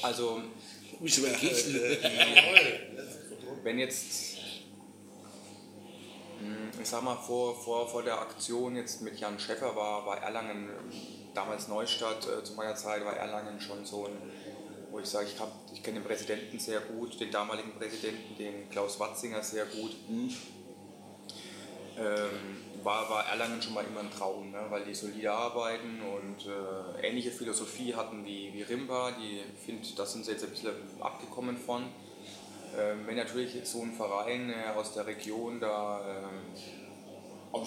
[0.02, 0.42] Also,
[1.00, 1.98] geht's denn?
[3.64, 4.37] wenn jetzt,
[6.80, 10.68] ich sag mal, vor, vor, vor der Aktion jetzt mit Jan Schäffer war, war Erlangen,
[10.68, 10.92] ähm,
[11.34, 14.12] damals Neustadt, äh, zu meiner Zeit war Erlangen schon so ein,
[14.90, 18.68] wo ich sage, ich, hab- ich kenne den Präsidenten sehr gut, den damaligen Präsidenten, den
[18.70, 19.94] Klaus Watzinger sehr gut.
[21.98, 22.30] Ähm,
[22.84, 24.66] war, war Erlangen schon mal immer ein Traum, ne?
[24.68, 29.10] weil die solide arbeiten und äh, ähnliche Philosophie hatten wie, wie Rimba.
[29.12, 31.82] Die finde, da sind sie jetzt ein bisschen abgekommen von.
[32.78, 37.62] Ähm, wenn natürlich jetzt so ein Verein äh, aus der Region da ähm,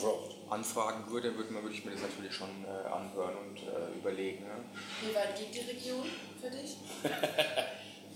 [0.49, 4.45] anfragen würde, würde, würde ich mir das natürlich schon äh, anhören und äh, überlegen.
[4.45, 4.63] Ne?
[5.01, 6.05] Wie weit geht die Region
[6.41, 6.77] für dich?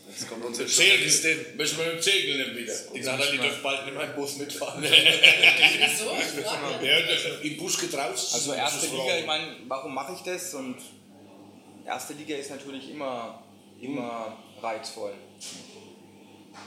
[0.07, 1.57] Das kommt uns jetzt Segeln ist den.
[1.57, 2.73] Müssen wir mit dem Segeln nicht wieder.
[2.93, 4.83] Die Natalie dürfen bald in meinen Bus mitfahren.
[4.83, 6.89] So, ich frage mich.
[6.89, 8.11] Ja, im Bus getraut.
[8.11, 10.53] Also erste Liga, ich meine, warum mache ich das?
[10.53, 10.77] Und
[11.85, 13.43] erste Liga ist natürlich immer,
[13.81, 15.13] immer reizvoll.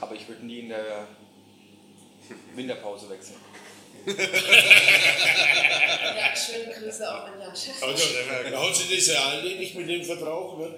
[0.01, 1.07] Aber ich würde nie in der
[2.55, 3.37] Winterpause wechseln.
[4.05, 4.15] Ja,
[6.35, 7.87] schöne Grüße auch an Jan Schäfer.
[7.87, 8.05] Also,
[8.51, 10.75] da hat sich das ja erledigt mit dem Vertrag, ne?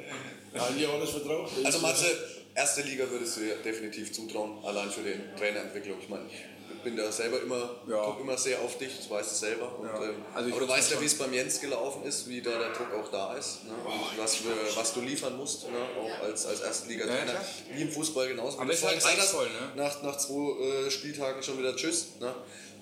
[0.53, 1.47] Ein Jahresvertrag.
[1.63, 2.07] Also Matze,
[2.55, 5.99] erste Liga würdest du dir definitiv zutrauen, allein für die Trainerentwicklung.
[6.01, 6.43] Ich meine, ich
[6.83, 8.01] bin da selber immer, Ja.
[8.05, 9.79] guck immer sehr auf dich, das weißt du selber.
[9.79, 12.51] Und, ähm, Also aber du weißt ja, wie es beim Jens gelaufen ist, wie da
[12.51, 13.65] der Druck auch da ist.
[13.65, 13.71] Ne?
[13.85, 15.77] Und was, wir, was du liefern musst, ne?
[15.99, 17.33] auch als, als Erstliga-Trainer.
[17.33, 17.41] Ja,
[17.75, 18.57] wie im Fußball genauso.
[18.57, 19.71] Aber du ist halt reizvoll, ne?
[19.75, 22.19] Nach, nach zwei äh, Spieltagen schon wieder Tschüss.
[22.19, 22.33] Ne?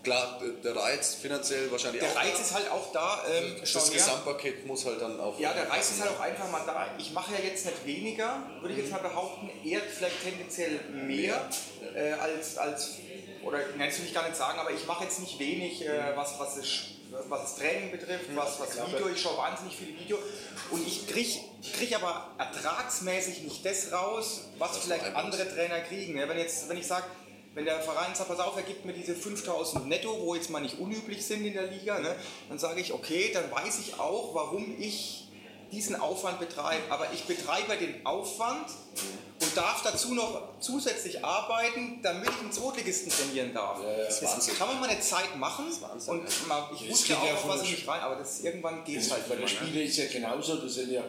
[0.02, 2.42] Klar, der Reiz finanziell wahrscheinlich Der auch Reiz da.
[2.42, 3.22] ist halt auch da.
[3.30, 3.92] Ähm, schau das.
[3.92, 5.38] Gesamtpaket muss halt dann auch.
[5.38, 6.88] Ja, der Reiz ist halt auch einfach mal da.
[6.98, 11.50] Ich mache ja jetzt nicht weniger, würde ich jetzt mal behaupten, eher vielleicht tendenziell mehr
[11.94, 12.92] äh, als, als,
[13.50, 16.40] oder das will ich gar nicht sagen, aber ich mache jetzt nicht wenig, äh, was,
[16.40, 16.68] was, das,
[17.28, 20.18] was das Training betrifft, was, was Video, ich schaue wahnsinnig viel Video.
[20.70, 21.40] Und ich kriege
[21.78, 26.18] krieg aber ertragsmäßig nicht das raus, was vielleicht andere Trainer kriegen.
[26.18, 27.06] Ja, wenn, jetzt, wenn ich sage,
[27.56, 30.62] wenn der Verein sagt, pass auf, er gibt mir diese 5000 netto, wo jetzt mal
[30.62, 32.16] nicht unüblich sind in der Liga, ne,
[32.48, 35.29] dann sage ich, okay, dann weiß ich auch, warum ich
[35.72, 36.84] diesen Aufwand betreibe.
[36.90, 38.68] Aber ich betreibe den Aufwand
[39.42, 43.80] und darf dazu noch zusätzlich arbeiten, damit ich einen Zweitligisten trainieren darf.
[43.82, 44.56] das Wahnsinn.
[44.58, 47.50] kann man mal eine Zeit machen Wahnsinn, und mal, ich Das wusste auch, ja von
[47.52, 49.68] was ich mich rein, aber das irgendwann geht Das halt bei nicht den mehr.
[49.68, 51.04] Spielern ist ja genauso, das sind ja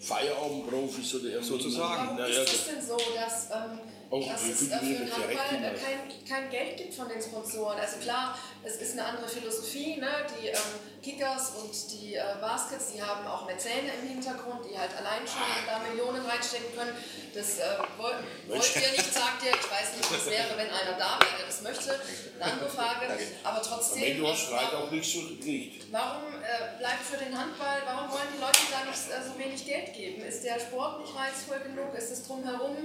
[0.00, 1.48] Feierabendprofis oder irgendwie.
[1.48, 2.06] Sozusagen.
[2.06, 5.12] Warum Ja, ist ja, es denn so, dass, ähm, Oh, dass es äh, für den
[5.12, 7.76] Handball kein, kein Geld gibt von den Sponsoren?
[7.78, 9.96] Also klar, es ist eine andere Philosophie.
[9.96, 10.08] Ne?
[10.34, 10.56] Die ähm,
[11.02, 15.46] Kickers und die äh, Baskets, die haben auch Mäzene im Hintergrund, die halt allein schon
[15.64, 16.92] da Millionen reinstecken können.
[17.32, 18.16] Das äh, wollt,
[18.48, 19.52] wollt ihr nicht, sagt ihr.
[19.54, 22.00] Ich weiß nicht, was wäre, wenn einer da wäre, der das möchte.
[22.40, 23.06] Eine andere Frage.
[23.44, 25.84] Aber Wenn trotzdem, du hast Streit warum, auch nicht so gekriegt.
[25.92, 29.64] warum äh, bleibt für den Handball, warum wollen die Leute da nicht äh, so wenig
[29.64, 30.22] Geld geben?
[30.24, 31.94] Ist der Sport nicht reizvoll genug?
[31.94, 32.76] Ist es drumherum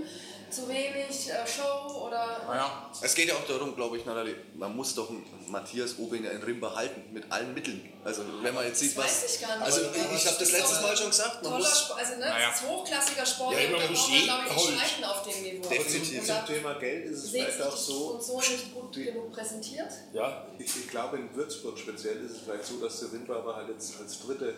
[0.52, 4.76] zu wenig äh, Show oder Naja, Es geht ja auch darum, glaube ich, Natalie, man
[4.76, 5.26] muss doch einen
[5.72, 7.82] Matthias Obinger in Rim behalten, mit allen Mitteln.
[8.04, 9.24] Also wenn man jetzt sieht, Das was...
[9.24, 9.66] weiß ich gar nicht.
[9.66, 11.80] Also Aber ich, ich habe das letztes Mal schon gesagt, man Toller muss...
[11.80, 12.50] Sport, also ne, Naja.
[12.54, 15.24] es ist hochklassiger Sport, Ja, und man muss braucht man, jeden glaube ich, streiten auf
[15.24, 15.70] dem Niveau.
[15.70, 16.20] Definitiv.
[16.20, 19.92] Und Zum Thema Geld ist es vielleicht auch so, Sponsoren nicht gut genug präsentiert.
[20.14, 23.70] Ja, ich, ich glaube in Würzburg speziell ist es vielleicht so, dass die Rindbauer halt
[23.70, 24.56] jetzt als Dritte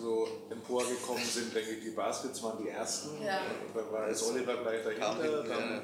[0.00, 3.40] so emporgekommen sind, denke ich, die Baskets waren die ersten, Ja.
[3.74, 5.82] da war jetzt Oliver gleich Kam dahinter, dann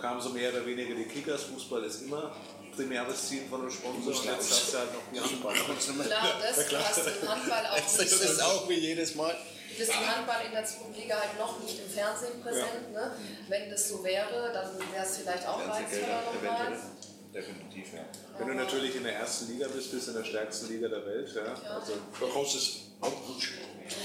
[0.00, 2.34] kamen so mehr oder weniger die Kickers, Fußball ist immer
[2.76, 6.04] primäres Ziel von einem Sponsor und jetzt hast du halt noch die Handballer.
[6.04, 8.12] Klar, das, du hast den Handball auch nicht.
[8.12, 9.34] Das ist auch wie jedes Mal.
[9.70, 12.92] Du bist im Handball in der zweiten Liga halt noch nicht im Fernsehen präsent.
[12.92, 13.12] Ne?
[13.48, 16.78] Wenn das so wäre, dann wäre es vielleicht auch reizvoller nochmal.
[17.34, 18.04] Definitiv, ja.
[18.38, 21.04] Wenn du natürlich in der ersten Liga bist, bist du in der stärksten Liga der
[21.04, 21.28] Welt.
[21.34, 21.74] Ja?
[21.74, 23.42] Also, da kostet es auch gut.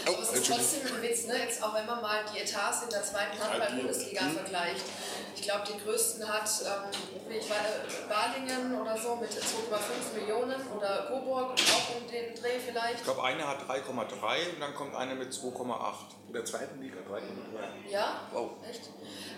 [0.07, 1.37] Oh, Aber es ist trotzdem ein Witz, ne?
[1.37, 4.85] Jetzt auch wenn man mal die Etats in der zweiten Handball-Bundesliga vergleicht.
[5.35, 6.91] Ich glaube, die größten hat ähm,
[7.27, 12.57] wie ich weiß, Balingen oder so mit 2,5 Millionen oder Coburg auch um den Dreh
[12.57, 13.03] ich vielleicht.
[13.03, 15.93] glaube, eine hat 3,3 und dann kommt eine mit 2,8.
[16.27, 17.91] in der zweiten Liga 3,3.
[17.91, 18.21] Ja?
[18.31, 18.51] Wow.
[18.69, 18.89] Echt?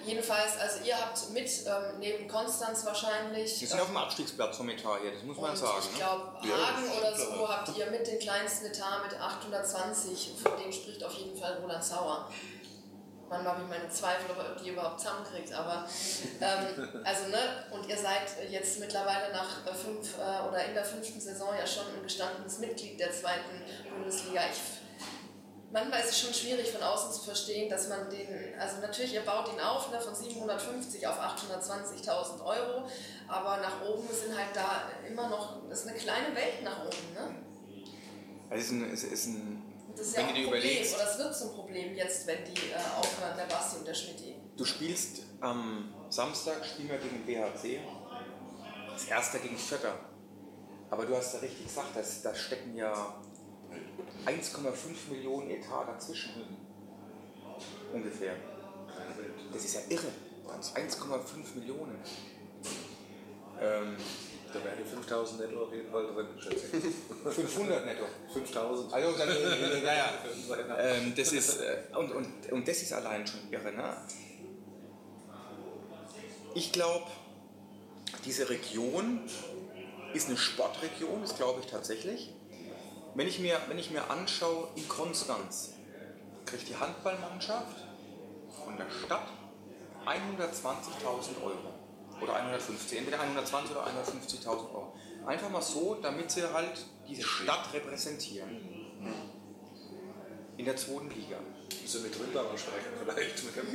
[0.05, 3.57] Jedenfalls, also ihr habt mit ähm, neben Konstanz wahrscheinlich.
[3.59, 5.73] Die sind auf dem Abstiegsplatz vom Etat hier, das muss man Und sagen.
[5.79, 5.97] ich Ne?
[5.97, 10.33] glaube, Hagen oder so habt ihr mit den kleinsten Etat mit 820.
[10.41, 12.29] Von denen spricht auf jeden Fall Roland Sauer.
[13.29, 15.51] Manchmal habe ich meine Zweifel, ob er die überhaupt zusammenkriegt.
[15.53, 15.85] Aber,
[16.41, 20.85] ähm, also, ne, und ihr seid jetzt mittlerweile nach äh, fünf äh, oder in der
[20.85, 24.41] fünften Saison ja schon ein gestandenes Mitglied der zweiten Bundesliga.
[24.51, 24.82] Ich,
[25.73, 29.21] manchmal ist es schon schwierig von außen zu verstehen, dass man den, also natürlich, ihr
[29.21, 32.87] baut ihn auf ne, von 750 auf 820.000 Euro,
[33.27, 37.13] aber nach oben sind halt da immer noch, das ist eine kleine Welt nach oben.
[37.13, 37.35] Ne?
[38.49, 39.63] Also es ist ein, es ist ein
[39.97, 42.69] Das ist ja auch ein Problem, überlegst- oder es wird zum Problem jetzt, wenn die
[42.71, 44.21] äh, aufhören, der Basti und der Schmidt.
[44.55, 47.79] Du spielst am Samstag spielen wir gegen BHC.
[48.93, 49.97] Das erste gegen Vierter.
[50.91, 53.19] Aber du hast ja richtig gesagt, das, da stecken ja
[54.25, 56.31] 1,5 Millionen Etat dazwischen.
[57.93, 58.35] Ungefähr.
[59.51, 60.07] Das ist ja irre.
[60.75, 61.97] 1,5 Millionen.
[63.61, 63.95] Ähm,
[64.53, 67.33] Da wären die 5000 netto auf jeden Fall drin, schätze ich.
[67.33, 68.03] 500 netto.
[68.33, 68.93] 5000.
[68.93, 70.77] Also, dann, äh, ja, ja.
[70.77, 73.71] Ähm, das ist, äh, und, und, und das ist allein schon irre.
[73.71, 73.97] Ne?
[76.55, 77.07] Ich glaube,
[78.25, 79.21] diese Region
[80.13, 82.33] ist eine Sportregion, das glaube ich tatsächlich.
[83.15, 85.73] Wenn ich mir, wenn ich mir anschaue, in Konstanz
[86.45, 87.77] kriegt die Handballmannschaft
[88.63, 89.27] von der Stadt
[90.05, 91.73] 120.000 Euro.
[92.21, 94.93] Oder 150, entweder 120 oder 150.000 Euro.
[95.25, 98.71] Einfach mal so, damit sie halt diese Stadt repräsentieren.
[100.55, 101.37] In der zweiten Liga.
[101.81, 103.67] Müssen wir mit Rimbacher sprechen, vielleicht mit dem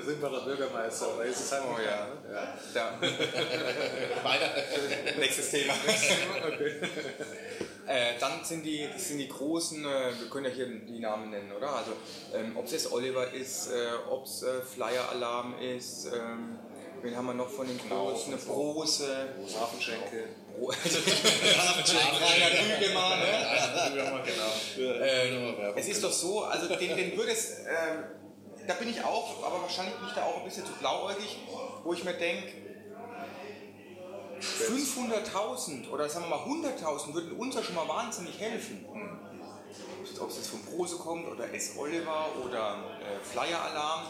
[0.08, 1.08] Rimbacher Bürgermeister.
[1.12, 2.08] Aber ist es halt Oh ja.
[2.32, 2.56] ja.
[2.72, 3.00] Da.
[5.18, 5.74] Nächstes Thema.
[7.88, 11.50] äh, dann sind die, sind die großen, äh, wir können ja hier die Namen nennen,
[11.52, 11.74] oder?
[11.74, 11.92] Also,
[12.34, 16.58] ähm, ob es jetzt Oliver ist, äh, ob es äh, Flyer Alarm ist, ähm,
[17.00, 18.34] wen haben wir noch von den großen?
[18.34, 19.28] Eine Brose.
[19.58, 20.24] Hafenschenke.
[20.58, 20.74] Rainer
[22.80, 24.22] Rügemann, ne?
[24.26, 24.52] genau.
[24.92, 28.04] Ähm, es ist doch so, also den, den würde es, ähm,
[28.66, 31.38] da bin ich auch, aber wahrscheinlich bin ich da auch ein bisschen zu blauäugig,
[31.84, 32.67] wo ich mir denke,
[34.40, 38.84] 500.000 oder sagen wir mal 100.000 würden uns ja schon mal wahnsinnig helfen.
[40.20, 41.76] Ob es jetzt von Prose kommt oder S.
[41.76, 44.06] Oliver oder äh, Flyer Alarm.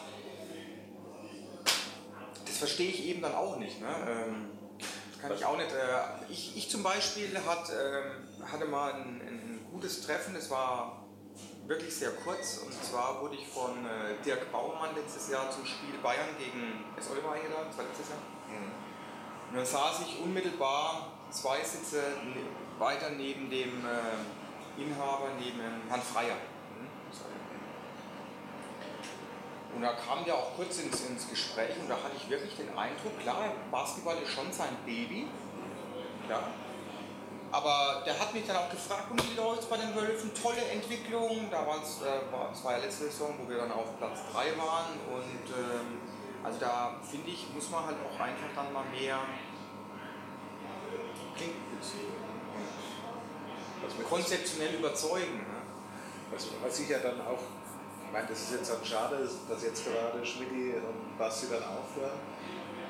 [2.46, 3.80] Das verstehe ich eben dann auch nicht.
[3.80, 3.88] Ne?
[4.08, 4.50] Ähm,
[5.20, 5.70] kann ich auch nicht.
[5.70, 11.04] Äh, ich, ich zum Beispiel hat, ähm, hatte mal ein, ein gutes Treffen, das war
[11.66, 12.58] wirklich sehr kurz.
[12.64, 17.10] Und zwar wurde ich von äh, Dirk Baumann letztes Jahr zum Spiel Bayern gegen S.
[17.10, 18.37] Oliver eingeladen, das war letztes Jahr.
[19.50, 22.42] Und dann saß ich unmittelbar zwei Sitze ne
[22.78, 26.36] weiter neben dem äh, Inhaber, neben Herrn Freier.
[29.74, 32.76] Und da kam der auch kurz ins, ins Gespräch und da hatte ich wirklich den
[32.76, 35.28] Eindruck, klar, Basketball ist schon sein Baby.
[36.28, 36.42] Ja.
[37.50, 40.32] Aber der hat mich dann auch gefragt, und wie läuft es bei den Wölfen?
[40.34, 41.48] Tolle Entwicklung.
[41.50, 44.58] Da war's, äh, war es war ja letzte Saison, wo wir dann auf Platz 3
[44.58, 45.00] waren.
[45.08, 46.07] Und ähm,
[46.42, 49.18] also da finde ich, muss man halt auch einfach dann mal mehr
[53.82, 55.38] Was, mit, konzeptionell überzeugen.
[55.38, 55.58] Ne?
[56.30, 57.40] was, was ich ja dann auch,
[58.04, 62.18] ich meine, das ist jetzt dann schade, dass jetzt gerade Schmidti und Basti dann aufhören.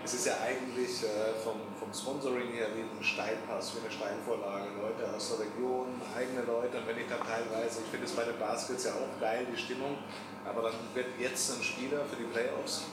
[0.05, 4.71] Es ist ja eigentlich äh, vom, vom Sponsoring her wie ein Steilpass, wie eine Steinvorlage.
[4.81, 6.79] Leute aus der Region, eigene Leute.
[6.79, 9.59] Und wenn ich dann teilweise, ich finde es bei den Baskets ja auch geil, die
[9.59, 9.99] Stimmung,
[10.47, 12.85] aber dann wird jetzt ein Spieler für die Playoffs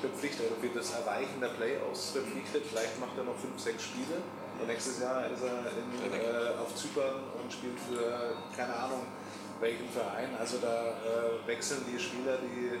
[0.00, 2.64] verpflichtet, für das Erreichen der Playoffs verpflichtet.
[2.68, 4.20] Vielleicht macht er noch fünf, sechs Spiele.
[4.60, 9.06] Und nächstes Jahr ist er in, äh, auf Zypern und spielt für, keine Ahnung,
[9.60, 10.30] welchen Verein.
[10.38, 12.80] Also da äh, wechseln die Spieler die,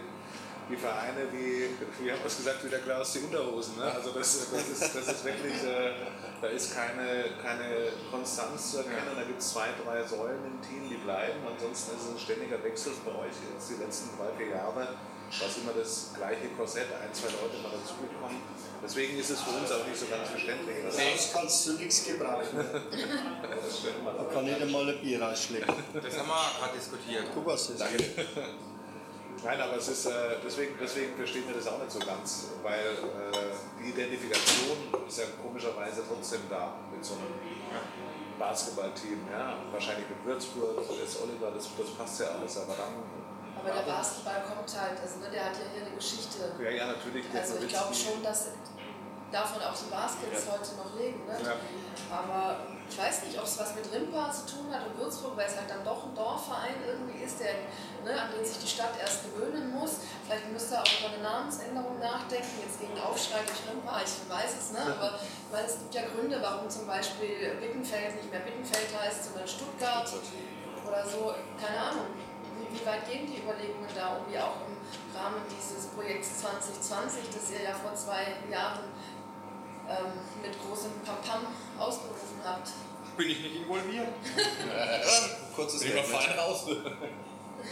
[0.68, 3.76] die Vereine wie, wie haben wir es gesagt, wie der Klaus die Unterhosen.
[3.76, 3.84] Ne?
[3.84, 5.92] Also das, das, ist, das ist wirklich, äh,
[6.40, 9.16] da ist keine, keine Konstanz zu erkennen.
[9.16, 11.40] Da gibt es zwei, drei Säulen im Team, die bleiben.
[11.48, 14.88] Ansonsten ist es ein ständiger Wechsel bei euch jetzt die letzten drei, vier Jahre.
[15.30, 18.42] Was immer das gleiche Korsett, ein, zwei Leute mal dazugekommen.
[18.82, 20.76] Deswegen ist es für uns auch nicht so ganz verständlich.
[20.90, 22.58] Das kannst du nichts gebrauchen.
[22.58, 25.74] Da kann nicht einmal ein Bier rausschlecken.
[25.94, 27.26] Das haben wir gerade diskutiert.
[27.32, 28.10] Guck, was das ist.
[29.44, 32.92] Nein, aber es ist, äh, deswegen, deswegen verstehen wir das auch nicht so ganz, weil
[32.92, 34.76] äh, die Identifikation
[35.08, 37.32] ist ja komischerweise trotzdem da mit so einem
[38.38, 39.20] Basketballteam.
[39.32, 39.56] Ja?
[39.72, 43.19] Wahrscheinlich mit Würzburg, das Oliver, das, das passt ja alles, aber dann.
[43.60, 46.52] Aber der Basketball kommt halt, also ne, der hat ja hier eine Geschichte.
[46.58, 47.26] Ja, ja, natürlich.
[47.34, 48.48] Also ich glaube schon, dass
[49.30, 51.26] davon auch die Baskets heute noch leben.
[51.26, 51.36] Ne?
[51.44, 51.54] Ja.
[52.10, 55.46] Aber ich weiß nicht, ob es was mit Rimpa zu tun hat und Würzburg, weil
[55.46, 57.70] es halt dann doch ein Dorfverein irgendwie ist, der,
[58.02, 60.02] ne, an den sich die Stadt erst gewöhnen muss.
[60.26, 64.52] Vielleicht müsste er auch über eine Namensänderung nachdenken, jetzt gegen Aufschrei durch Rimpa, ich weiß
[64.58, 64.82] es, ne?
[64.82, 69.30] aber ich meine, es gibt ja Gründe, warum zum Beispiel Bittenfeld nicht mehr Bittenfeld heißt,
[69.30, 70.10] sondern Stuttgart
[70.86, 72.06] oder so, keine Ahnung.
[72.70, 74.76] Wie, wie weit gehen die Überlegungen da, irgendwie auch im
[75.16, 78.84] Rahmen dieses Projekts 2020, das ihr ja vor zwei Jahren
[79.88, 80.12] ähm,
[80.42, 81.46] mit großem Pampam
[81.78, 82.70] ausgerufen habt?
[83.16, 84.08] Bin ich nicht involviert?
[85.54, 86.66] Kurzes Bin fein raus.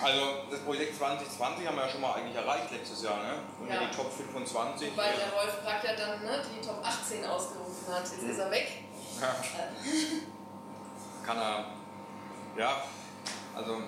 [0.03, 0.20] Also
[0.51, 3.40] das Projekt 2020 haben wir ja schon mal eigentlich erreicht letztes Jahr, ne?
[3.59, 3.80] Und Ja.
[3.80, 4.94] die Top 25.
[4.94, 8.03] Weil der Rolf Brack ja dann ne, die Top 18 ausgerufen hat.
[8.03, 8.83] Jetzt ist er weg.
[9.18, 9.34] Ja.
[11.26, 11.64] Kann er.
[12.58, 12.83] Ja,
[13.57, 13.80] also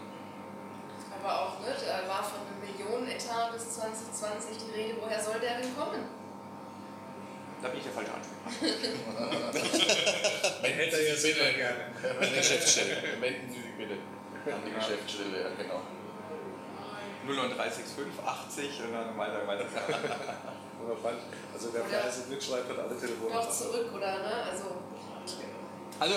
[1.22, 4.94] Aber auch, ne, da war von einem Millionenetat bis 2020 die Rede.
[5.00, 6.04] Woher soll der denn kommen?
[7.62, 9.60] da bin ich der falsche Ansprechpartner.
[10.62, 11.84] Hätte er jetzt bitte gerne.
[12.18, 12.96] An die Geschäftsstelle.
[13.20, 13.94] Wenden Sie sich bitte
[14.50, 15.82] an die Geschäftsstelle, ja genau.
[17.26, 19.66] 09365 80 und dann weiter, weiter.
[20.82, 21.20] Oder falsch.
[21.52, 23.34] Also der Oder- fleißig mitschreibt, hat alle Telefone.
[23.34, 24.18] Doch zurück, oder?
[24.20, 24.32] Ne?
[24.50, 24.64] Also,
[26.00, 26.14] Also,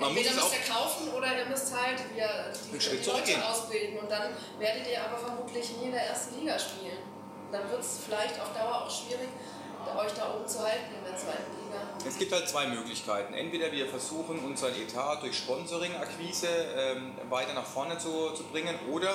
[0.00, 3.10] man muss entweder es müsst ihr kaufen oder ihr müsst halt wieder die, Schritt die.
[3.10, 3.98] Leute ausbilden.
[3.98, 6.98] Und dann werdet ihr aber vermutlich nie in der ersten Liga spielen.
[7.52, 9.28] Dann wird es vielleicht auf Dauer auch schwierig,
[9.96, 11.82] euch da oben zu halten in der zweiten Liga.
[12.06, 13.34] Es gibt halt zwei Möglichkeiten.
[13.34, 19.14] Entweder wir versuchen, unseren Etat durch Sponsoring-Akquise ähm, weiter nach vorne zu, zu bringen oder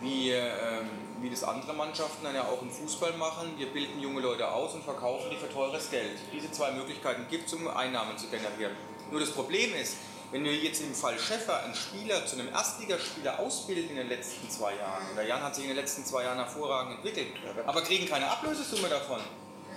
[0.00, 0.90] wir, ähm,
[1.22, 3.54] wie das andere Mannschaften dann ja auch im Fußball machen.
[3.56, 6.18] Wir bilden junge Leute aus und verkaufen die für teures Geld.
[6.32, 8.76] Diese zwei Möglichkeiten gibt es, um Einnahmen zu generieren.
[9.10, 9.96] Nur das Problem ist,
[10.32, 14.48] wenn wir jetzt im Fall Schäffer einen Spieler zu einem Erstligaspieler ausbilden in den letzten
[14.50, 17.28] zwei Jahren, und der Jan hat sich in den letzten zwei Jahren hervorragend entwickelt,
[17.66, 19.20] aber kriegen keine Ablösesumme davon,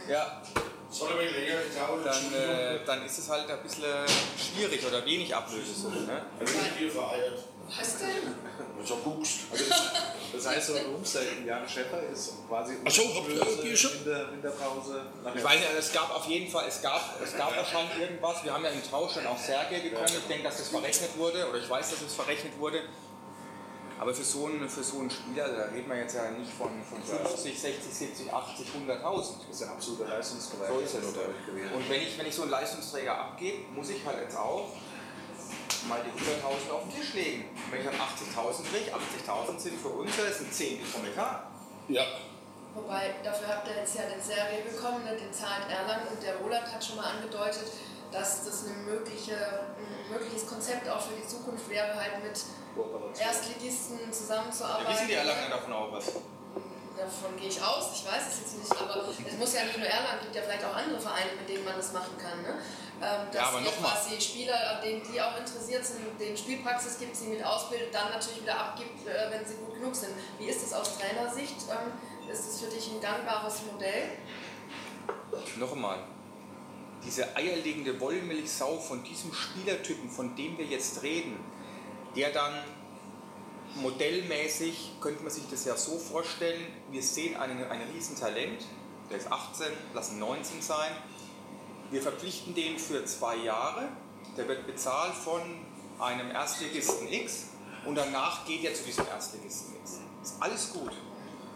[0.10, 0.42] ja,
[2.06, 3.84] dann, äh, dann ist es halt ein bisschen
[4.38, 6.02] schwierig oder wenig Ablösesumme.
[6.02, 6.22] Ne?
[7.68, 8.36] Was denn?
[8.86, 9.40] So guckst.
[9.52, 9.92] Also das,
[10.34, 13.02] das heißt, so ein Umzeit, Jan Schäfer ist quasi Ach so,
[13.76, 13.92] schon?
[13.98, 15.02] in der Winterpause.
[15.34, 18.44] Ich weiß nicht, es gab auf jeden Fall, es gab, es gab wahrscheinlich irgendwas.
[18.44, 20.06] Wir haben ja im Tausch dann auch Sergei bekommen.
[20.08, 22.84] Ich denke, dass das verrechnet wurde, oder ich weiß, dass es verrechnet wurde.
[23.98, 26.70] Aber für so einen, für so einen Spieler, da reden wir jetzt ja nicht von,
[26.84, 29.02] von 50, 60, 70, 80, 100.000.
[29.48, 30.70] Das ist ein absoluter Leistungsbereich.
[30.70, 31.14] So ist es.
[31.48, 31.74] gewesen.
[31.74, 34.70] Und wenn ich, wenn ich so einen Leistungsträger abgebe, muss ich halt jetzt auch
[35.88, 37.46] mal die 100.000 auf den Tisch legen.
[37.70, 41.48] Wenn ich dann 80.000 kriege, 80.000 sind für uns, das sind 10 vom Etat.
[41.88, 42.04] Ja.
[42.76, 45.16] Wobei, dafür habt ihr jetzt ja den Serie bekommen, ne?
[45.16, 47.72] den zahlt Erlangen und der Roland hat schon mal angedeutet,
[48.12, 52.36] dass das eine mögliche, ein mögliches Konzept auch für die Zukunft wäre, halt mit
[53.18, 54.92] Erstligisten zusammenzuarbeiten.
[54.92, 56.12] Ja, wissen die Erlanger davon auch was?
[56.96, 59.88] Davon gehe ich aus, ich weiß es jetzt nicht, aber es muss ja nicht nur
[59.88, 62.42] Erlangen, gibt ja vielleicht auch andere Vereine, mit denen man das machen kann.
[62.42, 62.60] Ne?
[63.02, 67.16] Ähm, dass Ja, aber quasi Spieler, an denen die auch interessiert sind, denen Spielpraxis gibt,
[67.16, 70.14] sie mit ausbildet, dann natürlich wieder abgibt, äh, wenn sie gut genug sind.
[70.40, 71.56] Wie ist das aus Trainersicht?
[71.70, 71.92] Ähm,
[72.32, 74.10] ist das für dich ein gangbares Modell?
[75.58, 76.00] Noch einmal.
[77.06, 81.40] Diese eierlegende Wollmilchsau von diesem Spielertypen, von dem wir jetzt reden,
[82.16, 82.54] der dann
[83.76, 88.64] modellmäßig, könnte man sich das ja so vorstellen, wir sehen einen, ein Riesentalent,
[89.10, 90.92] der ist 18, lassen 19 sein,
[91.96, 93.88] wir verpflichten den für zwei Jahre,
[94.36, 95.40] der wird bezahlt von
[95.98, 97.46] einem Erstligisten X
[97.86, 100.00] und danach geht er zu diesem Erstligisten X.
[100.22, 100.92] Ist alles gut.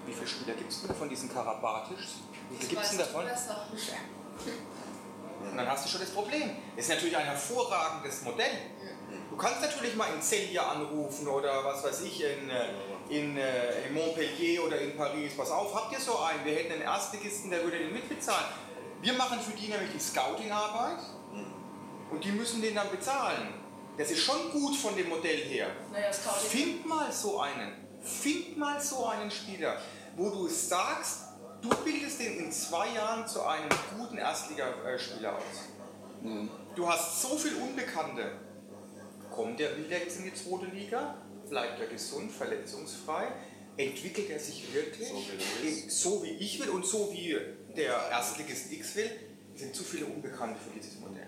[0.06, 2.20] Wie viele Spieler gibt es denn von diesen Karabatischs?
[2.50, 3.26] Wie viele gibt es denn davon?
[5.52, 6.56] Und dann hast du schon das Problem.
[6.78, 8.52] Das ist natürlich ein hervorragendes Modell.
[9.30, 12.70] Du kannst natürlich mal in Cellier anrufen oder was weiß ich, in, äh,
[13.10, 15.36] in, äh, in Montpellier oder in Paris.
[15.36, 16.46] Pass auf, habt ihr so einen?
[16.46, 18.69] Wir hätten einen Erstligisten, der würde den mitbezahlen.
[19.02, 21.00] Wir machen für die nämlich die Scouting-Arbeit
[22.12, 23.54] und die müssen den dann bezahlen.
[23.98, 25.68] Das ist schon gut von dem Modell her.
[25.92, 26.50] Naja, Scouting.
[26.50, 27.74] Find mal so einen.
[28.02, 29.78] Find mal so einen Spieler,
[30.16, 31.24] wo du sagst,
[31.62, 35.44] du bildest den in zwei Jahren zu einem guten Erstligaspieler aus.
[36.76, 38.32] Du hast so viel Unbekannte.
[39.32, 41.16] Kommt der wieder jetzt in die zweite Liga?
[41.50, 43.28] Bleibt er gesund, verletzungsfrei?
[43.78, 47.38] Entwickelt er sich wirklich so wie, ich will und so wie
[47.76, 49.10] der Erstligist X will?
[49.56, 51.28] Sind zu viele Unbekannte für dieses Modell.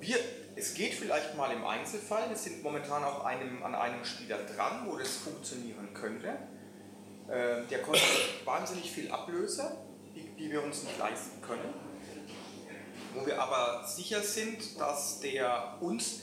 [0.00, 0.16] Wir,
[0.54, 4.86] es geht vielleicht mal im Einzelfall, wir sind momentan auch einem, an einem Spieler dran,
[4.86, 6.36] wo das funktionieren könnte.
[7.30, 8.06] Ähm, der kostet
[8.44, 9.78] wahnsinnig viel Ablöse,
[10.14, 11.72] die, die wir uns nicht leisten können.
[13.14, 16.22] Wo wir aber sicher sind, dass der uns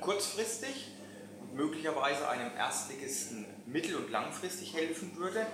[0.00, 0.92] kurzfristig
[1.40, 5.46] und möglicherweise einem Erstligisten mittel- und langfristig helfen würde.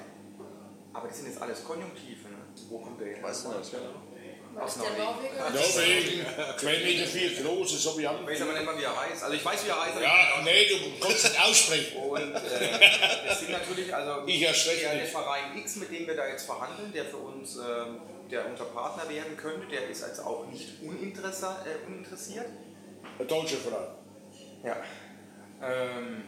[0.92, 2.25] Aber das sind jetzt alles Konjunktive.
[2.68, 3.22] Wo kommt der her?
[3.22, 3.72] Weißt du das?
[4.58, 5.36] Aus Der Norwegen.
[5.36, 6.26] Norwegen,
[6.58, 8.22] 2 Meter vier groß, so wie haben.
[8.22, 9.22] Ich weiß aber nicht mal, wie er heißt.
[9.22, 10.00] Also ich weiß, wie er heißt.
[10.00, 11.96] Ja, nee, du kannst nicht aussprechen.
[11.98, 15.06] Und äh, das sind natürlich, also Ich der, der.
[15.06, 18.00] Verein X, mit dem wir da jetzt verhandeln, der für uns ähm,
[18.30, 22.46] der unser Partner werden könnte, der ist jetzt auch nicht uninteressa äh, uninteressiert.
[23.18, 23.88] Ein deutscher Verein.
[24.64, 24.76] Ja.
[25.62, 26.24] Ähm,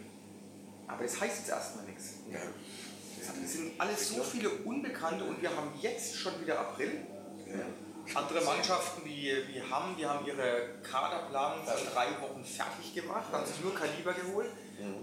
[0.87, 2.15] aber das heißt jetzt erstmal nichts.
[3.45, 7.07] Es sind alles so viele Unbekannte und wir haben jetzt schon wieder April.
[8.15, 13.45] Andere Mannschaften wie, wie Hamm, die haben ihre Kaderplanung vor drei Wochen fertig gemacht, haben
[13.45, 14.49] sich nur Kaliber geholt.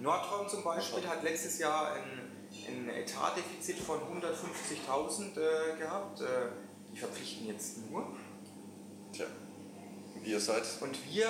[0.02, 2.32] Nordhorn zum Beispiel hat letztes Jahr ein,
[2.68, 6.22] ein Etatdefizit von 150.000 äh, gehabt.
[6.22, 6.26] Äh,
[6.92, 8.08] die verpflichten jetzt nur.
[9.12, 9.26] Tja.
[10.24, 10.64] Ihr seid.
[10.82, 11.28] Und wir,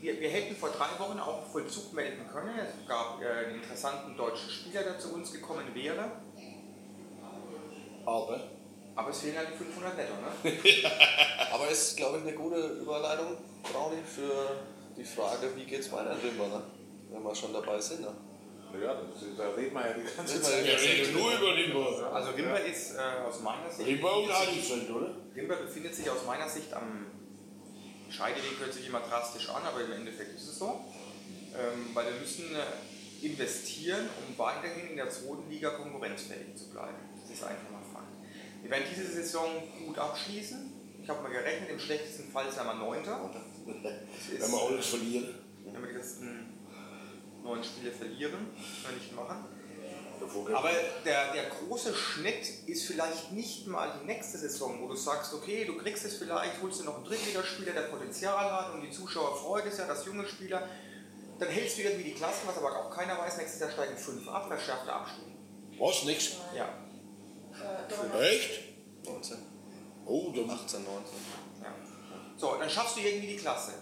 [0.00, 2.58] wir, wir hätten vor drei Wochen auch Vollzug melden können.
[2.58, 6.10] Es gab äh, einen interessanten deutschen Spieler, der zu uns gekommen wäre.
[8.04, 8.40] Aber.
[8.94, 10.12] Aber es fehlen halt die 500 netto.
[10.14, 10.52] Ne?
[11.52, 14.56] Aber es ist, glaube ich, eine gute Überleitung, Brownie, für
[14.96, 16.62] die Frage, wie geht's weiter in Rimba, ne?
[17.10, 18.00] wenn wir schon dabei sind.
[18.00, 18.14] Ne?
[18.82, 18.94] Ja,
[19.36, 20.64] da reden wir ja die ganze Zeit.
[20.64, 22.02] wir Wir reden nur über Limburg.
[22.12, 23.86] Also Rimba ist äh, aus meiner Sicht.
[23.86, 25.14] Limburg und Heidelfeld, oder?
[25.34, 27.06] Rimba befindet sich aus meiner Sicht am
[28.10, 30.84] Scheideweg, hört sich immer drastisch an, aber im Endeffekt ist es so.
[31.54, 36.96] Ähm, weil wir müssen äh, investieren, um weiterhin in der zweiten Liga konkurrenzfähig zu bleiben.
[37.20, 38.12] Das ist einfach mal Fakt.
[38.62, 39.50] Wir werden diese Saison
[39.86, 40.72] gut abschließen.
[41.02, 43.30] Ich habe mal gerechnet, im schlechtesten Fall sind wir Neunter.
[43.64, 45.34] Wenn wir alles verlieren.
[45.64, 46.52] wenn wir die letzten
[47.42, 49.44] neun Spiele verlieren, das wir nicht machen.
[50.54, 50.70] Aber
[51.04, 55.64] der, der große Schnitt ist vielleicht nicht mal die nächste Saison, wo du sagst, okay,
[55.64, 59.36] du kriegst es vielleicht, holst du noch einen Drittligaspieler, der Potenzial hat und die Zuschauer
[59.36, 60.68] freuen es ja, dass junge Spieler,
[61.38, 64.28] dann hältst du irgendwie die Klasse, was aber auch keiner weiß, nächstes Jahr steigen fünf
[64.28, 65.24] ab, verschärfter Abstieg.
[65.78, 66.36] Was, nix?
[66.54, 66.68] Ja.
[68.14, 68.60] Äh, Echt?
[69.04, 69.36] 19,
[70.06, 70.92] Oh, dann 18, 19.
[71.62, 71.74] Ja.
[72.36, 73.72] So, dann schaffst du irgendwie die Klasse.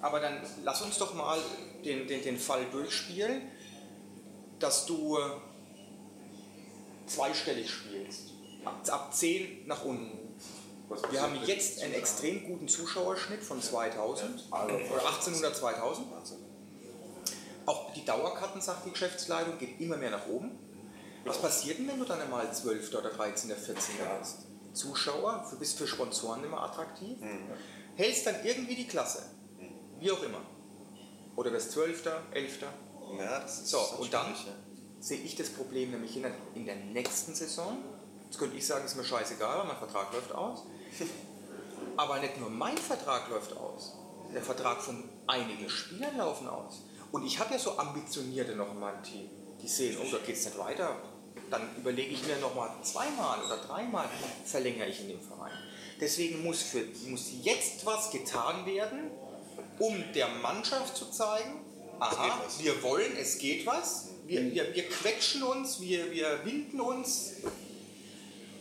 [0.00, 1.38] Aber dann lass uns doch mal
[1.84, 3.50] den, den, den Fall durchspielen,
[4.58, 5.20] dass du äh,
[7.06, 8.30] zweistellig spielst.
[8.64, 10.24] Ab, ab 10 nach unten.
[11.10, 16.06] Wir haben jetzt einen extrem guten Zuschauerschnitt von 2000 oder 1800, 2000.
[17.66, 20.58] Auch die Dauerkarten, sagt die Geschäftsleitung, geht immer mehr nach oben.
[21.24, 22.94] Was passiert denn, wenn du dann einmal 12.
[22.94, 23.50] oder 13.
[23.50, 23.94] oder 14.
[24.20, 24.38] bist?
[24.74, 27.16] Zuschauer, du bist für Sponsoren immer attraktiv,
[27.96, 29.22] hältst dann irgendwie die Klasse.
[30.00, 30.42] Wie auch immer.
[31.36, 32.02] Oder wirst 12.,
[32.32, 32.58] 11.
[33.18, 34.34] Ja, das ist So, ist und dann.
[35.04, 37.76] Sehe ich das Problem nämlich in der, in der nächsten Saison.
[38.24, 40.64] Jetzt könnte ich sagen, ist mir scheißegal, weil mein Vertrag läuft aus.
[41.96, 43.98] Aber nicht nur mein Vertrag läuft aus.
[44.32, 46.80] Der Vertrag von einigen Spielern laufen aus.
[47.12, 49.28] Und ich habe ja so Ambitionierte noch in meinem Team.
[49.60, 50.96] Die sehen, oh, da geht es nicht weiter.
[51.50, 54.08] Dann überlege ich mir nochmal zweimal oder dreimal,
[54.46, 55.52] verlängere ich in dem Verein.
[56.00, 59.10] Deswegen muss, für, muss jetzt was getan werden,
[59.78, 61.60] um der Mannschaft zu zeigen,
[62.00, 67.32] aha, wir wollen, es geht was, wir, wir, wir quetschen uns, wir, wir winden uns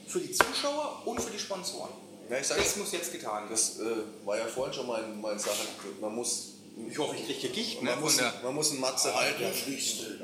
[0.07, 1.91] für die Zuschauer und für die Sponsoren.
[2.29, 3.47] Ja, sag, Das muss jetzt getan werden.
[3.51, 5.67] das äh, war ja vorhin schon mein, meine Sache.
[5.99, 6.53] Man muss,
[6.89, 7.81] Ich hoffe, ich kriege Gicht.
[7.81, 7.91] Ne?
[7.91, 9.43] man muss, man muss einen Matze halten,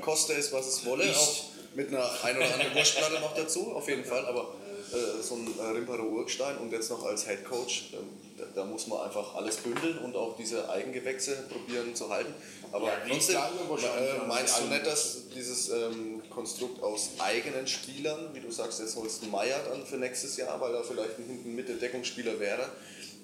[0.02, 1.10] koste es, was es wolle.
[1.16, 1.44] Auch
[1.76, 4.26] mit einer ein oder anderen Wurstplatte noch dazu, auf jeden Fall.
[4.26, 4.54] Aber
[4.92, 8.10] äh, so ein äh, Rimpero Urgstein und jetzt noch als Head Coach, ähm,
[8.40, 12.34] da, da muss man einfach alles bündeln und auch diese Eigengewächse probieren zu halten.
[12.72, 18.40] Aber Ja, trotzdem, äh, meinst du nicht, dass dieses ähm, Konstrukt aus eigenen Spielern, wie
[18.40, 21.56] du sagst, jetzt holst du Meier dann für nächstes Jahr, weil er vielleicht ein hinten
[21.56, 22.70] Mitte Deckungsspieler wäre,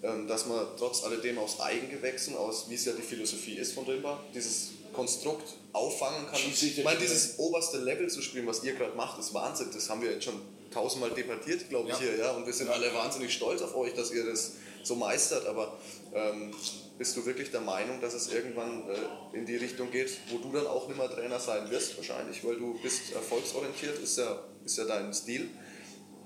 [0.04, 3.86] ähm, dass man trotz alledem aus Eigengewächsen, aus wie es ja die Philosophie ist von
[3.86, 6.40] Rimba, dieses Konstrukt auffangen kann.
[6.40, 9.68] Ich meine, dieses oberste Level zu spielen, was ihr gerade macht, ist Wahnsinn.
[9.74, 10.42] Das haben wir jetzt schon
[10.74, 12.02] tausendmal debattiert, glaube ich, Ja.
[12.02, 12.18] hier.
[12.18, 12.32] Ja?
[12.32, 14.54] Und wir sind alle wahnsinnig stolz auf euch, dass ihr das
[14.86, 15.45] so meistert.
[15.48, 15.78] Aber
[16.14, 16.53] ähm,
[16.98, 20.52] bist du wirklich der Meinung, dass es irgendwann äh, in die Richtung geht, wo du
[20.52, 24.78] dann auch nicht mehr Trainer sein wirst, wahrscheinlich, weil du bist erfolgsorientiert, ist ja, ist
[24.78, 25.49] ja dein Stil.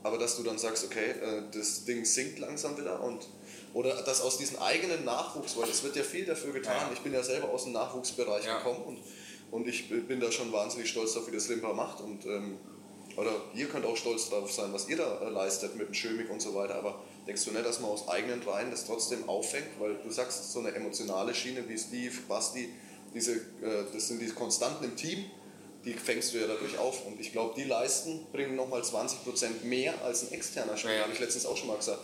[0.03, 3.27] Aber dass du dann sagst, okay, äh, das Ding sinkt langsam wieder und
[3.73, 6.75] oder dass aus diesem eigenen Nachwuchs, weil es wird ja viel dafür getan.
[6.75, 6.89] Ja.
[6.93, 8.57] Ich bin ja selber aus dem Nachwuchsbereich Ja.
[8.57, 8.97] gekommen und,
[9.51, 12.01] und ich bin da schon wahnsinnig stolz darauf, wie das Limpa macht.
[12.01, 12.57] Und, ähm,
[13.15, 16.29] oder ihr könnt auch stolz darauf sein, was ihr da äh, leistet mit dem Schömig
[16.31, 16.75] und so weiter.
[16.75, 19.67] Aber denkst du nicht, dass man aus eigenen Reihen das trotzdem auffängt?
[19.79, 22.69] Weil du sagst, so eine emotionale Schiene wie Steve, Basti,
[23.13, 25.25] diese, äh, das sind die Konstanten im Team,
[25.85, 27.05] die fängst du ja dadurch auf.
[27.05, 30.95] Und ich glaube, die Leisten bringen nochmal 20% mehr als ein externer Spieler.
[30.95, 31.03] Ja.
[31.03, 32.01] Habe ich letztens auch schon mal gesagt.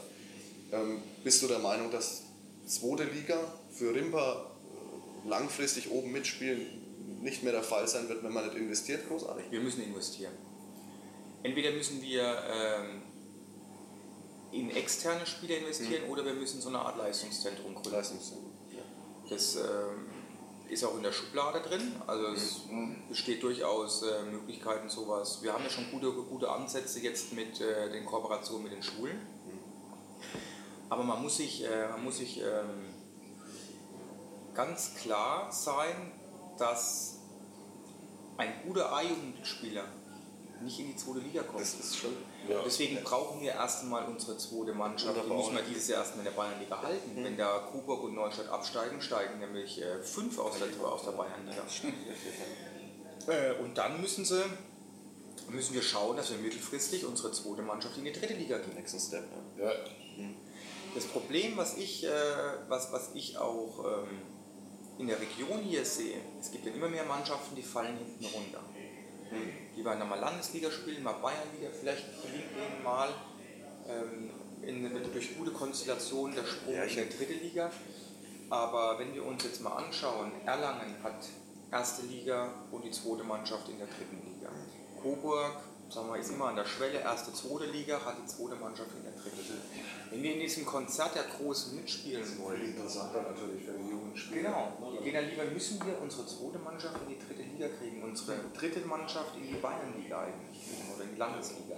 [0.71, 2.23] Ähm, bist du der Meinung, dass
[2.65, 3.37] zweite Liga
[3.71, 4.51] für Rimpa
[5.25, 6.65] äh, langfristig oben mitspielen
[7.21, 9.45] nicht mehr der Fall sein wird, wenn man nicht investiert, großartig?
[9.49, 10.33] Wir müssen investieren.
[11.43, 13.01] Entweder müssen wir ähm,
[14.55, 17.91] in externe Spieler investieren oder wir müssen so eine Art Leistungszentrum gründen.
[17.91, 18.51] Leistungszentrum.
[19.29, 20.07] Das ähm,
[20.69, 21.95] ist auch in der Schublade drin.
[22.07, 22.61] Also es
[23.09, 25.41] besteht durchaus äh, Möglichkeiten, sowas.
[25.41, 29.19] Wir haben ja schon gute, gute Ansätze jetzt mit äh, den Kooperationen mit den Schulen.
[30.89, 32.93] Aber man muss sich, äh, man muss sich ähm,
[34.53, 36.13] ganz klar sein,
[36.57, 37.19] dass
[38.37, 39.85] ein guter A-Jugendspieler
[40.61, 41.61] nicht in die zweite Liga kommt.
[41.61, 42.11] Das ist schon.
[42.65, 45.15] Deswegen brauchen wir erst einmal unsere zweite Mannschaft.
[45.15, 47.23] Die müssen wir dieses Jahr erstmal in der Bayernliga halten.
[47.23, 51.63] Wenn da Coburg und Neustadt absteigen, steigen nämlich äh, fünf aus der, aus der Bayernliga.
[53.27, 54.43] äh, und dann müssen, sie,
[55.49, 58.75] müssen wir schauen, dass wir mittelfristig unsere zweite Mannschaft in die dritte Liga geben.
[58.75, 59.25] Nächsten Step.
[59.57, 59.71] Ja.
[59.71, 60.29] Ja.
[60.95, 62.09] Das Problem, was ich, äh,
[62.69, 64.21] was, was ich auch ähm,
[64.97, 68.63] in der Region hier sehe, es gibt ja immer mehr Mannschaften, die fallen hinten runter.
[69.75, 73.09] Die werden dann mal Landesliga spielen, mal Bayernliga, vielleicht gelingt ihnen mal
[73.87, 74.29] ähm,
[74.61, 77.71] in, durch gute Konstellation der Sprung in der dritte Liga.
[78.49, 81.27] Aber wenn wir uns jetzt mal anschauen, Erlangen hat
[81.71, 84.49] erste Liga und die zweite Mannschaft in der dritten Liga.
[85.01, 85.57] Coburg,
[85.89, 89.03] sagen wir, ist immer an der Schwelle, erste, zweite Liga, hat die zweite Mannschaft in
[89.03, 89.85] der dritten Liga.
[90.11, 94.49] Wenn wir in diesem Konzert der Großen mitspielen wollen, Interessanter natürlich für die jungen Spieler.
[94.49, 94.93] Genau.
[94.93, 98.37] Wir gehen dann lieber, müssen wir unsere zweite Mannschaft in die dritte Liga kriegen, unsere
[98.53, 101.75] dritte Mannschaft in die Bayernliga eigentlich oder in die Landesliga.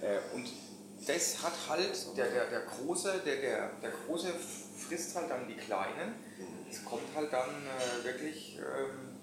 [0.00, 0.48] Äh, und
[1.06, 4.28] das hat halt, der, der, der, Große, der, der, der Große
[4.76, 6.14] frisst halt dann die Kleinen.
[6.70, 9.16] Es kommt halt dann äh, wirklich ähm,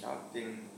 [0.00, 0.68] ja, den,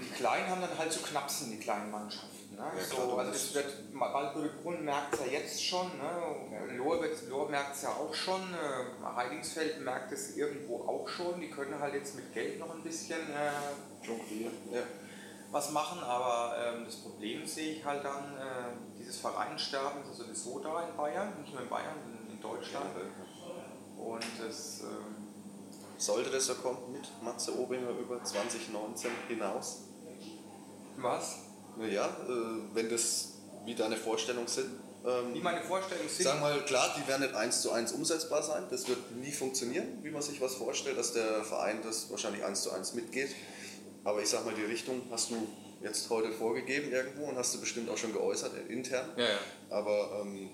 [0.00, 2.33] die Kleinen haben dann halt so Knapsen, die kleinen Mannschaften.
[2.56, 2.62] Ne?
[2.88, 6.76] so, also das wird, Waldbrücken merkt es ja jetzt schon, ne?
[6.76, 11.40] Lohr, wird- Lohr merkt es ja auch schon, äh, Heidingsfeld merkt es irgendwo auch schon,
[11.40, 14.06] die können halt jetzt mit Geld noch ein bisschen äh,
[14.74, 14.82] Ja.
[15.50, 20.24] was machen, aber ähm, das Problem sehe ich halt dann, äh, dieses Vereinsterben ist ja
[20.24, 21.96] sowieso da in Bayern, nicht nur in Bayern,
[22.28, 22.86] in, in Deutschland.
[23.98, 25.14] Und das, ähm,
[25.96, 29.84] Sollte das so kommen mit Matze Obinger über 2019 hinaus?
[30.96, 31.43] was?
[31.80, 33.32] Ja, äh, wenn das
[33.64, 34.66] wie deine Vorstellungen sind.
[35.06, 36.24] Ähm, Wie meine Vorstellungen sind.
[36.24, 38.64] Sag mal, klar, die werden nicht eins zu eins umsetzbar sein.
[38.70, 42.62] Das wird nie funktionieren, wie man sich was vorstellt, dass der Verein das wahrscheinlich eins
[42.62, 43.30] zu eins mitgeht.
[44.04, 45.46] Aber ich sag mal, die Richtung hast du
[45.82, 49.10] jetzt heute vorgegeben irgendwo und hast du bestimmt auch schon geäußert äh, intern.
[49.16, 49.38] Ja, ja.
[49.70, 50.50] Aber ähm,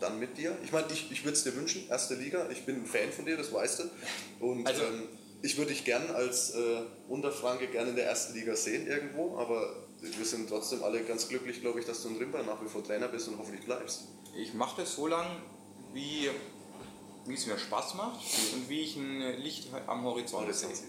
[0.00, 0.56] dann mit dir.
[0.64, 2.48] Ich meine, ich, ich würde es dir wünschen, erste Liga.
[2.50, 4.44] Ich bin ein Fan von dir, das weißt du.
[4.44, 5.08] Und Also- ähm,
[5.44, 9.81] ich würde dich gern als äh, Unterfranke gerne in der ersten Liga sehen irgendwo, aber
[10.02, 12.82] wir sind trotzdem alle ganz glücklich, glaube ich, dass du in Rimba nach wie vor
[12.82, 14.08] Trainer bist und hoffentlich bleibst.
[14.36, 15.26] Ich mache das so lang,
[15.92, 16.28] wie,
[17.26, 18.20] wie es mir Spaß macht
[18.54, 20.88] und wie ich ein Licht am Horizont Horizont sehe.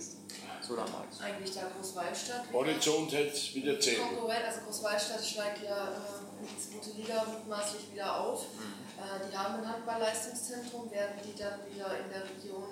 [0.61, 1.19] So damals.
[1.22, 2.45] Eigentlich der Großwaldstadt.
[2.53, 3.99] Horizont hätte wieder 10.
[3.99, 8.44] Konkurrent, also Großwaldstadt steigt ja äh, in die zweite Liga mutmaßlich wieder auf.
[8.44, 8.82] Äh,
[9.30, 12.65] die haben ein Handball-Leistungszentrum, werden die dann wieder in der Region,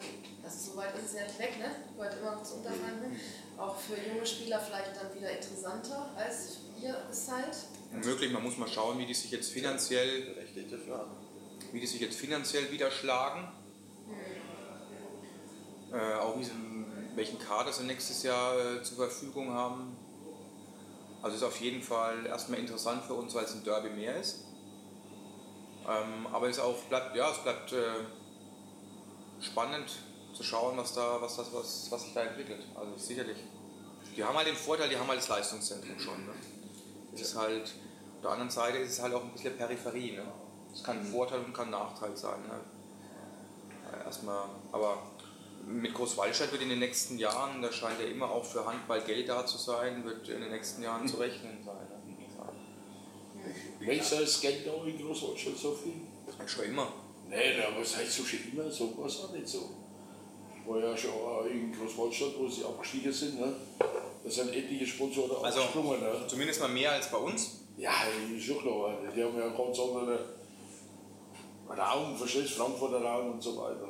[0.43, 1.71] also so weit ist es ja nicht weg, ne?
[1.95, 3.19] Gehört immer noch zu Unterfranken,
[3.57, 7.55] auch für junge Spieler vielleicht dann wieder interessanter als ihr es seid.
[8.03, 11.11] Möglich, man muss mal schauen, wie die sich jetzt finanziell, Berechtigte Frage.
[11.71, 13.51] wie die sich jetzt finanziell wieder schlagen.
[15.91, 16.51] Äh, auch wie sie,
[17.15, 19.97] welchen Kader sie nächstes Jahr äh, zur Verfügung haben.
[21.21, 24.45] Also ist auf jeden Fall erstmal interessant für uns, weil es ein Derby mehr ist.
[25.87, 28.03] Ähm, aber es auch bleibt, ja, es bleibt äh,
[29.41, 29.91] spannend
[30.33, 32.63] zu schauen, was da, was das, was, was sich da entwickelt.
[32.75, 33.37] Also sicherlich.
[34.15, 36.25] Die haben halt den Vorteil, die haben halt das Leistungszentrum schon.
[36.25, 36.33] Ne?
[37.13, 40.17] Es ist halt, auf der anderen Seite ist es halt auch ein bisschen Peripherie.
[40.17, 40.23] Ne?
[40.73, 42.41] Es kann ein Vorteil und kann ein Nachteil sein.
[42.43, 42.59] Ne?
[43.91, 44.97] Ja, erstmal, aber
[45.65, 49.29] mit Großwaldstadt wird in den nächsten Jahren, da scheint ja immer auch für Handball Geld
[49.29, 51.87] da zu sein, wird in den nächsten Jahren zu rechnen sein.
[53.79, 53.87] Ne?
[54.41, 55.93] Geld da in Großdeutschland so viel?
[56.47, 56.93] Schon immer.
[57.29, 59.69] Nein, aber es heißt so schon immer, so war es auch nicht so.
[60.55, 61.11] Ich war ja schon
[61.49, 63.39] in Großwaldstadt, wo sie abgestiegen sind.
[63.39, 63.55] Ne?
[64.23, 66.01] Da sind etliche Sponsoren Also abgesprungen.
[66.01, 66.27] Ne?
[66.27, 67.61] zumindest mal mehr als bei uns.
[67.77, 67.91] Ja,
[68.35, 68.97] ist schon klar.
[69.15, 70.19] Die haben ja einen ganz anderen
[71.69, 73.87] Raum, verstehst du, Frankfurter Raum und so weiter.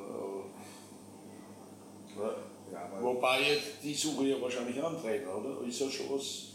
[2.16, 2.30] Ne?
[3.00, 5.66] Wobei, die suchen ja wahrscheinlich einen Trainer, oder?
[5.66, 6.51] Ist ja schon was.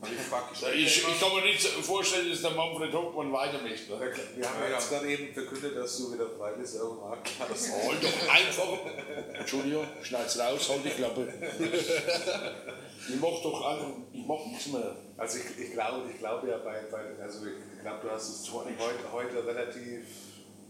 [0.00, 3.88] Ich Ich, kann mir nicht vorstellen, dass der Manfred Hockmann weitermacht.
[3.88, 4.12] Ne?
[4.36, 7.30] Wir haben ja jetzt gerade eben verkündet, dass du wieder frei bist auf dem Markt.
[7.40, 9.38] Halt doch einfach.
[9.40, 11.32] Entschuldigung, schneid's raus, halt die Klappe.
[13.08, 14.96] Ich mach doch einfach, ich mach nichts mehr.
[15.16, 18.52] Also ich, ich glaube, ich glaube ja bei, bei also ich glaube, du hast es
[18.52, 18.68] heute,
[19.10, 20.04] heute relativ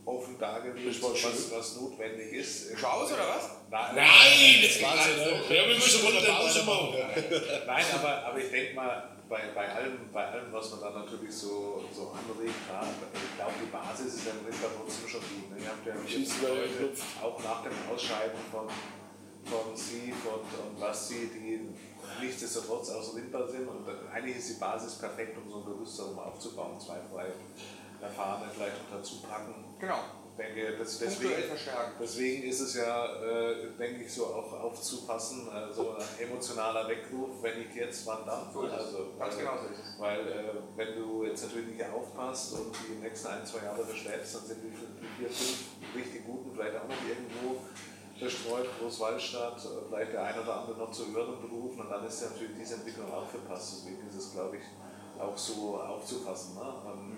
[0.05, 2.79] offen dargelegt, war was, was notwendig ist.
[2.79, 3.51] Schaus oder was?
[3.71, 5.55] Nein, Nein, das war's ja.
[5.55, 6.95] Ja, wir müssen von der Pause machen.
[7.67, 11.35] Nein, aber, aber ich denke mal, bei, bei, allem, bei allem, was man dann natürlich
[11.35, 12.83] so, so anregt, ja,
[13.13, 15.51] ich glaube, die Basis ist ja im Winter trotzdem schon gut.
[15.51, 15.63] Ne?
[15.63, 17.23] Ihr habt ja Knopf.
[17.23, 18.69] auch nach dem Ausscheiden von,
[19.45, 21.69] von Sieg und, und Basti, die
[22.25, 23.69] nichtsdestotrotz aus Rimper sind.
[23.69, 25.65] Und eigentlich ist die Basis perfekt, um so ein
[25.97, 26.81] darum aufzubauen.
[26.81, 27.27] Zwei, drei
[28.01, 29.65] Erfahrene vielleicht noch dazu packen.
[29.79, 30.01] Genau.
[30.39, 31.35] Ich denke, das, deswegen,
[32.01, 37.43] deswegen ist es ja, äh, denke ich, so auch aufzupassen, äh, so ein emotionaler Weckruf,
[37.43, 38.47] wenn nicht jetzt, wann dann.
[38.53, 39.99] So also, Ganz weil, genau so ist es.
[39.99, 44.37] Weil äh, wenn du jetzt natürlich nicht aufpasst und die nächsten ein, zwei Jahre verschleppst,
[44.37, 45.59] dann sind die die vier, fünf
[45.97, 47.59] richtig guten vielleicht auch noch irgendwo
[48.17, 52.23] verstreut, Großwaldstadt, äh, vielleicht der eine oder andere noch zu höheren Berufen und dann ist
[52.23, 53.79] ja natürlich diese Entwicklung auch verpasst.
[53.79, 54.63] Deswegen ist es, glaube ich,
[55.21, 56.55] auch so aufzufassen.
[56.55, 57.17] Ne?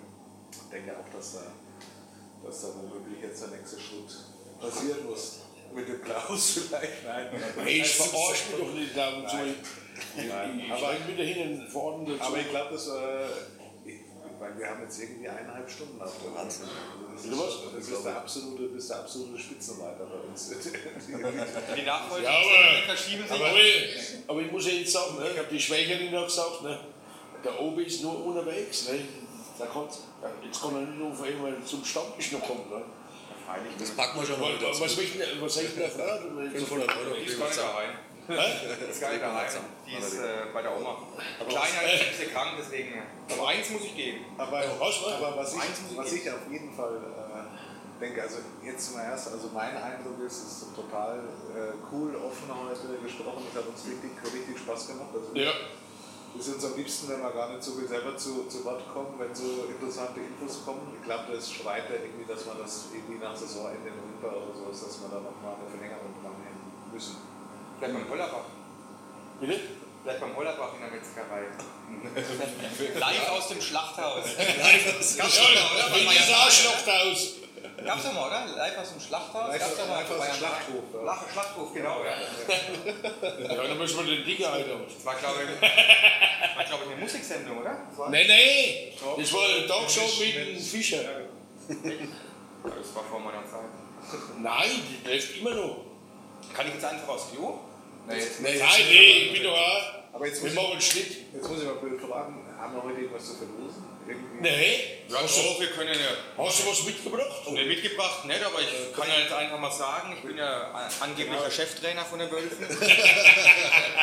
[0.52, 1.40] Ich denke auch, dass da,
[2.44, 4.10] dass da womöglich jetzt der nächste Schritt
[4.60, 5.38] passieren muss.
[5.72, 7.28] Mit dem Klaus vielleicht, nein.
[7.62, 9.36] Hey, ich verarsche mich doch nicht da und so.
[9.36, 9.54] Nein.
[10.16, 12.22] Ich, Nein, ich, ich aber- steig wieder hin und vorne dazu.
[12.22, 13.26] Aber ich glaube, das, äh,
[13.84, 13.94] ich,
[14.40, 16.66] weil wir haben jetzt irgendwie eineinhalb Stunden auf der Wahnsinn.
[17.14, 17.32] Das ist,
[17.76, 20.48] das ist der absolute, das ist der absolute Spitzenreiter bei uns.
[21.76, 23.30] Die Nachfolger Ja, verschieben sich.
[23.32, 23.96] Aber ich,
[24.26, 26.80] aber ich muss ja jetzt sagen, ne, ich habe die Schwägerin auch gesagt, ne,
[27.44, 28.88] der Obi ist nur unterwegs.
[28.88, 29.00] Ne,
[29.58, 29.92] da kommt,
[30.44, 32.68] jetzt kann er nicht nur auf einmal zum Stammtisch noch kommen.
[32.70, 32.82] Ne.
[33.78, 36.50] Das packen wir schon mal Was, was, ich was soll ich denn da fragen?
[36.50, 37.14] 500 Euro.
[37.14, 37.90] Ist gar nicht daheim.
[38.28, 39.48] Die ist gar nicht daheim.
[39.86, 40.98] Die ist äh, bei der Oma.
[41.48, 43.02] Kleiner ist ja krank, deswegen.
[43.28, 44.24] Aber eins muss ich geben.
[44.38, 49.04] Aber, aber was, ich, ich was ich auf jeden Fall äh, denke, also jetzt mal
[49.04, 53.44] erst, also mein Eindruck ist, es ist total äh, cool, offen heute gesprochen.
[53.50, 55.10] Es hat uns richtig, richtig Spaß gemacht.
[55.12, 55.52] Also Ja,
[56.38, 59.18] ist uns am liebsten, wenn wir gar nicht so viel selber zu, zu Wort kommen,
[59.18, 60.94] wenn so interessante Infos kommen.
[60.98, 64.70] Ich glaube, das schreit ja irgendwie, dass wir das irgendwie nach Saisonende November oder so
[64.70, 66.44] ist, dass wir da nochmal eine Verlängerung machen
[66.92, 67.16] müssen.
[67.78, 68.46] Vielleicht beim Hollerbach.
[69.40, 69.60] Bitte?
[70.02, 71.42] Vielleicht beim Hollerbach in der Metzgerei.
[73.00, 74.24] Live aus dem Schlachthaus.
[74.24, 76.50] Wie Bei das Bayern.
[76.50, 77.39] Schlachthaus.
[77.84, 78.46] Gab's doch mal, oder?
[78.56, 79.48] Live aus dem Schlachthaus?
[79.48, 80.00] Live Gab's aus- doch mal.
[80.00, 81.02] live aus dem Schlachthof, ja.
[81.02, 81.96] Lach- Schlachthof, genau.
[82.04, 83.54] Ja.
[83.54, 84.70] Ja, dann müssen wir den Dicker halten.
[84.94, 85.62] Das war, glaube ich,
[86.56, 87.78] war, glaube ich, eine Musiksendung, oder?
[88.10, 89.18] Nein, nein.
[89.18, 90.98] Das war ein Talkshow mit dem Fischer.
[91.68, 93.70] das war vor meiner Zeit.
[94.40, 94.70] Nein,
[95.04, 95.76] die läuft immer noch.
[96.54, 97.58] Kann ich jetzt einfach aufs Klo?
[98.08, 98.52] Nee, jetzt Nein,
[98.88, 99.82] nee, ich bin doch auch.
[100.14, 101.16] Aber jetzt Wir muss, machen einen Schnitt.
[101.32, 103.84] jetzt muss ich mal blöd fragen, haben wir heute irgendwas zu verlosen?
[104.40, 104.84] Nee.
[105.08, 106.44] Ja, Hast du, so, wir können ja.
[106.44, 107.42] hast du was mitgebracht?
[107.50, 110.70] Nee, mitgebracht nicht, aber ich kann ja jetzt einfach mal sagen, ich bin ja
[111.00, 112.64] angeblicher Cheftrainer von den Wölfen.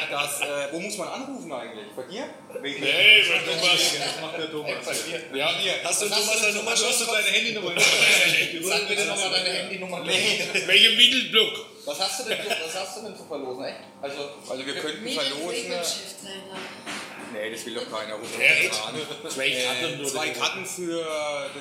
[0.09, 1.87] Das, äh, wo muss man anrufen eigentlich?
[1.95, 2.29] Bei dir?
[2.61, 3.97] Wegen Nee, du was.
[3.97, 4.71] Das macht der Thomas.
[5.33, 5.49] Ja,
[5.83, 6.71] Hast du Thomas deine Nummer?
[6.71, 7.71] Hast du deine Handynummer?
[8.61, 10.05] Sag bitte nochmal deine Handynummer.
[10.07, 11.65] welcher Mittelblock?
[11.85, 13.63] Was hast du denn, so- was hast du denn zu verlosen?
[13.65, 13.77] Echt?
[14.01, 15.71] Also, Also wir könnten verlosen.
[17.33, 18.15] Nee, das will doch keiner.
[18.15, 20.07] Ja, Zwei Karten nur.
[20.09, 21.05] Zwei Karten für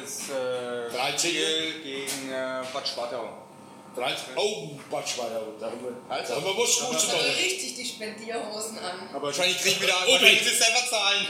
[0.00, 1.30] das äh, 13.
[1.30, 3.42] Spiel gegen äh, Bad Schwartau.
[3.96, 4.36] 13.
[4.36, 4.72] Oh.
[4.90, 7.38] Da haben wir, Also, da haben wir was Gutes Also gemacht.
[7.38, 9.08] richtig die Spendierhosen an.
[9.14, 10.48] Aber Wahrscheinlich kriegen wir da Oh, wahrscheinlich nee.
[10.50, 11.26] das selber zahlen.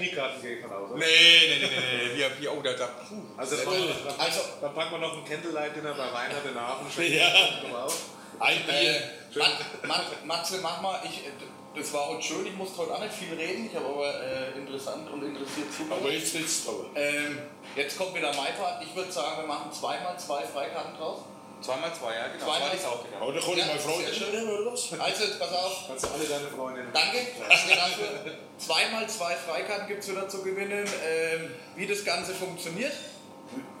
[0.00, 0.90] VIP-Karten gehe ich von aus.
[0.96, 2.16] Nee, nee, nee, nee, nee.
[2.18, 3.22] Wir, wir, oh, da, da, puh.
[3.36, 6.86] Also, dann, dann, also, dann packen wir noch ein Candlelight-Dinner bei Reinhard in der Hafen.
[7.12, 7.84] Ja.
[7.84, 7.96] Auf.
[8.40, 8.96] Ein Bier.
[8.96, 9.52] äh, Mat,
[9.86, 11.00] Mat, Matze, mach mal.
[11.04, 11.30] Ich, äh,
[11.74, 13.66] das war heute schön, ich musste heute auch nicht viel reden.
[13.70, 16.00] Ich habe aber äh, interessant und interessiert zugehört.
[16.00, 16.86] Aber jetzt sitzt aber.
[16.94, 17.38] Ähm,
[17.76, 18.82] jetzt kommt wieder mein Part.
[18.82, 21.20] Ich würde sagen, wir machen zweimal zwei Freikarten draus.
[21.64, 22.44] Zweimal zwei, ja, genau.
[22.44, 22.74] Zweimal.
[22.74, 23.04] Ist auch.
[23.20, 24.92] Aber da kann ich Ja, meine Freunde oder was?
[25.00, 25.84] Also, jetzt pass auf.
[25.88, 26.90] Kannst du alle deine Freundinnen.
[26.92, 28.34] Danke, danke dafür.
[28.58, 30.86] Zweimal zwei Freikarten gibt es wieder zu gewinnen.
[31.06, 32.92] Ähm, wie das Ganze funktioniert,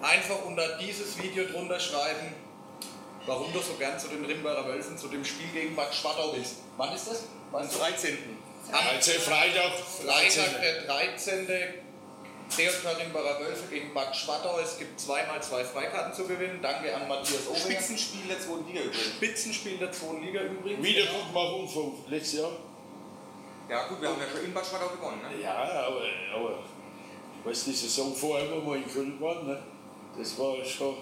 [0.00, 2.34] einfach unter dieses Video drunter schreiben,
[3.26, 6.56] warum du so gern zu den Rimbacher Wölfen, zu dem Spiel gegen Bad Schwartau bist.
[6.76, 7.24] Wann ist das?
[7.52, 7.78] Am du?
[7.78, 8.18] 13.
[8.72, 9.72] Also Freitag,
[10.04, 11.46] Freitag, der 13.
[12.56, 14.58] DJK Rimbacher Wölfe gegen Bad Schwartau.
[14.58, 16.60] Es gibt zweimal zwei Freikarten zu gewinnen.
[16.60, 17.64] Danke an Matthias Obinger.
[17.64, 19.14] Spitzenspiel der zweiten Liga übrigens.
[19.16, 20.84] Spitzenspiel der zweiten Liga übrigens.
[20.84, 22.52] wieder Gutmachung vom letzten Jahr.
[23.68, 25.42] Ja gut, wir haben ja schon in Bad Schwartau gewonnen, ne?
[25.42, 26.02] Ja, aber,
[26.34, 26.58] aber
[27.44, 29.62] weißt du, die Saison vorher, wo wir in Köln waren, ne?
[30.18, 30.96] das war schon.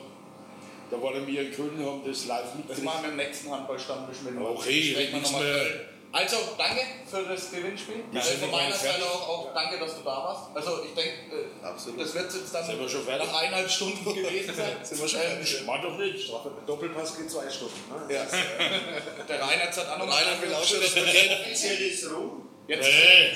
[0.92, 2.84] Da waren wir in Köln, haben das live Das mitgekriegt.
[2.84, 4.36] machen wir im nächsten Handballstammtisch mit.
[4.38, 5.66] Okay, wir nichts mehr.
[6.12, 8.04] Also, danke für das Gewinnspiel.
[8.10, 9.00] Wir Also sind von meiner fertig.
[9.00, 10.54] Seite auch, auch danke, dass du da warst.
[10.54, 13.26] Also, ich denke, äh, das wird jetzt dann Sind wir schon fertig?
[13.26, 14.76] nach eineinhalb Stunden gewesen sein.
[14.82, 16.30] Sind wir schon ähm, Mach doch nicht.
[16.66, 17.80] Doppelpass geht zwei Stunden.
[17.88, 18.14] Ne?
[18.14, 18.24] Ja.
[19.28, 20.22] der Reinhard hat auch nochmal.
[20.22, 22.48] Reinhard will auch schon das Offiziell ist rum.
[22.68, 23.32] Jetzt, Nee.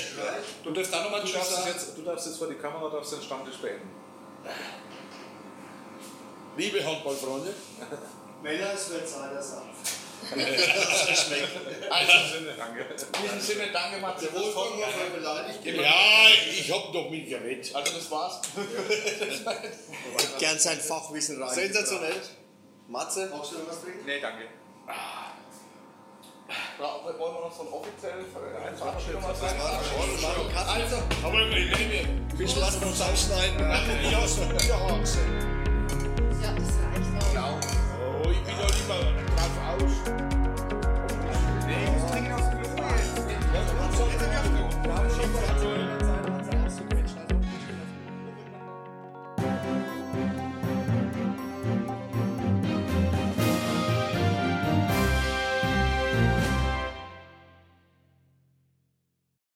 [0.63, 3.23] du darfst da nochmal Du darfst, jetzt, du darfst jetzt vor die Kamera darfst den
[3.23, 3.89] Stammtisch beenden.
[6.57, 7.53] Liebe Handballfreunde,
[8.43, 9.67] Männer, es wird Zeit, das ab.
[11.91, 14.29] Also, in diesem Sinne, danke, Matze.
[14.29, 15.65] Beleidigt.
[15.65, 17.75] ja, ich hab doch mit geredet.
[17.75, 18.41] Also, das war's.
[20.39, 21.55] Gern sein Fachwissen rein.
[21.55, 22.21] Sensationell.
[22.89, 23.29] Matze.
[23.29, 24.07] Brauchst du noch was trinken?
[24.07, 24.45] Nee, danke.
[26.79, 29.61] Wollen wir noch so ein offizielles äh, Verabschiedung mal sagen?
[29.61, 33.57] Also, Aber nee, nee, Viel Spaß beim Zusammenschneiden.
[33.57, 35.56] nee, nee,
[39.79, 40.16] House.